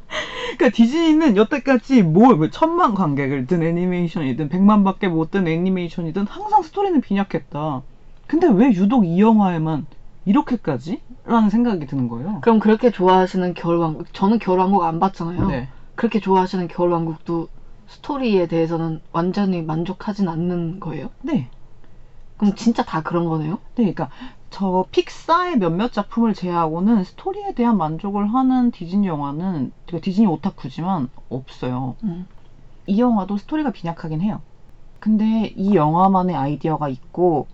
그러니까 0.55 0.69
디즈니는 0.75 1.35
여태까지 1.35 2.03
뭘, 2.03 2.35
뭐 2.35 2.49
천만 2.51 2.93
관객을 2.93 3.47
든 3.47 3.63
애니메이션이든 3.63 4.49
백만밖에 4.49 5.07
못 5.07 5.31
든 5.31 5.47
애니메이션이든 5.47 6.27
항상 6.27 6.61
스토리는 6.61 7.01
빈약했다. 7.01 7.81
근데 8.27 8.47
왜 8.47 8.67
유독 8.67 9.05
이 9.05 9.19
영화에만 9.19 9.87
이렇게까지? 10.25 11.01
라는 11.25 11.49
생각이 11.49 11.87
드는 11.87 12.07
거예요. 12.07 12.39
그럼 12.41 12.59
그렇게 12.59 12.91
좋아하시는 12.91 13.53
겨울왕국 13.55 14.13
저는 14.13 14.37
겨울왕국 14.39 14.83
안 14.83 14.99
봤잖아요. 14.99 15.47
네. 15.47 15.69
그렇게 15.95 16.19
좋아하시는 16.19 16.67
겨울왕국도 16.67 17.47
스토리에 17.87 18.47
대해서는 18.47 19.01
완전히 19.11 19.61
만족하진 19.61 20.27
않는 20.27 20.79
거예요? 20.79 21.09
네. 21.21 21.49
그럼 22.37 22.55
진짜 22.55 22.83
다 22.83 23.01
그런 23.01 23.25
거네요? 23.25 23.59
네, 23.75 23.93
그러니까 23.93 24.09
저 24.49 24.85
픽사의 24.91 25.57
몇몇 25.57 25.91
작품을 25.91 26.33
제외하고는 26.33 27.03
스토리에 27.03 27.53
대한 27.53 27.77
만족을 27.77 28.33
하는 28.33 28.71
디즈니 28.71 29.07
영화는 29.07 29.71
제가 29.87 30.01
디즈니 30.01 30.27
오타쿠지만 30.27 31.09
없어요. 31.29 31.95
음. 32.03 32.27
이 32.85 32.99
영화도 32.99 33.37
스토리가 33.37 33.71
빈약하긴 33.71 34.21
해요. 34.21 34.41
근데 34.99 35.53
이 35.55 35.75
영화만의 35.75 36.35
아이디어가 36.35 36.89
있고 36.89 37.47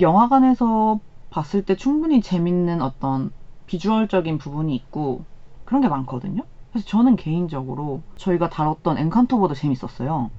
영화관에서 0.00 1.00
봤을 1.30 1.62
때 1.64 1.76
충분히 1.76 2.20
재밌는 2.20 2.82
어떤 2.82 3.30
비주얼적인 3.66 4.38
부분이 4.38 4.74
있고 4.74 5.24
그런 5.64 5.80
게 5.80 5.88
많거든요. 5.88 6.42
그래서 6.72 6.86
저는 6.88 7.16
개인적으로 7.16 8.02
저희가 8.16 8.48
다뤘던 8.48 8.98
엔칸토보다 8.98 9.54
재밌었어요. 9.54 10.30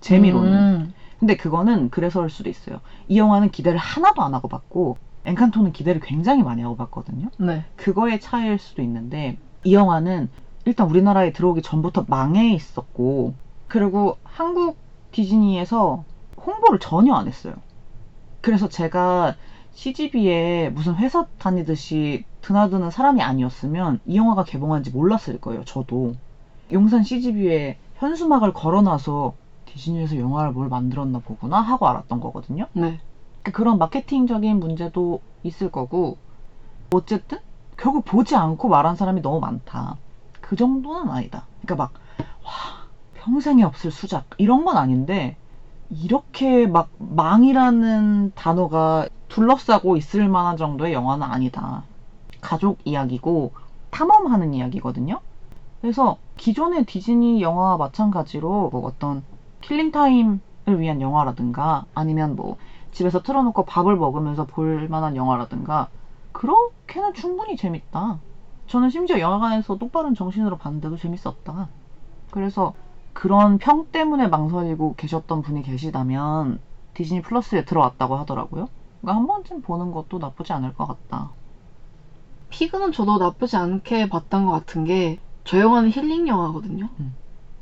재미로는. 0.00 0.52
음. 0.52 0.94
근데 1.18 1.36
그거는 1.36 1.88
그래서일 1.90 2.28
수도 2.30 2.50
있어요. 2.50 2.80
이 3.08 3.16
영화는 3.18 3.50
기대를 3.50 3.78
하나도 3.78 4.22
안 4.22 4.34
하고 4.34 4.48
봤고 4.48 4.98
엔칸토는 5.24 5.72
기대를 5.72 6.00
굉장히 6.00 6.42
많이 6.42 6.62
하고 6.62 6.76
봤거든요. 6.76 7.30
네. 7.38 7.64
그거의 7.76 8.20
차이일 8.20 8.58
수도 8.58 8.82
있는데 8.82 9.38
이 9.64 9.72
영화는 9.74 10.28
일단 10.64 10.88
우리나라에 10.88 11.32
들어오기 11.32 11.62
전부터 11.62 12.06
망해 12.08 12.52
있었고 12.52 13.34
그리고 13.68 14.18
한국 14.24 14.78
디즈니에서 15.12 16.04
홍보를 16.44 16.80
전혀 16.80 17.14
안 17.14 17.28
했어요. 17.28 17.54
그래서 18.40 18.68
제가 18.68 19.36
CGV에 19.70 20.70
무슨 20.70 20.96
회사 20.96 21.26
다니듯이 21.38 22.24
드나드는 22.42 22.90
사람이 22.90 23.22
아니었으면 23.22 24.00
이 24.04 24.16
영화가 24.16 24.44
개봉한지 24.44 24.90
몰랐을 24.90 25.40
거예요. 25.40 25.64
저도 25.64 26.14
용산 26.72 27.02
CGV에 27.02 27.78
현수막을 27.96 28.52
걸어놔서 28.52 29.34
디즈니에서 29.66 30.18
영화를 30.18 30.52
뭘 30.52 30.68
만들었나 30.68 31.20
보구나 31.20 31.60
하고 31.60 31.88
알았던 31.88 32.20
거거든요. 32.20 32.66
네. 32.72 33.00
그러니까 33.42 33.56
그런 33.56 33.78
마케팅적인 33.78 34.60
문제도 34.60 35.20
있을 35.42 35.70
거고 35.70 36.18
어쨌든 36.92 37.38
결국 37.76 38.04
보지 38.04 38.36
않고 38.36 38.68
말한 38.68 38.96
사람이 38.96 39.22
너무 39.22 39.40
많다. 39.40 39.96
그 40.40 40.56
정도는 40.56 41.10
아니다. 41.10 41.46
그러니까 41.62 41.84
막 41.84 41.92
와, 42.44 42.50
평생에 43.14 43.62
없을 43.62 43.90
수작 43.90 44.26
이런 44.36 44.64
건 44.64 44.76
아닌데 44.76 45.36
이렇게 45.90 46.66
막 46.66 46.90
망이라는 46.98 48.32
단어가 48.34 49.06
둘러싸고 49.28 49.96
있을 49.96 50.28
만한 50.28 50.56
정도의 50.56 50.92
영화는 50.92 51.26
아니다. 51.26 51.84
가족 52.42 52.78
이야기고 52.84 53.52
탐험하는 53.90 54.52
이야기거든요. 54.52 55.20
그래서 55.80 56.18
기존의 56.36 56.84
디즈니 56.84 57.40
영화와 57.40 57.78
마찬가지로 57.78 58.68
뭐 58.70 58.86
어떤 58.86 59.24
킬링타임을 59.62 60.40
위한 60.78 61.00
영화라든가 61.00 61.86
아니면 61.94 62.36
뭐 62.36 62.56
집에서 62.90 63.22
틀어놓고 63.22 63.64
밥을 63.64 63.96
먹으면서 63.96 64.44
볼 64.44 64.88
만한 64.88 65.16
영화라든가 65.16 65.88
그렇게는 66.32 67.14
충분히 67.14 67.56
재밌다. 67.56 68.18
저는 68.66 68.90
심지어 68.90 69.18
영화관에서 69.18 69.76
똑바른 69.78 70.14
정신으로 70.14 70.56
봤는데도 70.56 70.96
재밌었다. 70.96 71.68
그래서 72.30 72.74
그런 73.12 73.58
평 73.58 73.86
때문에 73.86 74.28
망설이고 74.28 74.94
계셨던 74.96 75.42
분이 75.42 75.62
계시다면 75.62 76.58
디즈니 76.94 77.22
플러스에 77.22 77.64
들어왔다고 77.64 78.16
하더라고요. 78.16 78.68
그러니까 79.00 79.20
한 79.20 79.26
번쯤 79.26 79.62
보는 79.62 79.92
것도 79.92 80.18
나쁘지 80.18 80.52
않을 80.52 80.74
것 80.74 80.86
같다. 80.86 81.30
피그는 82.52 82.92
저도 82.92 83.18
나쁘지 83.18 83.56
않게 83.56 84.08
봤던 84.08 84.46
것 84.46 84.52
같은 84.52 84.84
게 84.84 85.18
저 85.44 85.58
영화는 85.60 85.90
힐링 85.90 86.28
영화거든요. 86.28 86.88
음. 87.00 87.16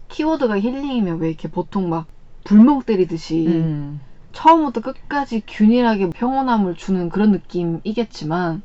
키워드가 0.08 0.58
힐링이면 0.58 1.18
왜 1.18 1.28
이렇게 1.28 1.48
보통 1.48 1.88
막 1.88 2.06
불멍 2.44 2.82
때리듯이 2.82 3.46
음. 3.48 4.00
처음부터 4.32 4.80
끝까지 4.80 5.42
균일하게 5.46 6.10
평온함을 6.10 6.74
주는 6.74 7.08
그런 7.08 7.32
느낌이겠지만 7.32 8.62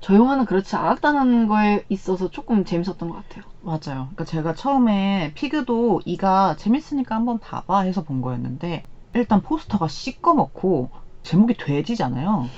저 0.00 0.14
영화는 0.14 0.44
그렇지 0.44 0.74
않았다는 0.76 1.46
거에 1.46 1.84
있어서 1.88 2.28
조금 2.28 2.64
재밌었던 2.64 3.08
것 3.08 3.14
같아요. 3.14 3.44
맞아요. 3.60 4.08
그러니까 4.10 4.24
제가 4.24 4.54
처음에 4.54 5.32
피그도 5.34 6.00
이가 6.04 6.56
재밌으니까 6.56 7.14
한번 7.14 7.38
봐봐 7.38 7.80
해서 7.80 8.02
본 8.02 8.20
거였는데 8.20 8.82
일단 9.14 9.40
포스터가 9.42 9.86
시꺼멓고 9.88 10.90
제목이 11.22 11.54
돼지잖아요. 11.54 12.48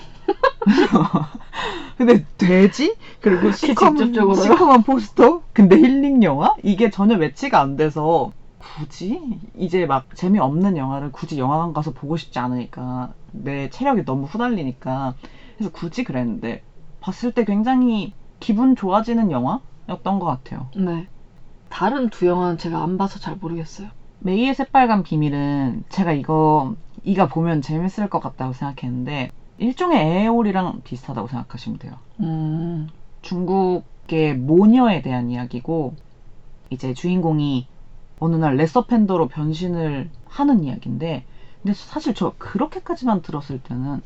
근데 1.97 2.25
돼지? 2.39 2.97
그리고 3.20 3.53
시커먼? 3.53 4.12
시커먼 4.35 4.83
포스터? 4.83 5.43
근데 5.53 5.77
힐링 5.77 6.22
영화? 6.22 6.55
이게 6.62 6.91
전혀 6.91 7.16
매치가 7.16 7.61
안 7.61 7.77
돼서 7.77 8.33
굳이 8.59 9.20
이제 9.57 9.87
막 9.87 10.07
재미없는 10.14 10.77
영화를 10.77 11.12
굳이 11.12 11.39
영화관 11.39 11.72
가서 11.72 11.93
보고 11.93 12.16
싶지 12.16 12.39
않으니까 12.39 13.12
내 13.33 13.68
체력이 13.70 14.05
너무 14.05 14.25
후달리니까 14.25 15.14
그래서 15.57 15.70
굳이 15.70 16.03
그랬는데 16.03 16.62
봤을 17.01 17.33
때 17.33 17.45
굉장히 17.45 18.14
기분 18.41 18.75
좋아지는 18.75 19.31
영화였던 19.31 20.18
것 20.18 20.25
같아요. 20.25 20.68
네. 20.77 21.07
다른 21.68 22.09
두 22.09 22.27
영화는 22.27 22.59
제가 22.59 22.83
안 22.83 22.99
봐서 22.99 23.18
잘 23.18 23.37
모르겠어요. 23.37 23.89
메이의 24.20 24.55
새빨간 24.55 25.03
비밀은 25.03 25.85
제가 25.91 26.12
이거 26.12 26.75
이가 27.03 27.29
보면 27.29 27.61
재밌을 27.61 28.09
것 28.09 28.20
같다고 28.20 28.53
생각했는데 28.55 29.31
일종의 29.64 29.98
에어올이랑 29.98 30.82
비슷하다고 30.84 31.28
생각하시면 31.28 31.78
돼요. 31.78 31.94
음, 32.20 32.86
중국의 33.22 34.36
모녀에 34.36 35.00
대한 35.00 35.30
이야기고 35.30 35.94
이제 36.68 36.92
주인공이 36.92 37.66
어느 38.20 38.36
날 38.36 38.56
레서팬더로 38.56 39.28
변신을 39.28 40.10
하는 40.26 40.64
이야기인데 40.64 41.24
근데 41.62 41.72
사실 41.72 42.14
저 42.14 42.34
그렇게까지만 42.36 43.22
들었을 43.22 43.58
때는 43.58 44.02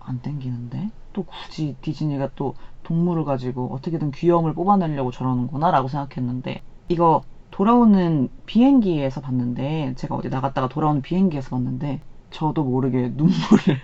안 0.00 0.20
땡기는데 0.20 0.90
또 1.14 1.24
굳이 1.24 1.74
디즈니가 1.80 2.30
또 2.36 2.54
동물을 2.82 3.24
가지고 3.24 3.72
어떻게든 3.72 4.10
귀여움을 4.10 4.52
뽑아내려고 4.52 5.10
저러는구나 5.10 5.70
라고 5.70 5.88
생각했는데 5.88 6.60
이거 6.88 7.22
돌아오는 7.50 8.28
비행기에서 8.44 9.22
봤는데 9.22 9.94
제가 9.96 10.14
어디 10.16 10.28
나갔다가 10.28 10.68
돌아오는 10.68 11.00
비행기에서 11.00 11.50
봤는데 11.50 12.00
저도 12.30 12.64
모르게 12.64 13.12
눈물을 13.14 13.80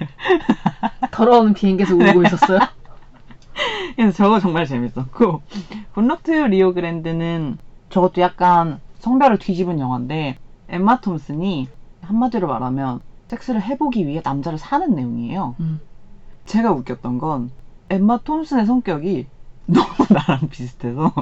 더러운 1.11 1.55
비행기에서 1.55 1.95
울고 1.95 2.22
있었어요. 2.24 2.59
그래서 3.97 4.12
저거 4.12 4.40
정말 4.40 4.66
재밌었고 4.66 5.42
굿럭트 5.95 6.30
리오 6.30 6.74
그랜드는 6.74 7.59
저것도 7.90 8.20
약간 8.20 8.80
성별을 8.99 9.38
뒤집은 9.38 9.78
영화인데 9.78 10.36
엠마 10.68 11.01
톰슨이 11.01 11.68
한마디로 12.03 12.49
말하면 12.49 13.01
섹스를 13.28 13.62
해보기 13.62 14.07
위해 14.07 14.20
남자를 14.24 14.59
사는 14.59 14.95
내용이에요. 14.95 15.55
음. 15.61 15.80
제가 16.45 16.72
웃겼던 16.72 17.18
건 17.18 17.51
엠마 17.88 18.18
톰슨의 18.18 18.66
성격이 18.66 19.26
너무 19.66 19.86
나랑 20.11 20.49
비슷해서 20.49 21.12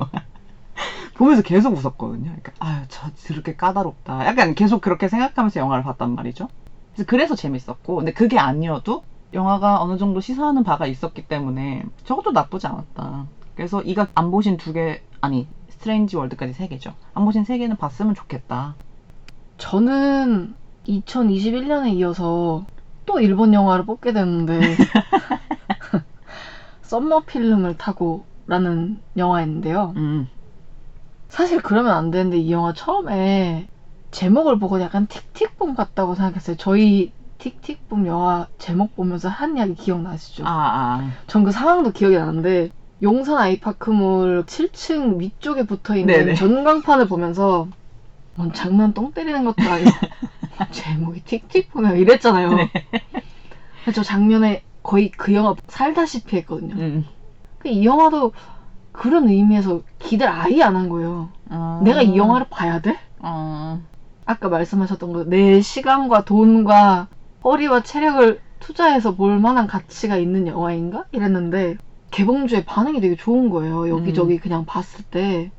보면서 1.15 1.43
계속 1.43 1.75
웃었거든요. 1.75 2.25
그러니까 2.25 2.53
아유 2.59 2.83
저 2.89 3.15
저렇게 3.15 3.55
까다롭다. 3.55 4.27
약간 4.27 4.55
계속 4.55 4.81
그렇게 4.81 5.09
생각하면서 5.09 5.61
영화를 5.61 5.85
봤단 5.85 6.15
말이죠. 6.15 6.49
그래서 6.95 7.07
그래서 7.07 7.35
재밌었고 7.37 7.97
근데 7.97 8.13
그게 8.13 8.39
아니어도 8.39 9.05
영화가 9.33 9.83
어느 9.83 9.97
정도 9.99 10.21
시사하는 10.21 10.63
바가 10.63 10.87
있었기 10.87 11.27
때문에 11.27 11.85
저것도 12.05 12.33
나쁘지 12.33 12.67
않았다. 12.67 13.27
그래서 13.55 13.83
이가 13.83 14.09
안 14.15 14.31
보신 14.31 14.57
두 14.57 14.73
개 14.73 15.03
아니 15.21 15.49
스트레인지 15.69 16.17
월드까지 16.17 16.53
세 16.53 16.69
개죠. 16.69 16.95
안 17.15 17.25
보신 17.25 17.45
세 17.45 17.59
개는 17.59 17.77
봤으면 17.77 18.15
좋겠다. 18.15 18.77
저는 19.59 20.55
2021년에 20.87 21.95
이어서 21.95 22.67
또 23.07 23.21
일본 23.21 23.55
영화를 23.55 23.85
뽑게 23.87 24.13
됐는데 24.13 24.61
썸머 26.83 27.21
필름을 27.27 27.77
타고 27.79 28.27
라는 28.47 29.01
영화였는데요. 29.17 29.95
음. 29.97 30.29
사실 31.29 31.63
그러면 31.63 31.93
안 31.95 32.11
되는데 32.11 32.37
이 32.39 32.53
영화 32.53 32.73
처음에 32.75 33.69
제목을 34.13 34.59
보고 34.59 34.81
약간 34.81 35.07
틱틱붐 35.09 35.75
같다고 35.75 36.15
생각했어요. 36.15 36.57
저희 36.57 37.13
틱틱붐 37.39 38.07
영화 38.07 38.47
제목 38.59 38.95
보면서 38.95 39.29
한 39.29 39.57
이야기 39.57 39.75
기억나시죠? 39.75 40.45
아, 40.47 40.51
아. 40.51 41.11
전 41.27 41.43
그 41.45 41.51
상황도 41.51 41.91
기억이 41.93 42.15
나는데 42.17 42.71
용산 43.03 43.39
아이파크몰 43.39 44.45
7층 44.47 45.19
위쪽에 45.19 45.65
붙어 45.67 45.97
있는. 45.97 46.13
전광판을 46.37 47.09
보면서 47.09 47.67
뭔 48.37 48.53
장난 48.53 48.95
똥 48.95 49.13
때리는 49.13 49.45
것도 49.45 49.69
아니고 49.69 49.91
제목이 50.71 51.23
틱틱붐이야 51.25 51.93
이랬잖아요. 51.95 52.55
네. 52.55 52.71
저 53.93 54.03
장면에 54.05 54.63
거의 54.85 55.11
그 55.11 55.35
영화 55.35 55.55
살다시피 55.67 56.37
했거든요. 56.37 56.75
음. 56.77 57.05
그이 57.59 57.85
영화도 57.85 58.33
그런 58.93 59.29
의미에서 59.29 59.81
기대를 59.99 60.33
아예 60.33 60.63
안 60.63 60.77
한 60.77 60.89
거예요. 60.89 61.31
어. 61.51 61.81
내가 61.83 62.03
이 62.03 62.17
영화를 62.17 62.47
봐야 62.51 62.81
돼? 62.81 62.97
어. 63.19 63.81
아까 64.33 64.49
말씀하셨던 64.49 65.13
거, 65.13 65.25
내 65.25 65.61
시간과 65.61 66.25
돈과 66.25 67.09
허리와 67.45 67.83
체력을 67.83 68.41
투자해서 68.61 69.15
볼 69.17 69.39
만한 69.41 69.67
가치가 69.67 70.17
있는 70.17 70.47
영화인가? 70.47 71.07
이랬는데, 71.13 71.77
개봉주에 72.11 72.65
반응이 72.65 73.01
되게 73.01 73.17
좋은 73.17 73.51
거예요. 73.51 73.89
여기저기 73.89 74.39
그냥 74.39 74.65
봤을 74.67 75.05
때. 75.11 75.51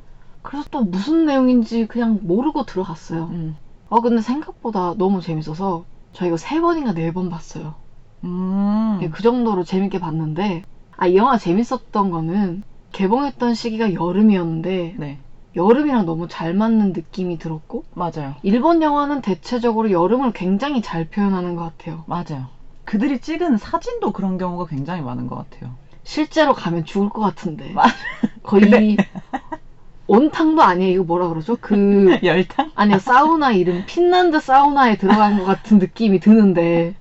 그래서 0.42 0.68
또 0.72 0.84
무슨 0.84 1.26
내용인지 1.26 1.88
그냥 1.88 2.20
모르고 2.24 2.66
들어갔어요. 2.66 3.28
음. 3.32 3.58
어, 3.90 4.02
근데 4.02 4.22
생각보다 4.22 4.96
너무 4.98 5.22
재밌어서, 5.22 5.86
저 6.14 6.26
이거 6.28 6.38
세 6.38 6.60
번인가 6.62 6.94
네 6.94 7.12
번 7.12 7.30
봤어요. 7.30 7.76
음. 8.24 9.10
그 9.12 9.22
정도로 9.22 9.64
재밌게 9.64 10.00
봤는데, 10.00 10.64
아, 10.98 11.08
이 11.08 11.16
영화 11.16 11.38
재밌었던 11.38 12.12
거는, 12.12 12.64
개봉했던 12.92 13.54
시기가 13.56 13.94
여름이었는데, 13.94 14.96
네. 14.98 15.20
여름이랑 15.56 16.06
너무 16.06 16.28
잘 16.28 16.54
맞는 16.54 16.94
느낌이 16.94 17.38
들었고, 17.38 17.84
맞아요. 17.94 18.36
일본 18.44 18.82
영화는 18.82 19.22
대체적으로 19.22 19.92
여름을 19.92 20.34
굉장히 20.34 20.82
잘 20.82 21.06
표현하는 21.06 21.56
것 21.56 21.64
같아요. 21.64 22.04
맞아요. 22.08 22.48
그들이 22.86 23.20
찍은 23.20 23.58
사진도 23.58 24.12
그런 24.12 24.38
경우가 24.38 24.66
굉장히 24.66 25.02
많은 25.02 25.28
것 25.28 25.36
같아요. 25.36 25.76
실제로 26.04 26.54
가면 26.54 26.86
죽을 26.86 27.10
것 27.10 27.22
같은데. 27.22 27.72
맞아. 27.72 27.94
거의 28.42 28.98
온탕도 30.08 30.62
아니에요. 30.62 30.94
이거 30.96 31.04
뭐라 31.04 31.30
그러죠? 31.30 31.56
그 31.62 32.20
열탕? 32.24 32.72
아니요 32.76 33.00
사우나 33.00 33.52
이름 33.54 33.84
핀란드 33.86 34.40
사우나에 34.40 34.98
들어간 34.98 35.38
것 35.38 35.46
같은 35.46 35.80
느낌이 35.80 36.20
드는데 36.20 36.96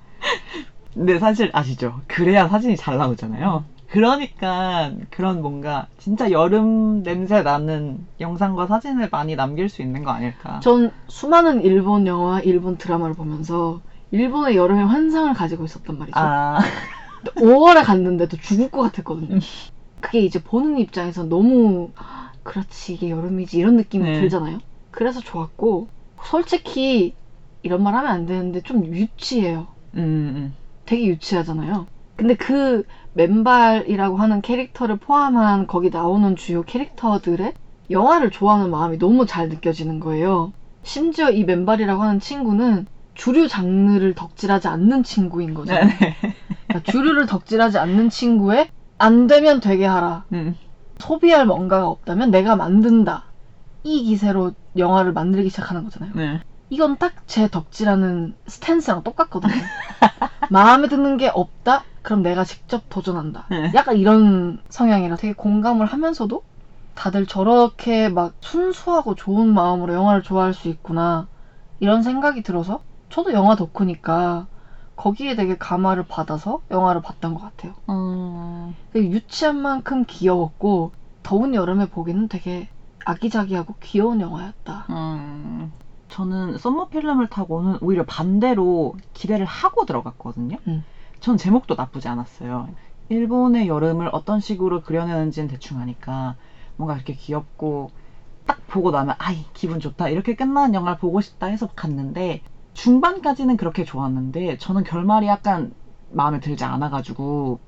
근데 0.94 1.18
사실 1.18 1.50
아시죠? 1.52 2.00
그래야 2.06 2.46
사진이 2.46 2.76
잘 2.76 2.98
나오잖아요. 2.98 3.64
그러니까 3.92 4.90
그런 5.10 5.42
뭔가 5.42 5.86
진짜 5.98 6.30
여름 6.30 7.02
냄새 7.02 7.42
나는 7.42 7.98
영상과 8.20 8.66
사진을 8.66 9.10
많이 9.12 9.36
남길 9.36 9.68
수 9.68 9.82
있는 9.82 10.02
거 10.02 10.10
아닐까. 10.10 10.60
전 10.60 10.90
수많은 11.08 11.62
일본 11.62 12.06
영화, 12.06 12.40
일본 12.40 12.78
드라마를 12.78 13.14
보면서 13.14 13.82
일본의 14.10 14.56
여름의 14.56 14.86
환상을 14.86 15.34
가지고 15.34 15.66
있었단 15.66 15.98
말이죠. 15.98 16.18
아, 16.18 16.58
5월에 17.36 17.84
갔는데도 17.84 18.38
죽을 18.38 18.70
것 18.70 18.80
같았거든요. 18.80 19.34
음. 19.34 19.40
그게 20.00 20.20
이제 20.20 20.42
보는 20.42 20.78
입장에서 20.78 21.24
너무 21.24 21.90
"아, 21.96 22.32
그렇지 22.44 22.94
이게 22.94 23.10
여름이지 23.10 23.58
이런 23.58 23.76
느낌이 23.76 24.04
네. 24.04 24.20
들잖아요. 24.20 24.58
그래서 24.90 25.20
좋았고 25.20 25.88
솔직히 26.24 27.14
이런 27.62 27.82
말 27.82 27.94
하면 27.94 28.10
안 28.10 28.24
되는데 28.24 28.62
좀 28.62 28.86
유치해요. 28.86 29.68
음, 29.96 30.00
음. 30.00 30.56
되게 30.86 31.06
유치하잖아요. 31.08 31.86
근데 32.16 32.34
그 32.34 32.84
맨발이라고 33.14 34.16
하는 34.16 34.40
캐릭터를 34.40 34.96
포함한 34.96 35.66
거기 35.66 35.90
나오는 35.90 36.34
주요 36.36 36.62
캐릭터들의 36.62 37.52
영화를 37.90 38.30
좋아하는 38.30 38.70
마음이 38.70 38.98
너무 38.98 39.26
잘 39.26 39.48
느껴지는 39.48 40.00
거예요. 40.00 40.52
심지어 40.82 41.30
이 41.30 41.44
맨발이라고 41.44 42.02
하는 42.02 42.20
친구는 42.20 42.86
주류 43.14 43.48
장르를 43.48 44.14
덕질하지 44.14 44.68
않는 44.68 45.02
친구인 45.02 45.52
거죠. 45.54 45.74
네, 45.74 45.80
네. 45.84 46.16
그러니까 46.68 46.90
주류를 46.90 47.26
덕질하지 47.26 47.78
않는 47.78 48.08
친구의 48.08 48.68
안 48.98 49.26
되면 49.26 49.60
되게 49.60 49.84
하라. 49.84 50.24
음. 50.32 50.56
소비할 50.98 51.46
뭔가가 51.46 51.88
없다면 51.88 52.30
내가 52.30 52.56
만든다. 52.56 53.32
이 53.84 54.04
기세로 54.04 54.52
영화를 54.76 55.12
만들기 55.12 55.50
시작하는 55.50 55.84
거잖아요. 55.84 56.12
네. 56.14 56.40
이건 56.70 56.96
딱 56.96 57.12
제 57.26 57.48
덕질하는 57.48 58.34
스탠스랑 58.46 59.02
똑같거든요. 59.02 59.52
마음에 60.50 60.88
드는 60.88 61.16
게 61.16 61.28
없다? 61.28 61.84
그럼 62.02 62.22
내가 62.22 62.44
직접 62.44 62.82
도전한다. 62.88 63.46
네. 63.50 63.70
약간 63.74 63.96
이런 63.96 64.58
성향이라 64.68 65.16
되게 65.16 65.32
공감을 65.32 65.86
하면서도 65.86 66.42
다들 66.94 67.26
저렇게 67.26 68.08
막 68.08 68.34
순수하고 68.40 69.14
좋은 69.14 69.46
마음으로 69.52 69.94
영화를 69.94 70.22
좋아할 70.22 70.52
수 70.52 70.68
있구나. 70.68 71.26
이런 71.80 72.02
생각이 72.02 72.42
들어서 72.42 72.80
저도 73.08 73.32
영화 73.32 73.54
덕후니까 73.54 74.46
거기에 74.96 75.34
되게 75.34 75.56
감화를 75.56 76.04
받아서 76.04 76.60
영화를 76.70 77.00
봤던 77.00 77.34
것 77.34 77.40
같아요. 77.40 77.74
음. 77.88 78.74
유치한 78.94 79.56
만큼 79.56 80.04
귀여웠고 80.06 80.92
더운 81.22 81.54
여름에 81.54 81.86
보기는 81.86 82.28
되게 82.28 82.68
아기자기하고 83.04 83.74
귀여운 83.80 84.20
영화였다. 84.20 84.86
음. 84.90 85.72
저는 86.08 86.58
썸머 86.58 86.88
필름을 86.88 87.28
타고는 87.28 87.78
오히려 87.80 88.04
반대로 88.04 88.92
기대를 89.14 89.46
하고 89.46 89.86
들어갔거든요. 89.86 90.58
음. 90.68 90.84
전 91.22 91.36
제목도 91.36 91.76
나쁘지 91.76 92.08
않았어요. 92.08 92.68
일본의 93.08 93.68
여름을 93.68 94.10
어떤 94.10 94.40
식으로 94.40 94.82
그려내는지는 94.82 95.46
대충 95.46 95.78
아니까 95.78 96.34
뭔가 96.76 96.96
이렇게 96.96 97.14
귀엽고 97.14 97.92
딱 98.44 98.66
보고 98.66 98.90
나면 98.90 99.14
아이 99.18 99.44
기분 99.54 99.78
좋다 99.78 100.08
이렇게 100.08 100.34
끝나는 100.34 100.74
영화를 100.74 100.98
보고 100.98 101.20
싶다 101.20 101.46
해서 101.46 101.68
갔는데 101.76 102.42
중반까지는 102.74 103.56
그렇게 103.56 103.84
좋았는데 103.84 104.58
저는 104.58 104.82
결말이 104.82 105.28
약간 105.28 105.72
마음에 106.10 106.40
들지 106.40 106.64
않아가지고 106.64 107.60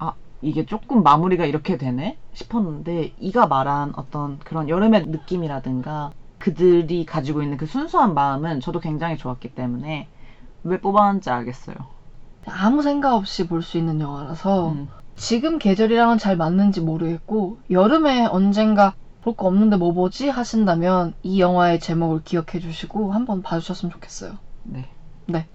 아 0.00 0.14
이게 0.42 0.66
조금 0.66 1.04
마무리가 1.04 1.44
이렇게 1.44 1.76
되네 1.78 2.18
싶었는데 2.32 3.12
이가 3.18 3.46
말한 3.46 3.92
어떤 3.94 4.40
그런 4.40 4.68
여름의 4.68 5.06
느낌이라든가 5.06 6.10
그들이 6.38 7.06
가지고 7.06 7.44
있는 7.44 7.56
그 7.56 7.66
순수한 7.66 8.14
마음은 8.14 8.58
저도 8.58 8.80
굉장히 8.80 9.16
좋았기 9.16 9.54
때문에 9.54 10.08
왜 10.64 10.80
뽑았는지 10.80 11.30
알겠어요. 11.30 11.95
아무 12.46 12.82
생각 12.82 13.14
없이 13.14 13.46
볼 13.46 13.62
수 13.62 13.76
있는 13.78 14.00
영화라서 14.00 14.70
음. 14.72 14.88
지금 15.16 15.58
계절이랑은 15.58 16.18
잘 16.18 16.36
맞는지 16.36 16.80
모르겠고 16.80 17.58
여름에 17.70 18.26
언젠가 18.26 18.94
볼 19.22 19.34
거 19.36 19.46
없는데 19.46 19.76
뭐 19.76 19.92
보지 19.92 20.28
하신다면 20.28 21.14
이 21.22 21.40
영화의 21.40 21.80
제목을 21.80 22.22
기억해 22.24 22.60
주시고 22.60 23.12
한번 23.12 23.42
봐주셨으면 23.42 23.90
좋겠어요. 23.92 24.38
네. 25.26 25.48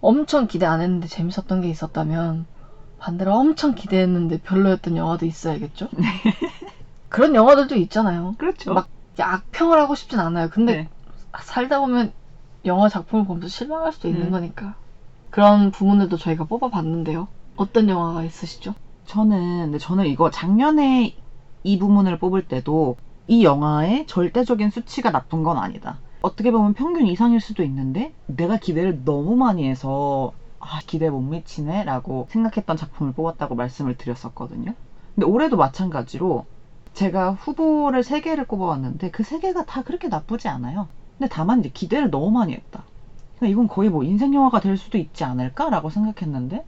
엄청 0.00 0.46
기대 0.46 0.66
안 0.66 0.80
했는데 0.80 1.06
재밌었던 1.08 1.60
게 1.62 1.68
있었다면 1.68 2.46
반대로 2.98 3.34
엄청 3.34 3.74
기대했는데 3.74 4.38
별로였던 4.38 4.96
영화도 4.96 5.26
있어야겠죠? 5.26 5.88
그런 7.08 7.34
영화들도 7.34 7.74
있잖아요. 7.76 8.34
그렇죠. 8.38 8.74
막 8.74 8.88
악평을 9.18 9.78
하고 9.80 9.94
싶진 9.94 10.20
않아요. 10.20 10.48
근데 10.50 10.74
네. 10.76 10.88
살다 11.40 11.80
보면 11.80 12.12
영화 12.64 12.88
작품을 12.88 13.24
보면서 13.26 13.48
실망할 13.48 13.92
수도 13.92 14.08
있는 14.08 14.26
음. 14.26 14.30
거니까 14.32 14.76
그런 15.36 15.70
부분들도 15.70 16.16
저희가 16.16 16.44
뽑아봤는데요. 16.44 17.28
어떤 17.56 17.90
영화가 17.90 18.24
있으시죠? 18.24 18.72
저는 19.04 19.78
저는 19.78 20.06
이거 20.06 20.30
작년에 20.30 21.14
이 21.62 21.78
부문을 21.78 22.18
뽑을 22.18 22.48
때도 22.48 22.96
이 23.26 23.44
영화의 23.44 24.06
절대적인 24.06 24.70
수치가 24.70 25.10
나쁜 25.10 25.42
건 25.42 25.58
아니다. 25.58 25.98
어떻게 26.22 26.50
보면 26.50 26.72
평균 26.72 27.06
이상일 27.06 27.42
수도 27.42 27.62
있는데 27.64 28.14
내가 28.24 28.56
기대를 28.56 29.04
너무 29.04 29.36
많이 29.36 29.68
해서 29.68 30.32
아 30.58 30.80
기대 30.86 31.10
못 31.10 31.20
미치네 31.20 31.84
라고 31.84 32.26
생각했던 32.30 32.78
작품을 32.78 33.12
뽑았다고 33.12 33.56
말씀을 33.56 33.94
드렸었거든요. 33.98 34.72
근데 35.14 35.26
올해도 35.26 35.58
마찬가지로 35.58 36.46
제가 36.94 37.32
후보를 37.32 38.02
3개를 38.02 38.48
꼽아왔는데 38.48 39.10
그 39.10 39.22
3개가 39.22 39.66
다 39.66 39.82
그렇게 39.82 40.08
나쁘지 40.08 40.48
않아요. 40.48 40.88
근데 41.18 41.28
다만 41.28 41.60
이제 41.60 41.68
기대를 41.68 42.10
너무 42.10 42.30
많이 42.30 42.54
했다. 42.54 42.84
그러니까 43.36 43.52
이건 43.52 43.68
거의 43.68 43.90
뭐 43.90 44.02
인생 44.02 44.34
영화가 44.34 44.60
될 44.60 44.76
수도 44.76 44.98
있지 44.98 45.24
않을까라고 45.24 45.90
생각했는데 45.90 46.64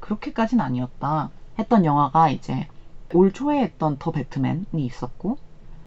그렇게까진 0.00 0.60
아니었다 0.60 1.30
했던 1.58 1.84
영화가 1.84 2.30
이제 2.30 2.66
올 3.12 3.32
초에 3.32 3.60
했던 3.60 3.96
더 3.98 4.10
배트맨이 4.10 4.66
있었고 4.74 5.36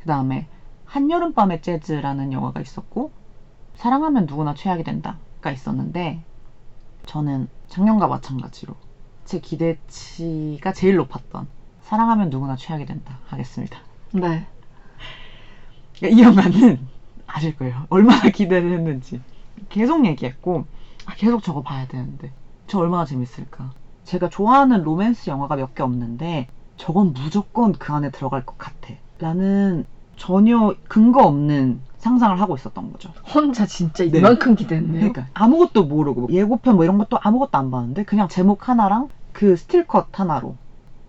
그 0.01 0.05
다음에 0.05 0.47
한여름밤의 0.85 1.61
재즈라는 1.61 2.33
영화가 2.33 2.61
있었고 2.61 3.11
사랑하면 3.75 4.25
누구나 4.25 4.53
최악이 4.53 4.83
된다가 4.83 5.51
있었는데 5.51 6.21
저는 7.05 7.47
작년과 7.67 8.07
마찬가지로 8.07 8.75
제 9.25 9.39
기대치가 9.39 10.71
제일 10.73 10.95
높았던 10.97 11.47
사랑하면 11.81 12.29
누구나 12.29 12.55
최악이 12.55 12.85
된다 12.85 13.19
하겠습니다. 13.25 13.79
네. 14.11 14.45
그러니까 15.97 16.19
이 16.19 16.23
영화는 16.23 16.87
아실 17.25 17.55
거예요. 17.57 17.87
얼마나 17.89 18.29
기대를 18.29 18.71
했는지. 18.73 19.21
계속 19.69 20.05
얘기했고, 20.05 20.65
아, 21.05 21.13
계속 21.15 21.43
저거 21.43 21.61
봐야 21.61 21.87
되는데. 21.87 22.31
저 22.67 22.79
얼마나 22.79 23.05
재밌을까. 23.05 23.71
제가 24.03 24.29
좋아하는 24.29 24.83
로맨스 24.83 25.29
영화가 25.29 25.55
몇 25.55 25.73
개 25.75 25.83
없는데, 25.83 26.47
저건 26.77 27.13
무조건 27.13 27.71
그 27.73 27.93
안에 27.93 28.09
들어갈 28.11 28.45
것 28.45 28.57
같아. 28.57 28.93
라는 29.19 29.85
전혀 30.17 30.75
근거 30.87 31.21
없는 31.25 31.81
상상을 31.97 32.39
하고 32.41 32.55
있었던 32.55 32.91
거죠. 32.91 33.13
혼자 33.33 33.65
진짜 33.65 34.03
네. 34.05 34.17
이만큼 34.19 34.55
기대했네요. 34.55 35.11
그러니까 35.13 35.27
아무것도 35.33 35.85
모르고 35.85 36.21
뭐 36.21 36.29
예고편 36.31 36.75
뭐 36.75 36.83
이런 36.83 36.97
것도 36.97 37.17
아무것도 37.21 37.57
안 37.57 37.71
봤는데 37.71 38.03
그냥 38.03 38.27
제목 38.27 38.67
하나랑 38.67 39.09
그 39.31 39.55
스틸컷 39.55 40.07
하나로. 40.19 40.57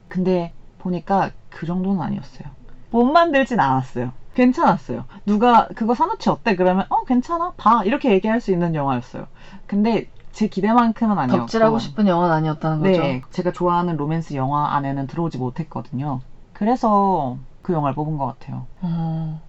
근데 0.08 0.52
보니까 0.78 1.32
그 1.50 1.66
정도는 1.66 2.00
아니었어요. 2.00 2.48
못 2.94 3.02
만들진 3.02 3.58
않았어요. 3.58 4.12
괜찮았어요. 4.34 5.04
누가 5.26 5.66
그거 5.74 5.94
사놓지 5.94 6.30
어때? 6.30 6.54
그러면 6.54 6.86
어 6.90 7.02
괜찮아 7.02 7.50
봐 7.56 7.82
이렇게 7.82 8.12
얘기할 8.12 8.40
수 8.40 8.52
있는 8.52 8.76
영화였어요. 8.76 9.26
근데 9.66 10.08
제 10.30 10.46
기대만큼은 10.46 11.18
아니었고. 11.18 11.38
덕질하고 11.40 11.80
싶은 11.80 12.06
영화는 12.06 12.32
아니었다는 12.32 12.78
거죠. 12.78 13.00
네, 13.00 13.20
제가 13.30 13.50
좋아하는 13.50 13.96
로맨스 13.96 14.34
영화 14.34 14.76
안에는 14.76 15.08
들어오지 15.08 15.38
못했거든요. 15.38 16.20
그래서 16.52 17.36
그 17.62 17.72
영화를 17.72 17.96
뽑은 17.96 18.16
것 18.16 18.26
같아요. 18.26 18.66
어. 18.80 19.40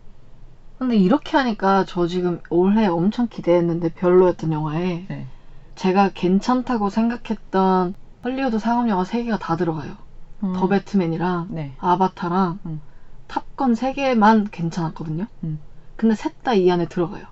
근데 0.80 0.98
이렇게 0.98 1.38
하니까 1.38 1.86
저 1.88 2.08
지금 2.08 2.42
올해 2.50 2.88
엄청 2.88 3.28
기대했는데 3.28 3.90
별로였던 3.90 4.54
영화에 4.54 5.06
네. 5.08 5.28
제가 5.76 6.10
괜찮다고 6.16 6.90
생각했던 6.90 7.94
헐리우드 8.24 8.58
상업 8.58 8.90
영화 8.90 9.04
3개가 9.04 9.38
다 9.40 9.56
들어가요. 9.56 9.92
음, 10.44 10.54
더 10.54 10.68
배트맨이랑 10.68 11.50
네. 11.52 11.74
아바타랑 11.80 12.60
음. 12.66 12.82
탑건 13.28 13.74
3개만 13.74 14.48
괜찮았거든요. 14.52 15.26
음. 15.44 15.60
근데 15.96 16.16
셋 16.16 16.34
다 16.44 16.54
이 16.54 16.70
안에 16.70 16.86
들어가요. 16.88 17.26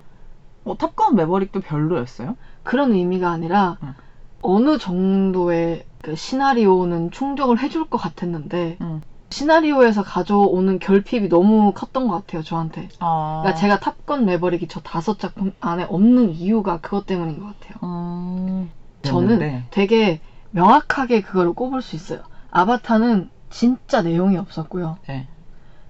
어, 0.64 0.76
탑건 0.76 1.14
매버릭도 1.16 1.60
별로였어요? 1.60 2.36
그런 2.62 2.92
의미가 2.92 3.30
아니라 3.30 3.76
음. 3.82 3.94
어느 4.42 4.78
정도의 4.78 5.84
그 6.02 6.16
시나리오는 6.16 7.10
충족을 7.10 7.58
해줄 7.60 7.88
것 7.88 7.98
같았는데 7.98 8.78
음. 8.80 9.02
시나리오에서 9.30 10.02
가져오는 10.02 10.78
결핍이 10.78 11.28
너무 11.28 11.72
컸던 11.72 12.08
것 12.08 12.14
같아요 12.14 12.42
저한테. 12.42 12.88
아. 13.00 13.40
그러니까 13.42 13.60
제가 13.60 13.80
탑건 13.80 14.24
매버릭이 14.26 14.68
저 14.68 14.80
다섯 14.80 15.18
작품 15.18 15.52
안에 15.60 15.84
없는 15.84 16.30
이유가 16.30 16.78
그것 16.80 17.06
때문인 17.06 17.40
것 17.40 17.46
같아요. 17.58 17.78
음. 17.82 18.70
저는 19.02 19.38
됐는데. 19.38 19.64
되게 19.70 20.20
명확하게 20.50 21.20
그거를 21.22 21.52
꼽을 21.52 21.82
수 21.82 21.96
있어요. 21.96 22.20
아바타는 22.50 23.30
진짜 23.50 24.02
내용이 24.02 24.36
없었고요. 24.36 24.98
네. 25.08 25.26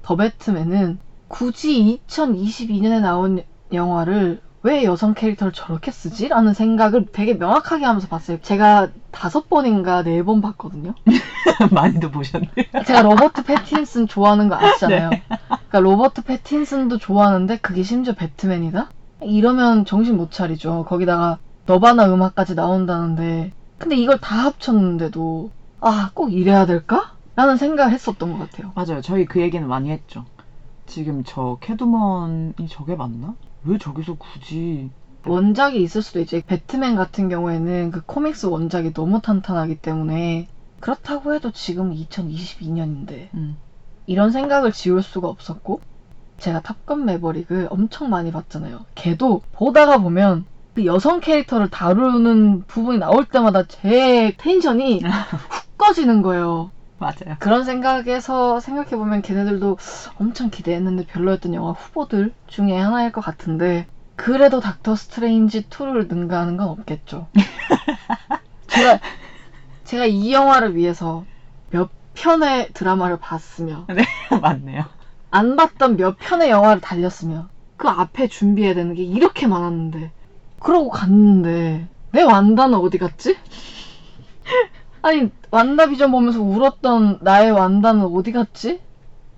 더 0.05 0.16
배트맨은 0.16 0.98
굳이 1.28 2.00
2022년에 2.09 3.00
나온 3.00 3.42
영화를 3.72 4.40
왜 4.62 4.84
여성 4.84 5.12
캐릭터를 5.14 5.52
저렇게 5.52 5.90
쓰지? 5.90 6.28
라는 6.28 6.55
생각을 6.55 7.07
되게 7.12 7.34
명확하게 7.34 7.84
하면서 7.84 8.09
봤어요. 8.09 8.38
제가 8.40 8.88
다섯 9.11 9.48
번인가 9.50 10.02
네 10.02 10.22
번 10.22 10.40
봤거든요. 10.40 10.94
많이도 11.72 12.11
보셨네. 12.11 12.48
제가 12.86 13.02
로버트 13.02 13.44
패틴슨 13.44 14.09
좋아하는 14.09 14.48
거 14.48 14.55
아시잖아요. 14.57 15.11
그러니까 15.48 15.80
로버트 15.80 16.22
패틴슨도 16.22 16.96
좋아하는데 16.98 17.59
그게 17.59 17.82
심지어 17.82 18.14
배트맨이다? 18.14 18.88
이러면 19.22 19.84
정신 19.84 20.16
못 20.16 20.30
차리죠. 20.30 20.86
거기다가 20.88 21.38
너바나 21.66 22.07
음악까지 22.12 22.55
나온다는데 22.55 23.52
근데 23.78 23.96
이걸 23.96 24.18
다 24.18 24.36
합쳤는데도 24.44 25.50
아 25.80 26.11
꼭 26.14 26.32
이래야 26.32 26.64
될까? 26.64 27.12
라는 27.37 27.57
생각을 27.57 27.93
했었던 27.93 28.32
것 28.32 28.39
같아요. 28.39 28.72
맞아요. 28.74 29.01
저희 29.01 29.24
그 29.24 29.41
얘기는 29.41 29.66
많이 29.66 29.91
했죠. 29.91 30.24
지금 30.87 31.24
저 31.24 31.59
캐두먼이 31.61 32.68
저게 32.68 32.95
맞나? 32.95 33.35
왜 33.64 33.78
저기서 33.78 34.14
굳이 34.14 34.91
원작이 35.26 35.82
있을 35.82 36.03
수도 36.03 36.20
있죠. 36.20 36.41
배트맨 36.47 36.97
같은 36.97 37.28
경우에는 37.28 37.91
그 37.91 38.03
코믹스 38.05 38.47
원작이 38.47 38.93
너무 38.93 39.20
탄탄하기 39.20 39.76
때문에 39.76 40.49
그렇다고 40.80 41.35
해도 41.35 41.51
지금 41.51 41.95
2022년인데 41.95 43.28
음. 43.35 43.57
이런 44.07 44.30
생각을 44.30 44.70
지울 44.70 45.03
수가 45.03 45.28
없었고 45.28 45.80
제가 46.39 46.61
탑건 46.61 47.07
매버릭을 47.07 47.68
엄청 47.70 48.11
많이 48.11 48.30
봤잖아요. 48.30 48.85
걔도 48.95 49.41
보다가 49.53 49.99
보면 49.99 50.45
그 50.74 50.85
여성 50.85 51.20
캐릭터를 51.20 51.70
다루는 51.70 52.64
부분이 52.66 52.99
나올 52.99 53.24
때마다 53.24 53.62
제 53.66 54.35
텐션이 54.37 55.01
훅 55.49 55.78
꺼지는 55.78 56.20
거예요. 56.20 56.70
맞아요. 56.99 57.36
그런 57.38 57.64
생각에서 57.64 58.61
생각해보면 58.61 59.22
걔네들도 59.22 59.76
엄청 60.18 60.51
기대했는데 60.51 61.07
별로였던 61.07 61.55
영화 61.55 61.72
후보들 61.72 62.32
중에 62.47 62.78
하나일 62.78 63.12
것 63.12 63.20
같은데 63.20 63.86
그래도 64.16 64.61
닥터 64.61 64.95
스트레인지 64.95 65.68
2를 65.68 66.07
능가하는 66.09 66.57
건 66.57 66.68
없겠죠. 66.68 67.26
제가 68.68 69.01
제가 69.84 70.07
이 70.07 70.32
영화를 70.32 70.76
위해서 70.76 71.24
몇 71.70 71.90
편의 72.14 72.68
드라마를 72.72 73.18
봤으며 73.18 73.86
맞네요. 74.40 74.84
안 75.30 75.57
봤던 75.57 75.97
몇 75.97 76.16
편의 76.18 76.51
영화를 76.51 76.80
달렸으며 76.80 77.49
그 77.76 77.88
앞에 77.88 78.28
준비해야 78.28 78.74
되는 78.74 78.95
게 78.95 79.03
이렇게 79.03 79.49
많았는데 79.49 80.12
그러고 80.61 80.90
갔는데 80.90 81.88
내 82.12 82.22
완다는 82.22 82.78
어디 82.78 82.99
갔지? 82.99 83.36
아니 85.05 85.30
완다 85.50 85.86
비전 85.86 86.11
보면서 86.11 86.40
울었던 86.40 87.18
나의 87.20 87.50
완다는 87.52 88.07
어디 88.07 88.32
갔지? 88.32 88.80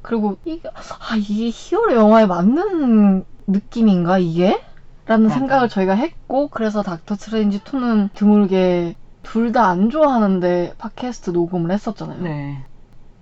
그리고 0.03 0.37
이게 0.45 0.69
아 0.75 1.17
이게 1.17 1.51
히어로 1.53 1.95
영화에 1.97 2.27
맞는 2.27 3.25
느낌인가 3.49 4.19
이게? 4.19 4.63
라는 5.07 5.29
맞아. 5.29 5.39
생각을 5.41 5.69
저희가 5.69 5.95
했고 5.95 6.49
그래서 6.49 6.83
닥터 6.83 7.17
스트레인지 7.17 7.61
2는 7.65 8.11
드물게 8.15 8.95
둘 9.23 9.53
다 9.53 9.65
안 9.69 9.91
좋아하는데 9.91 10.75
팟캐스트 10.79 11.31
녹음을 11.31 11.71
했었잖아요. 11.73 12.21
네. 12.23 12.65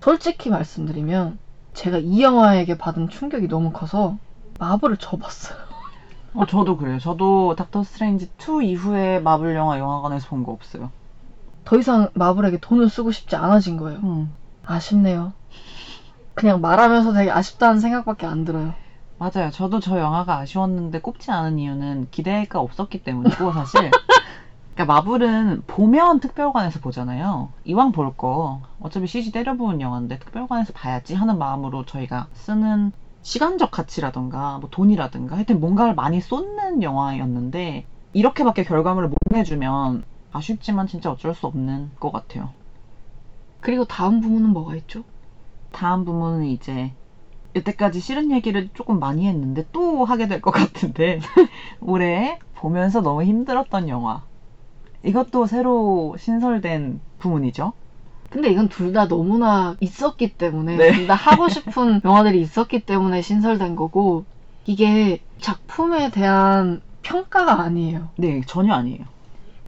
솔직히 0.03 0.51
말씀드리면 0.51 1.39
제가 1.75 1.99
이 1.99 2.23
영화에게 2.23 2.77
받은 2.79 3.09
충격이 3.09 3.49
너무 3.49 3.73
커서 3.73 4.19
마블을 4.59 4.99
접었어요. 4.99 5.59
어, 6.35 6.47
저도 6.47 6.77
그래요. 6.77 6.99
저도 6.99 7.55
닥터 7.57 7.85
스트레인지 7.85 8.31
2 8.39 8.63
이후에 8.63 9.21
마블 9.21 9.55
영화 9.57 9.79
영화관에서 9.79 10.29
본 10.29 10.45
거 10.45 10.53
없어요. 10.53 10.93
더 11.65 11.79
이상 11.79 12.11
마블에게 12.15 12.59
돈을 12.59 12.89
쓰고 12.89 13.11
싶지 13.13 13.37
않아진 13.37 13.77
거예요. 13.77 13.99
음. 14.01 14.35
아쉽네요. 14.65 15.33
그냥 16.35 16.61
말하면서 16.61 17.13
되게 17.13 17.31
아쉽다는 17.31 17.81
생각밖에 17.81 18.27
안 18.27 18.45
들어요. 18.45 18.75
맞아요. 19.19 19.51
저도 19.51 19.81
저 19.81 19.99
영화가 19.99 20.37
아쉬웠는데 20.39 21.01
꼽지 21.01 21.31
않은 21.31 21.59
이유는 21.59 22.09
기대가 22.11 22.61
없었기 22.61 23.05
때문이고 23.05 23.53
사실. 23.53 23.91
그러니까 24.75 24.93
마블은 24.95 25.63
보면 25.67 26.19
특별관에서 26.21 26.81
보잖아요. 26.81 27.53
이왕 27.65 27.93
볼 27.93 28.13
거 28.17 28.63
어차피 28.81 29.07
CG 29.07 29.31
때려부은 29.33 29.81
영화인데 29.81 30.19
특별관에서 30.19 30.73
봐야지 30.73 31.15
하는 31.15 31.39
마음으로 31.39 31.85
저희가 31.85 32.27
쓰는 32.33 32.93
시간적 33.23 33.71
가치라던가 33.71 34.59
뭐 34.59 34.69
돈이라든가 34.71 35.37
하여튼 35.37 35.61
뭔가를 35.61 35.95
많이 35.95 36.21
쏟는 36.21 36.83
영화였는데 36.83 37.87
이렇게밖에 38.13 38.65
결과물을 38.65 39.09
못 39.09 39.17
내주면 39.31 40.05
아쉽지만 40.35 40.87
진짜 40.87 41.11
어쩔 41.11 41.35
수 41.35 41.47
없는 41.47 41.93
것 42.01 42.13
같아요. 42.13 42.55
그리고 43.61 43.85
다음 43.85 44.21
부문은 44.21 44.51
뭐가 44.51 44.77
있죠? 44.77 45.05
다음 45.73 46.05
부분은 46.05 46.47
이제 46.47 46.93
여태까지 47.57 48.01
싫은 48.01 48.33
얘기를 48.33 48.71
조금 48.75 49.01
많이 49.01 49.27
했는데 49.29 49.67
또 49.73 50.05
하게 50.05 50.29
될 50.29 50.41
것 50.43 50.51
같은데 50.53 51.21
올해 51.81 52.39
보면서 52.55 53.01
너무 53.03 53.25
힘들었던 53.25 53.89
영화 53.89 54.27
이것도 55.05 55.47
새로 55.47 56.17
신설된 56.19 57.01
부문이죠. 57.19 57.75
근데 58.31 58.51
이건 58.51 58.69
둘 58.69 58.93
다 58.93 59.09
너무나 59.09 59.77
있었기 59.81 60.37
때문에 60.37 60.77
네. 60.77 60.93
둘 60.93 61.07
다 61.07 61.15
하고 61.15 61.49
싶은 61.49 62.01
영화들이 62.05 62.41
있었기 62.41 62.85
때문에 62.87 63.23
신설된 63.23 63.77
거고 63.77 64.25
이게 64.67 65.23
작품에 65.41 66.11
대한 66.11 66.83
평가가 67.03 67.61
아니에요. 67.63 68.11
네 68.19 68.43
전혀 68.47 68.75
아니에요. 68.75 69.05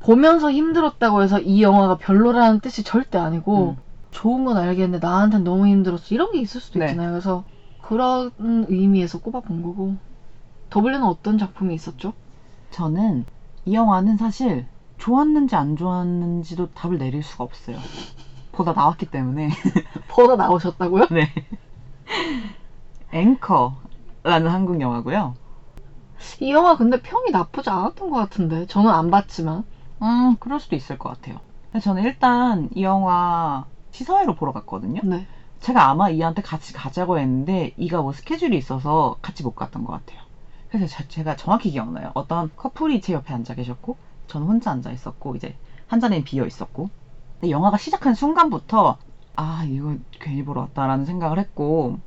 보면서 0.07 0.53
힘들었다고 0.53 1.23
해서 1.23 1.41
이 1.41 1.62
영화가 1.62 1.97
별로라는 1.97 2.61
뜻이 2.61 2.85
절대 2.85 3.19
아니고 3.19 3.70
음. 3.70 3.77
좋은 4.12 4.45
건 4.45 4.57
알겠는데 4.57 5.05
나한텐 5.05 5.43
너무 5.43 5.66
힘들었어 5.66 6.15
이런 6.15 6.31
게 6.31 6.41
있을 6.41 6.61
수도 6.61 6.78
네. 6.78 6.87
있잖아요. 6.87 7.11
그래서 7.11 7.43
그런 7.83 8.31
의미에서 8.39 9.19
꼽아본 9.19 9.62
거고 9.62 9.97
더블유는 10.70 11.05
어떤 11.05 11.39
작품이 11.39 11.74
있었죠? 11.74 12.12
저는 12.70 13.24
이 13.65 13.74
영화는 13.74 14.16
사실 14.16 14.66
좋았는지 14.99 15.57
안 15.57 15.77
좋았는지도 15.77 16.69
답을 16.73 16.99
내릴 16.99 17.24
수가 17.24 17.43
없어요. 17.43 17.77
보다 18.53 18.73
나왔기 18.73 19.11
때문에 19.11 19.51
보다 20.07 20.37
나오셨다고요? 20.37 21.09
네 21.11 21.28
앵커라는 23.12 24.47
한국 24.47 24.81
영화고요. 24.81 25.35
이 26.41 26.53
영화 26.53 26.77
근데 26.77 27.03
평이 27.03 27.33
나쁘지 27.33 27.70
않았던 27.70 28.11
것 28.11 28.16
같은데 28.16 28.66
저는 28.66 28.89
안 28.89 29.11
봤지만 29.11 29.65
음 30.02 30.36
그럴 30.39 30.60
수도 30.60 30.77
있을 30.77 30.98
것 30.98 31.09
같아요. 31.10 31.39
근데 31.73 31.82
저는 31.82 32.02
일단 32.02 32.68
이 32.74 32.82
영화 32.82 33.66
시사회로 33.90 34.35
보러 34.35 34.52
갔거든요. 34.52 35.01
네. 35.05 35.27
제가 35.60 35.89
아마 35.89 36.10
이한테 36.10 36.43
같이 36.43 36.73
가자고 36.73 37.18
했는데 37.18 37.73
이가 37.77 38.02
뭐 38.02 38.12
스케줄이 38.12 38.56
있어서 38.56 39.16
같이 39.23 39.43
못 39.43 39.52
갔던 39.55 39.85
것 39.85 39.93
같아요. 39.93 40.20
그래서 40.68 40.86
제- 40.86 41.09
제가 41.09 41.36
정확히 41.36 41.70
기억나요. 41.70 42.10
어떤 42.14 42.51
커플이 42.56 43.01
제 43.01 43.12
옆에 43.14 43.32
앉아 43.32 43.55
계셨고, 43.55 43.97
저는 44.27 44.47
혼자 44.47 44.70
앉아 44.73 44.90
있었고, 44.90 45.36
이제 45.36 45.56
한 45.86 46.01
자리는 46.01 46.24
비어 46.24 46.44
있었고. 46.44 46.90
근데 47.40 47.51
영화가 47.51 47.78
시작한 47.78 48.14
순간부터, 48.14 48.98
아, 49.36 49.64
이거 49.68 49.97
괜히 50.20 50.43
보러 50.44 50.62
왔다라는 50.62 51.05
생각을 51.06 51.39
했고, 51.39 51.98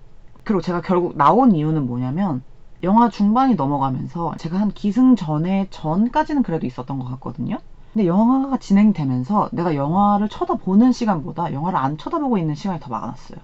그리고 0.44 0.62
제가 0.62 0.82
결국 0.82 1.18
나온 1.18 1.54
이유는 1.56 1.88
뭐냐면, 1.88 2.44
영화 2.84 3.10
중반이 3.10 3.56
넘어가면서 3.56 4.36
제가 4.38 4.60
한 4.60 4.70
기승전에 4.70 5.68
전까지는 5.72 6.44
그래도 6.44 6.68
있었던 6.68 7.00
것 7.00 7.06
같거든요. 7.12 7.58
근데 7.94 8.08
영화가 8.08 8.58
진행되면서 8.58 9.50
내가 9.52 9.76
영화를 9.76 10.30
쳐다보는 10.30 10.92
시간보다 10.92 11.54
영화를 11.54 11.80
안 11.80 11.98
쳐다보고 11.98 12.38
있는 12.38 12.56
시간이 12.56 12.80
더 12.80 12.90
많았어요. 12.90 13.40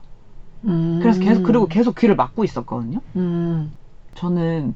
음. 0.66 1.00
그래서 1.02 1.20
계속 1.20 1.44
그리고 1.44 1.68
계속 1.68 1.96
귀를 1.96 2.16
막고 2.16 2.44
있었거든요. 2.44 3.00
음. 3.16 3.76
저는 4.14 4.76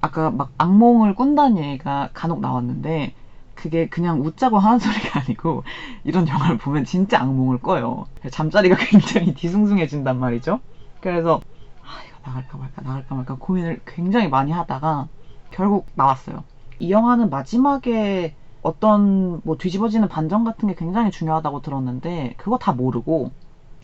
아까 0.00 0.30
막 0.30 0.52
악몽을 0.58 1.14
꾼다는 1.14 1.62
얘기가 1.62 2.10
간혹 2.12 2.40
나왔는데 2.40 3.14
그게 3.54 3.88
그냥 3.88 4.20
웃자고 4.20 4.58
하는 4.58 4.78
소리가 4.78 5.20
아니고 5.24 5.64
이런 6.04 6.28
영화를 6.28 6.58
보면 6.58 6.84
진짜 6.84 7.20
악몽을 7.20 7.58
꿔요. 7.58 8.06
잠자리가 8.30 8.76
굉장히 8.86 9.34
뒤숭숭해진단 9.34 10.20
말이죠. 10.20 10.60
그래서 11.00 11.40
아 11.82 12.02
이거 12.06 12.18
나갈까 12.22 12.58
말까 12.58 12.82
나갈까 12.82 13.14
말까 13.14 13.36
고민을 13.38 13.80
굉장히 13.86 14.28
많이 14.28 14.52
하다가 14.52 15.08
결국 15.50 15.86
나왔어요. 15.94 16.44
이 16.78 16.90
영화는 16.90 17.30
마지막에 17.30 18.34
어떤 18.66 19.40
뭐 19.44 19.56
뒤집어지는 19.56 20.08
반전 20.08 20.42
같은 20.44 20.68
게 20.68 20.74
굉장히 20.74 21.10
중요하다고 21.12 21.62
들었는데 21.62 22.34
그거 22.36 22.58
다 22.58 22.72
모르고 22.72 23.30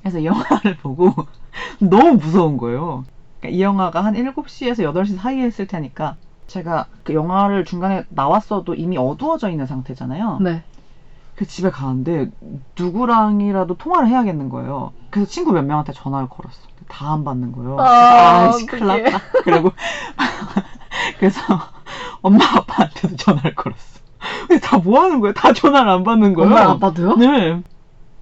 그래서 0.00 0.18
이 0.18 0.26
영화를 0.26 0.76
보고 0.82 1.12
너무 1.78 2.14
무서운 2.14 2.56
거예요. 2.56 3.04
그러니까 3.40 3.56
이 3.56 3.62
영화가 3.62 4.04
한 4.04 4.14
7시에서 4.14 4.80
8시 4.92 5.16
사이에 5.16 5.44
했을 5.44 5.66
테니까 5.66 6.16
제가 6.48 6.86
그 7.04 7.14
영화를 7.14 7.64
중간에 7.64 8.02
나왔어도 8.08 8.74
이미 8.74 8.96
어두워져 8.98 9.48
있는 9.50 9.66
상태잖아요. 9.66 10.38
네. 10.40 10.64
그 11.36 11.46
집에 11.46 11.70
가는데 11.70 12.30
누구랑이라도 12.78 13.74
통화를 13.74 14.08
해야겠는 14.08 14.48
거예요. 14.48 14.92
그래서 15.10 15.30
친구 15.30 15.52
몇 15.52 15.64
명한테 15.64 15.92
전화를 15.92 16.28
걸었어. 16.28 16.60
다 16.88 17.12
안 17.12 17.24
받는 17.24 17.52
거예요. 17.52 17.78
아, 17.80 18.48
아이씨 18.48 18.66
큰일. 18.66 18.86
났다. 18.86 19.18
그리고 19.44 19.70
그래서 21.18 21.40
엄마 22.20 22.44
아빠한테도 22.44 23.16
전화를 23.16 23.54
걸었어. 23.54 23.91
근데 24.48 24.60
다뭐 24.60 25.00
하는 25.00 25.20
거예요? 25.20 25.32
다 25.34 25.52
전화를 25.52 25.90
안 25.90 26.04
받는 26.04 26.34
거예요. 26.34 26.50
엄마 26.50 26.70
아빠도요? 26.70 27.16
네. 27.16 27.62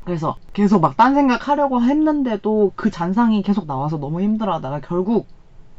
그래서 0.05 0.37
계속 0.53 0.81
막 0.81 0.97
딴 0.97 1.15
생각 1.15 1.49
하려고 1.49 1.83
했는데도 1.83 2.73
그 2.77 2.91
잔상이 2.91 3.43
계속 3.43 3.67
나와서 3.67 3.99
너무 3.99 4.21
힘들어하다가 4.23 4.81
결국 4.81 5.29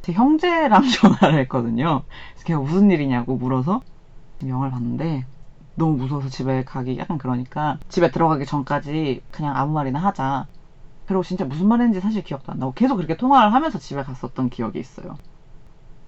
제 0.02 0.14
형제랑 0.14 0.84
전화를 0.90 1.40
했거든요. 1.42 2.06
그래서 2.34 2.46
걔가 2.46 2.60
무슨 2.62 2.92
일이냐고 2.92 3.38
물어서 3.38 3.82
영화를 4.48 4.72
봤는데 4.72 5.26
너무 5.76 5.98
무서워서 5.98 6.30
집에 6.30 6.64
가기 6.66 6.98
약간 7.00 7.18
그러니까 7.20 7.80
집에 7.90 8.12
들어가기 8.12 8.46
전까지 8.46 9.22
그냥 9.32 9.56
아무 9.58 9.74
말이나 9.74 10.00
하자. 10.00 10.48
그리고 11.06 11.24
진짜 11.24 11.46
무슨 11.46 11.68
말 11.68 11.82
했는지 11.82 12.02
사실 12.02 12.24
기억도 12.24 12.52
안 12.54 12.60
나고 12.60 12.74
계속 12.74 12.98
그렇게 12.98 13.18
통화를 13.18 13.54
하면서 13.54 13.80
집에 13.80 14.04
갔었던 14.04 14.50
기억이 14.50 14.80
있어요. 14.80 15.18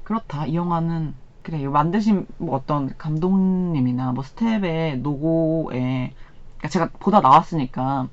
그렇다. 0.04 0.46
이 0.46 0.56
영화는 0.56 1.16
그래 1.44 1.60
이 1.60 1.68
만드신 1.68 2.26
뭐 2.38 2.56
어떤 2.56 2.98
감독님이나 2.98 4.14
뭐 4.14 4.24
스텝의 4.24 5.00
노고에 5.00 6.14
그러니까 6.58 6.70
제가 6.70 6.90
보다 7.00 7.20
나왔으니까 7.20 8.08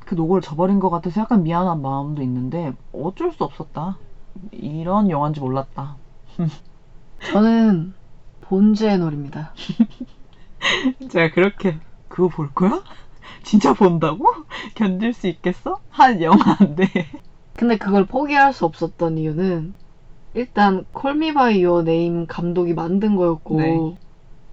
그 0.00 0.14
노고를 0.14 0.42
저버린 0.42 0.80
것 0.80 0.88
같아서 0.88 1.20
약간 1.20 1.42
미안한 1.42 1.82
마음도 1.82 2.22
있는데 2.22 2.72
어쩔 2.92 3.30
수 3.32 3.44
없었다. 3.44 3.98
이런 4.50 5.10
영화인지 5.10 5.40
몰랐다. 5.40 5.96
저는 7.30 7.92
본즈 8.40 8.98
앤 8.98 9.12
올입니다. 9.12 9.52
제가 11.10 11.34
그렇게 11.34 11.78
그거 12.08 12.28
볼 12.28 12.52
거야? 12.52 12.82
진짜 13.44 13.74
본다고? 13.74 14.24
견딜 14.74 15.12
수 15.12 15.26
있겠어? 15.28 15.80
한 15.90 16.22
영화인데. 16.22 16.86
근데 17.54 17.76
그걸 17.76 18.06
포기할 18.06 18.54
수 18.54 18.64
없었던 18.64 19.18
이유는 19.18 19.74
일단 20.34 20.84
콜미 20.92 21.34
바이 21.34 21.62
유어 21.62 21.82
네임 21.82 22.26
감독이 22.26 22.74
만든 22.74 23.16
거였고 23.16 23.56
네. 23.58 23.96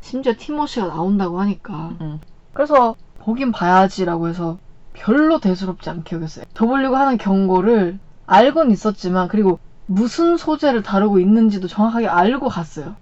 심지어 0.02 0.34
티모시가 0.38 0.88
나온다고 0.88 1.40
하니까 1.40 1.96
응. 2.02 2.20
그래서 2.54 2.96
보긴 3.20 3.52
봐야지라고 3.52 4.28
해서 4.28 4.58
별로 4.94 5.40
대수롭지 5.40 5.90
않게 5.90 6.16
여겼어요. 6.16 6.46
더 6.54 6.66
보려고 6.66 6.98
하는 6.98 7.18
경고를 7.18 8.00
알고는 8.26 8.72
있었지만 8.72 9.28
그리고 9.28 9.60
무슨 9.86 10.38
소재를 10.38 10.84
다루고 10.84 11.20
있는지도 11.20 11.68
정확하게 11.68 12.08
알고 12.08 12.50
갔어요. 12.50 12.96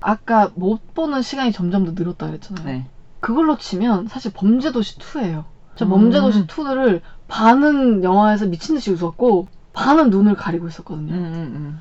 아까 0.00 0.50
못 0.54 0.94
보는 0.94 1.22
시간이 1.22 1.52
점점 1.52 1.84
더 1.84 1.92
늘었다 1.92 2.26
그랬잖아요. 2.26 2.66
네. 2.66 2.86
그걸로 3.20 3.56
치면 3.56 4.08
사실 4.08 4.32
범죄도시 4.34 4.98
2예요. 4.98 5.44
저 5.76 5.84
음. 5.84 5.90
범죄도시 5.90 6.46
2를 6.46 7.00
반은 7.28 8.04
영화에서 8.04 8.46
미친 8.46 8.74
듯이 8.74 8.90
웃었고 8.92 9.48
반은 9.72 10.10
눈을 10.10 10.34
가리고 10.34 10.68
있었거든요. 10.68 11.12
음, 11.12 11.18
음, 11.18 11.52
음. 11.54 11.80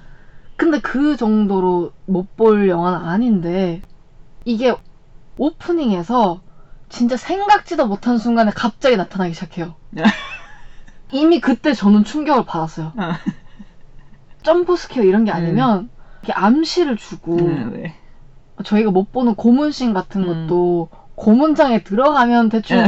근데 0.57 0.79
그 0.79 1.17
정도로 1.17 1.91
못 2.05 2.35
볼 2.35 2.69
영화는 2.69 2.99
아닌데 3.07 3.81
이게 4.45 4.75
오프닝에서 5.37 6.41
진짜 6.89 7.17
생각지도 7.17 7.87
못한 7.87 8.17
순간에 8.17 8.51
갑자기 8.51 8.95
나타나기 8.97 9.33
시작해요. 9.33 9.75
이미 11.11 11.39
그때 11.39 11.73
저는 11.73 12.03
충격을 12.03 12.45
받았어요. 12.45 12.93
어. 12.95 13.11
jump 14.43 14.75
scare 14.75 15.03
이런 15.03 15.25
게 15.25 15.31
아니면 15.31 15.89
이게 16.23 16.33
암시를 16.33 16.97
주고 16.97 17.37
음, 17.37 17.73
네. 17.73 17.95
저희가 18.63 18.91
못 18.91 19.11
보는 19.11 19.35
고문씬 19.35 19.93
같은 19.93 20.23
음. 20.23 20.47
것도 20.47 20.89
고문장에 21.15 21.83
들어가면 21.83 22.49
대충 22.49 22.77
네. 22.83 22.87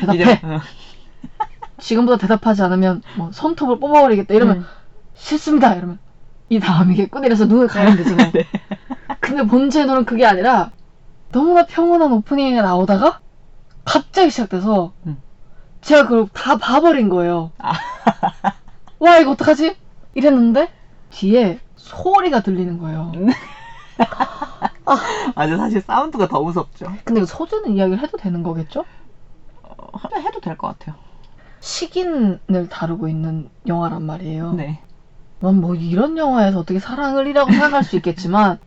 대답해. 0.00 0.40
어. 0.44 0.60
지금부터 1.78 2.16
대답하지 2.18 2.62
않으면 2.62 3.02
뭐 3.16 3.30
손톱을 3.32 3.78
뽑아버리겠다 3.80 4.34
이러면 4.34 4.58
음. 4.58 4.64
싫습니다 5.14 5.74
이러면 5.74 5.98
이 6.48 6.60
다음이 6.60 6.94
겠군 6.94 7.24
이래서 7.24 7.44
눈을 7.46 7.66
가리면 7.66 7.96
되잖아요. 7.98 8.32
네. 8.32 8.44
근데 9.20 9.46
본체의 9.46 9.86
노는 9.86 10.04
그게 10.04 10.24
아니라 10.26 10.70
너무나 11.32 11.66
평온한 11.66 12.12
오프닝에 12.12 12.60
나오다가 12.62 13.20
갑자기 13.84 14.30
시작돼서 14.30 14.92
음. 15.06 15.20
제가 15.80 16.04
그걸 16.04 16.28
다 16.32 16.56
봐버린 16.56 17.08
거예요. 17.08 17.50
아. 17.58 17.72
와 18.98 19.18
이거 19.18 19.32
어떡하지? 19.32 19.76
이랬는데 20.14 20.70
뒤에 21.10 21.60
소리가 21.76 22.40
들리는 22.40 22.78
거예요. 22.78 23.12
맞아, 25.34 25.56
사실 25.56 25.80
사운드가 25.82 26.28
더 26.28 26.40
무섭죠. 26.42 26.92
근데 27.04 27.20
그 27.20 27.26
소재는 27.26 27.76
이야기를 27.76 28.02
해도 28.02 28.16
되는 28.16 28.42
거겠죠? 28.42 28.84
어, 29.62 29.86
해도 30.16 30.40
될 30.40 30.56
것 30.56 30.68
같아요. 30.68 30.96
식인을 31.60 32.68
다루고 32.70 33.08
있는 33.08 33.50
영화란 33.66 34.02
말이에요. 34.04 34.52
네. 34.52 34.80
난뭐 35.40 35.74
이런 35.74 36.16
영화에서 36.16 36.60
어떻게 36.60 36.78
사랑을 36.78 37.26
이라고 37.26 37.50
생각할 37.50 37.84
수 37.84 37.96
있겠지만 37.96 38.58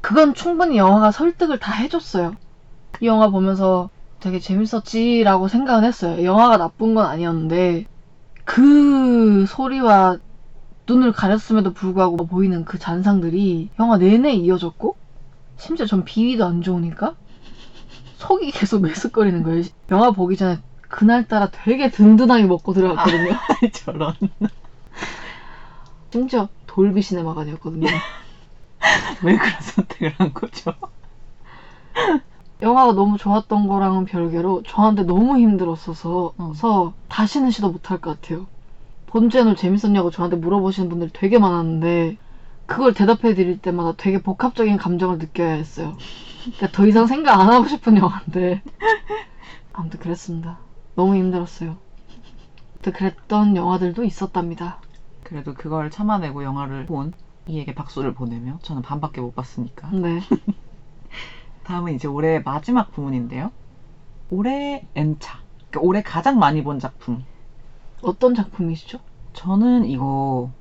그건 0.00 0.34
충분히 0.34 0.76
영화가 0.76 1.10
설득을 1.10 1.58
다 1.58 1.72
해줬어요. 1.72 2.34
이 3.00 3.06
영화 3.06 3.28
보면서 3.28 3.90
되게 4.20 4.38
재밌었지라고 4.38 5.48
생각은 5.48 5.84
했어요. 5.84 6.24
영화가 6.24 6.58
나쁜 6.58 6.94
건 6.94 7.06
아니었는데 7.06 7.86
그 8.44 9.46
소리와 9.46 10.18
눈을 10.86 11.12
가렸음에도 11.12 11.72
불구하고 11.72 12.26
보이는 12.26 12.64
그 12.64 12.78
잔상들이 12.78 13.70
영화 13.78 13.96
내내 13.96 14.32
이어졌고 14.32 14.96
심지어 15.56 15.86
전 15.86 16.04
비위도 16.04 16.44
안 16.44 16.62
좋으니까 16.62 17.14
속이 18.16 18.50
계속 18.50 18.82
메스꺼리는 18.82 19.42
거예요. 19.42 19.64
영화 19.90 20.10
보기 20.10 20.36
전에 20.36 20.58
그날따라 20.88 21.50
되게 21.50 21.90
든든하게 21.90 22.44
먹고 22.44 22.72
들어갔거든요. 22.72 23.32
저런. 23.72 24.14
심지어 26.12 26.48
돌비 26.66 27.02
시네마가 27.02 27.44
되었거든요. 27.44 27.86
왜 29.22 29.36
그런 29.36 29.60
선택을 29.60 30.14
한 30.18 30.34
거죠? 30.34 30.72
영화가 32.62 32.92
너무 32.92 33.16
좋았던 33.16 33.68
거랑은 33.68 34.04
별개로 34.04 34.62
저한테 34.66 35.04
너무 35.04 35.38
힘들었어서 35.38 36.34
어. 36.36 36.52
서 36.54 36.92
다시는 37.08 37.50
시도 37.50 37.70
못할 37.70 38.00
것 38.00 38.20
같아요. 38.20 38.46
본제는 39.06 39.56
재밌었냐고 39.56 40.10
저한테 40.10 40.36
물어보시는 40.36 40.88
분들이 40.88 41.10
되게 41.12 41.38
많았는데 41.38 42.18
그걸 42.66 42.92
대답해 42.94 43.34
드릴 43.34 43.60
때마다 43.60 43.94
되게 43.96 44.20
복합적인 44.20 44.76
감정을 44.76 45.18
느껴야 45.18 45.54
했어요. 45.54 45.96
그러니까 46.42 46.70
더 46.70 46.86
이상 46.86 47.06
생각 47.06 47.40
안 47.40 47.48
하고 47.48 47.66
싶은 47.66 47.96
영화인데 47.96 48.62
아무튼 49.72 49.98
그랬습니다. 50.00 50.58
너무 50.94 51.16
힘들었어요. 51.16 51.76
또 52.82 52.92
그랬던 52.92 53.56
영화들도 53.56 54.04
있었답니다. 54.04 54.80
그래도 55.30 55.54
그걸 55.54 55.90
참아내고 55.90 56.42
영화를 56.42 56.86
본 56.86 57.12
이에게 57.46 57.72
박수를 57.72 58.14
보내며 58.14 58.58
저는 58.62 58.82
반밖에 58.82 59.20
못 59.20 59.32
봤으니까. 59.36 59.88
네. 59.92 60.20
다음은 61.64 61.94
이제 61.94 62.08
올해 62.08 62.40
마지막 62.40 62.90
부문인데요. 62.92 63.52
올해 64.30 64.88
N차. 64.94 65.40
그러니까 65.70 65.80
올해 65.88 66.02
가장 66.02 66.38
많이 66.38 66.62
본 66.64 66.78
작품. 66.80 67.24
어떤 68.02 68.34
작품이시죠? 68.34 69.00
저는 69.34 69.86
이거 69.86 70.52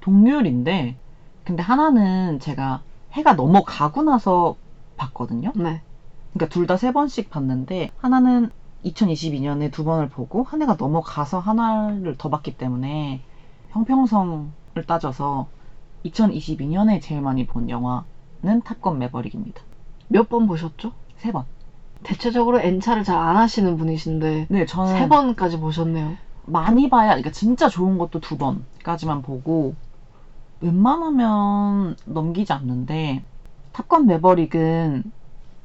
동률인데, 0.00 0.98
근데 1.44 1.62
하나는 1.62 2.40
제가 2.40 2.84
해가 3.12 3.34
넘어가고 3.34 4.02
나서 4.02 4.56
봤거든요. 4.96 5.52
네. 5.56 5.82
그러니까 6.32 6.48
둘 6.52 6.66
다 6.66 6.76
세 6.76 6.92
번씩 6.92 7.30
봤는데 7.30 7.90
하나는 7.98 8.50
2022년에 8.84 9.70
두 9.72 9.84
번을 9.84 10.08
보고 10.08 10.42
한 10.44 10.62
해가 10.62 10.76
넘어가서 10.78 11.40
하나를 11.40 12.16
더 12.18 12.30
봤기 12.30 12.56
때문에 12.56 13.24
형평성을 13.80 14.48
따져서 14.86 15.48
2022년에 16.06 17.02
제일 17.02 17.20
많이 17.20 17.46
본 17.46 17.68
영화는 17.68 18.62
탑건 18.64 18.98
매버릭입니다. 18.98 19.60
몇 20.08 20.28
번 20.30 20.46
보셨죠? 20.46 20.92
세 21.18 21.30
번. 21.30 21.44
대체적으로 22.02 22.58
N차를 22.60 23.04
잘 23.04 23.18
안 23.18 23.36
하시는 23.36 23.76
분이신데 23.76 24.46
네, 24.48 24.64
저는 24.66 24.98
세 24.98 25.08
번까지 25.08 25.58
보셨네요. 25.60 26.16
많이 26.46 26.88
봐야, 26.88 27.08
그러니까 27.10 27.30
진짜 27.32 27.68
좋은 27.68 27.98
것도 27.98 28.20
두 28.20 28.38
번까지만 28.38 29.20
보고 29.22 29.74
웬만하면 30.60 31.96
넘기지 32.06 32.52
않는데 32.54 33.24
탑건 33.72 34.06
매버릭은 34.06 35.12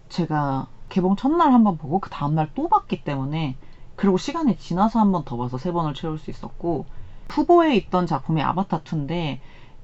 제가 0.10 0.68
개봉 0.90 1.16
첫날 1.16 1.54
한번 1.54 1.78
보고 1.78 2.00
그 2.00 2.10
다음날 2.10 2.50
또 2.56 2.68
봤기 2.68 3.04
때문에 3.06 3.56
그리고 3.96 4.18
시간이 4.18 4.58
지나서 4.58 5.00
한번 5.00 5.24
더 5.24 5.38
봐서 5.38 5.58
세 5.58 5.72
번을 5.72 5.94
채울 5.94 6.18
수 6.18 6.30
있었고 6.30 6.86
후보에 7.32 7.76
있던 7.78 8.06
작품이 8.08 8.41
아바타 8.41 8.80
2인데 8.84 9.40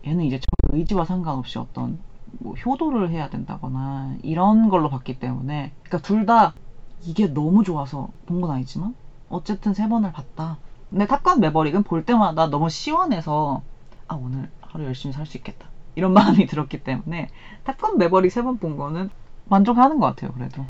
얘는 0.05 0.23
이제 0.25 0.39
저 0.39 0.75
의지와 0.77 1.05
상관없이 1.05 1.57
어떤 1.59 1.99
뭐 2.39 2.53
효도를 2.55 3.09
해야 3.11 3.29
된다거나 3.29 4.15
이런 4.23 4.69
걸로 4.69 4.89
봤기 4.89 5.19
때문에 5.19 5.73
그러니까 5.83 6.07
둘 6.07 6.25
다 6.25 6.53
이게 7.01 7.27
너무 7.27 7.63
좋아서 7.63 8.09
본 8.25 8.41
건 8.41 8.51
아니지만 8.51 8.95
어쨌든 9.29 9.73
세 9.73 9.87
번을 9.89 10.11
봤다. 10.11 10.57
근데 10.89 11.05
탑건 11.05 11.39
매버릭은 11.41 11.83
볼 11.83 12.05
때마다 12.05 12.47
너무 12.49 12.69
시원해서 12.69 13.61
아 14.07 14.15
오늘 14.15 14.49
하루 14.61 14.85
열심히 14.85 15.13
살 15.13 15.25
수 15.25 15.37
있겠다 15.37 15.69
이런 15.95 16.13
마음이 16.13 16.45
들었기 16.47 16.83
때문에 16.83 17.29
탑건 17.65 17.97
매버릭 17.97 18.31
세 18.31 18.41
번 18.43 18.57
본 18.59 18.77
거는 18.77 19.09
만족하는 19.45 19.99
것 19.99 20.07
같아요 20.07 20.31
그래도 20.33 20.65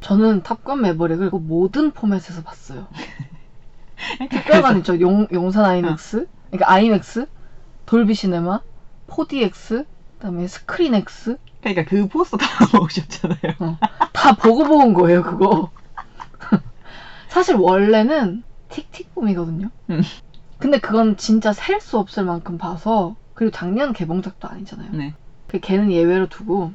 저는 0.00 0.42
탑건 0.42 0.82
매버릭을 0.82 1.30
그 1.30 1.36
모든 1.36 1.92
포맷에서 1.92 2.42
봤어요. 2.42 2.86
특별관 4.30 4.78
있죠. 4.78 5.00
용, 5.00 5.26
용산 5.32 5.64
아이맥스, 5.64 6.26
그러니까 6.50 6.70
아이맥스, 6.72 7.26
돌비 7.86 8.14
시네마, 8.14 8.60
4DX, 9.08 9.86
그다음에 10.18 10.46
스크린 10.46 10.94
X 10.94 11.36
그러니까 11.60 11.84
그 11.84 12.08
포스터 12.08 12.36
다 12.38 12.46
먹으셨잖아요 12.72 13.76
다 14.12 14.32
보고 14.36 14.64
본 14.64 14.94
거예요, 14.94 15.22
그거. 15.22 15.70
사실 17.28 17.54
원래는 17.56 18.42
틱틱봄이거든요. 18.68 19.70
음. 19.90 20.02
근데 20.58 20.78
그건 20.78 21.16
진짜 21.16 21.52
셀 21.52 21.80
수 21.80 21.98
없을 21.98 22.24
만큼 22.24 22.56
봐서 22.58 23.16
그리고 23.34 23.50
작년 23.52 23.92
개봉작도 23.92 24.48
아니잖아요. 24.48 24.90
네 24.92 25.14
그 25.48 25.60
걔는 25.60 25.92
예외로 25.92 26.28
두고 26.30 26.72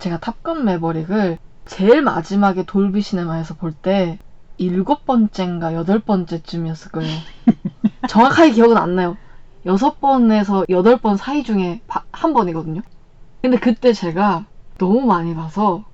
제가 0.00 0.18
탑건 0.18 0.64
매버릭을 0.64 1.38
제일 1.64 2.02
마지막에 2.02 2.64
돌비 2.64 3.00
시네마에서 3.00 3.54
볼 3.54 3.72
때 3.72 4.18
일곱 4.58 5.04
번째인가 5.04 5.74
여덟 5.74 5.98
번째쯤이었을 6.00 6.90
거예요. 6.92 7.12
정확하게 8.08 8.52
기억은 8.52 8.76
안 8.76 8.94
나요. 8.96 9.16
여섯 9.66 10.00
번에서 10.00 10.64
여덟 10.68 10.98
번 10.98 11.16
사이 11.16 11.42
중에 11.42 11.80
바- 11.86 12.04
한 12.12 12.32
번이거든요. 12.32 12.82
근데 13.42 13.58
그때 13.58 13.92
제가 13.92 14.46
너무 14.78 15.00
많이 15.02 15.34
봐서 15.34 15.84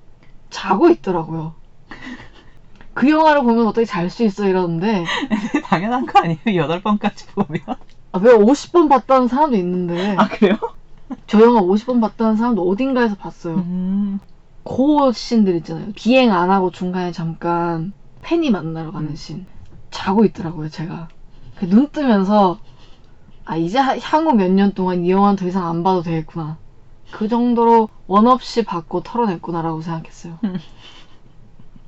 자고 0.49 0.89
있더라고요. 0.89 1.55
그 2.93 3.09
영화를 3.09 3.41
보면 3.43 3.67
어떻게 3.67 3.85
잘 3.85 4.09
수 4.09 4.23
있어 4.23 4.47
이러는데 4.47 5.03
당연한 5.65 6.05
거 6.05 6.19
아니에요 6.19 6.55
여덟 6.55 6.81
번까지 6.81 7.27
보면 7.27 7.61
아, 8.11 8.19
왜 8.19 8.31
50번 8.33 8.87
봤다는 8.87 9.27
사람도 9.27 9.57
있는데 9.57 10.15
아 10.17 10.27
그래요? 10.27 10.57
저 11.25 11.41
영화 11.41 11.61
50번 11.61 11.99
봤다는 12.01 12.35
사람도 12.37 12.67
어딘가에서 12.67 13.15
봤어요. 13.15 13.55
음. 13.55 14.19
그 14.63 15.11
씬들 15.11 15.55
있잖아요. 15.57 15.87
비행 15.95 16.31
안 16.31 16.49
하고 16.51 16.69
중간에 16.71 17.11
잠깐 17.11 17.93
팬이 18.23 18.49
만나러 18.49 18.91
가는 18.91 19.09
음. 19.09 19.15
씬. 19.15 19.45
자고 19.91 20.25
있더라고요, 20.25 20.69
제가. 20.69 21.07
그눈 21.55 21.89
뜨면서, 21.91 22.57
아, 23.45 23.55
이제 23.55 23.77
하- 23.77 23.97
향후 23.99 24.33
몇 24.33 24.49
년 24.51 24.73
동안 24.73 25.03
이 25.05 25.11
영화는 25.11 25.35
더 25.35 25.45
이상 25.47 25.67
안 25.67 25.83
봐도 25.83 26.01
되겠구나. 26.01 26.57
그 27.11 27.27
정도로 27.27 27.89
원 28.07 28.25
없이 28.27 28.63
받고 28.65 29.03
털어냈구나라고 29.03 29.81
생각했어요. 29.81 30.39
음. 30.45 30.57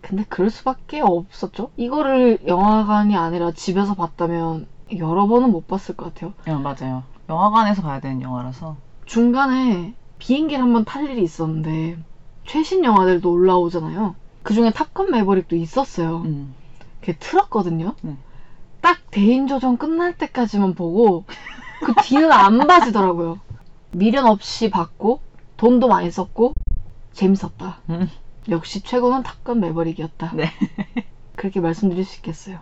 근데 0.02 0.24
그럴 0.30 0.52
수밖에 0.52 1.02
없었죠. 1.02 1.72
이거를 1.78 2.40
영화관이 2.46 3.16
아니라 3.18 3.52
집에서 3.52 3.96
봤다면 3.96 4.68
여러 5.00 5.26
번은 5.26 5.52
못 5.52 5.68
봤을 5.68 5.96
것 5.96 6.14
같아요. 6.14 6.34
네, 6.46 6.54
맞아요 6.54 7.04
영화관에서 7.28 7.82
봐야 7.82 8.00
되는 8.00 8.22
영화라서 8.22 8.78
중간에 9.08 9.96
비행기를 10.20 10.62
한번 10.64 10.86
탈 10.86 11.10
일이 11.10 11.24
있었는데 11.24 11.98
최신 12.46 12.84
영화들도 12.84 13.32
올라오잖아요. 13.32 14.14
그 14.46 14.54
중에 14.54 14.70
탑건 14.72 15.10
매버릭도 15.10 15.56
있었어요. 15.56 16.20
음. 16.26 16.54
그게 17.00 17.18
틀었거든요. 17.18 17.96
음. 18.04 18.20
딱 18.80 19.00
대인 19.10 19.48
조정 19.48 19.76
끝날 19.78 20.16
때까지만 20.16 20.76
보고 20.76 21.26
그 21.84 21.96
뒤는 22.04 22.32
안 22.32 22.60
봐지더라고요. 22.68 23.40
미련 23.92 24.28
없이 24.28 24.70
봤고 24.70 25.22
돈도 25.58 25.88
많이 25.88 26.12
썼고 26.12 26.54
재밌었다. 27.14 27.80
음. 27.90 28.08
역시 28.50 28.82
최고는 28.82 29.24
탑건 29.24 29.62
매버릭이었다. 29.62 30.34
네. 30.36 30.52
그렇게 31.36 31.60
말씀드릴 31.60 32.06
수 32.06 32.18
있겠어요. 32.18 32.60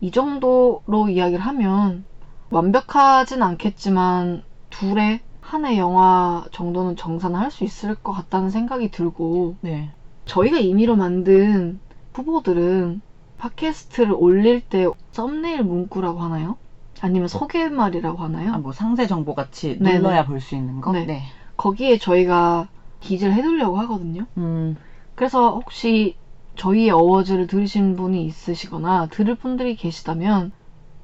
이 0.00 0.12
정도로 0.12 1.08
이야기를 1.10 1.44
하면 1.44 2.04
완벽하진 2.50 3.42
않겠지만 3.42 4.44
둘의 4.70 5.18
한 5.40 5.64
해 5.64 5.76
영화 5.76 6.44
정도는 6.52 6.94
정산할 6.94 7.50
수 7.50 7.64
있을 7.64 7.96
것 7.96 8.12
같다는 8.12 8.50
생각이 8.50 8.92
들고 8.92 9.56
네. 9.60 9.90
저희가 10.26 10.58
임의로 10.58 10.96
만든 10.96 11.80
후보들은 12.14 13.00
팟캐스트를 13.38 14.12
올릴 14.16 14.60
때 14.60 14.86
썸네일 15.12 15.62
문구라고 15.64 16.20
하나요? 16.20 16.56
아니면 17.00 17.28
소개말이라고 17.28 18.18
하나요? 18.22 18.52
아, 18.54 18.58
뭐 18.58 18.72
상세 18.72 19.06
정보 19.06 19.34
같이 19.34 19.76
네네. 19.80 19.98
눌러야 19.98 20.24
볼 20.24 20.40
수 20.40 20.54
있는 20.54 20.80
거? 20.80 20.92
네. 20.92 21.22
거기에 21.56 21.98
저희가 21.98 22.68
기재를 23.00 23.34
해두려고 23.34 23.76
하거든요. 23.80 24.26
음. 24.38 24.76
그래서 25.14 25.50
혹시 25.54 26.16
저희의 26.56 26.90
어워즈를 26.90 27.46
들으신 27.46 27.96
분이 27.96 28.24
있으시거나 28.24 29.08
들을 29.10 29.34
분들이 29.34 29.76
계시다면 29.76 30.52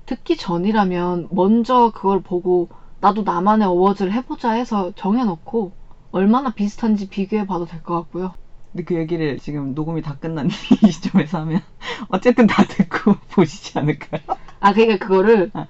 듣기 0.06 0.36
전이라면 0.36 1.28
먼저 1.30 1.90
그걸 1.94 2.20
보고 2.22 2.68
나도 3.01 3.22
나만의 3.22 3.66
어워즈를 3.68 4.12
해보자 4.12 4.52
해서 4.52 4.92
정해놓고 4.94 5.72
얼마나 6.12 6.51
비슷한지 6.51 7.09
비교해봐도 7.09 7.66
될 7.66 7.82
것 7.82 7.94
같고요. 7.97 8.32
근데 8.72 8.84
그 8.84 8.94
얘기를 8.94 9.38
지금 9.38 9.74
녹음이 9.74 10.02
다 10.02 10.16
끝난 10.20 10.48
이 10.82 10.90
시점에서 10.90 11.40
하면 11.40 11.62
어쨌든 12.09 12.47
다 12.47 12.62
듣고 12.64 13.14
보시지 13.32 13.78
않을까요? 13.78 14.20
아 14.60 14.72
그러니까 14.72 15.05
그거를 15.05 15.51
어. 15.55 15.66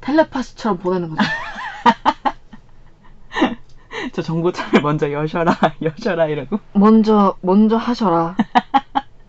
텔레파시처럼 0.00 0.78
보내는 0.78 1.10
거죠. 1.10 1.22
저 4.12 4.20
정보창을 4.20 4.82
먼저 4.82 5.10
여셔라, 5.12 5.56
여셔라 5.80 6.26
이러고. 6.26 6.58
먼저 6.72 7.36
먼저 7.40 7.76
하셔라. 7.76 8.36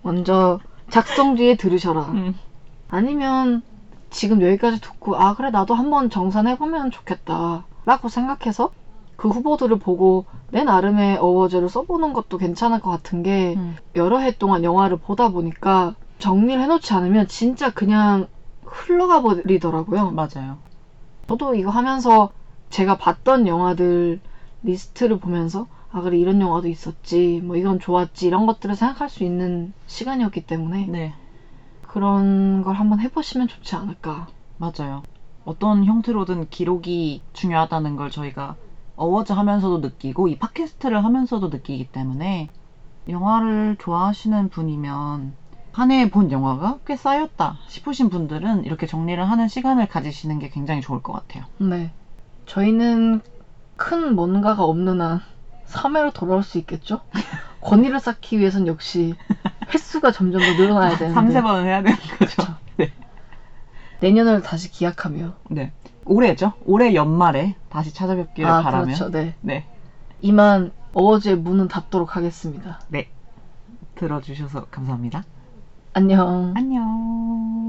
먼저 0.02 0.60
작성 0.90 1.36
뒤에 1.36 1.56
들으셔라. 1.56 2.02
음. 2.12 2.38
아니면 2.90 3.62
지금 4.10 4.42
여기까지 4.42 4.82
듣고 4.82 5.16
아 5.16 5.36
그래 5.36 5.52
나도 5.52 5.76
한번 5.76 6.10
정산해 6.10 6.58
보면 6.58 6.92
좋겠다 6.92 7.66
라고 7.86 8.10
생각해서 8.10 8.72
그 9.24 9.30
후보들을 9.30 9.80
보고 9.80 10.26
내 10.52 10.66
나름의 10.66 11.16
어워즈를 11.16 11.70
써보는 11.70 12.12
것도 12.12 12.38
괜찮을 12.38 12.82
것 12.82 12.90
같은 12.90 13.24
게 13.24 13.54
음. 13.56 13.78
여러 13.96 14.18
해 14.18 14.36
동안 14.36 14.66
영화를 14.66 14.98
보다 14.98 15.30
보니까 15.30 15.96
정리를 16.20 16.62
해놓지 16.62 16.94
않으면 16.94 17.30
진짜 17.30 17.72
그냥 17.72 18.28
흘러가 18.66 19.22
버리더라고요. 19.22 20.12
맞아요. 20.12 20.58
저도 21.30 21.56
이거 21.56 21.70
하면서 21.70 22.32
제가 22.70 22.98
봤던 22.98 23.48
영화들 23.48 24.20
리스트를 24.62 25.20
보면서 25.20 25.68
아 25.90 26.02
그래 26.02 26.18
이런 26.18 26.42
영화도 26.42 26.68
있었지 26.68 27.40
뭐 27.46 27.56
이건 27.56 27.80
좋았지 27.80 28.28
이런 28.28 28.46
것들을 28.46 28.76
생각할 28.76 29.08
수 29.08 29.24
있는 29.24 29.72
시간이었기 29.88 30.46
때문에 30.46 30.88
네, 30.88 31.14
그런 31.88 32.62
걸 32.62 32.76
한번 32.76 33.00
해보시면 33.00 33.48
좋지 33.48 33.78
않을까 33.78 34.28
맞아요. 34.58 35.02
어떤 35.46 35.86
형태로든 35.86 36.50
기록이 36.50 37.22
중요하다는 37.32 37.96
걸 37.96 38.12
저희가 38.12 38.58
어워즈 38.96 39.34
하면서도 39.34 39.80
느끼고 39.80 40.28
이 40.28 40.38
팟캐스트를 40.38 41.04
하면서도 41.04 41.50
느끼기 41.50 41.88
때문에 41.88 42.50
영화를 43.10 43.76
좋아하시는 43.80 44.50
분이면 44.50 45.36
한 45.72 45.92
해에 45.92 46.10
본 46.10 46.32
영화가 46.32 46.80
꽤 46.86 46.96
쌓였다 46.96 47.58
싶으신 47.68 48.10
분들은 48.10 48.66
이렇게 48.66 48.86
정리를 48.86 49.24
하는 49.24 49.48
시간을 49.48 49.88
가지시는 49.88 50.40
게 50.40 50.50
굉장히 50.50 50.82
좋을 50.82 51.02
것 51.02 51.14
같아요. 51.14 51.46
네. 51.58 51.92
저희는 52.46 53.22
큰 53.76 54.16
뭔가가 54.16 54.64
없는 54.64 55.02
한 55.02 55.20
3회로 55.66 56.14
돌아올 56.14 56.44
수 56.44 56.60
있겠죠? 56.60 57.02
권위를 57.62 58.00
쌓기 58.00 58.38
위해선 58.38 58.68
역시 58.68 59.16
횟수가 59.74 60.12
점점 60.12 60.42
더 60.42 60.54
늘어나야 60.54 60.96
되는데 61.00 61.14
3, 61.14 61.30
4번은 61.30 61.64
해야 61.66 61.82
되는 61.82 61.98
거죠. 61.98 62.26
그쵸. 62.26 62.56
네. 62.78 62.92
내년을 64.02 64.42
다시 64.42 64.70
기약하며 64.70 65.34
네. 65.50 65.72
올해죠. 66.06 66.54
올해 66.66 66.94
연말에 66.94 67.56
다시 67.70 67.94
찾아뵙기를 67.94 68.50
아 68.50 68.62
바라며. 68.62 68.86
그렇죠. 68.86 69.10
네. 69.10 69.36
네. 69.42 69.66
이만 70.22 70.72
어워즈의 70.94 71.38
문은 71.38 71.68
닫도록 71.68 72.16
하겠습니다. 72.16 72.80
들어주셔서 73.96 74.66
감사합니다. 74.66 75.24
안녕. 75.94 76.54
안녕. 76.56 77.63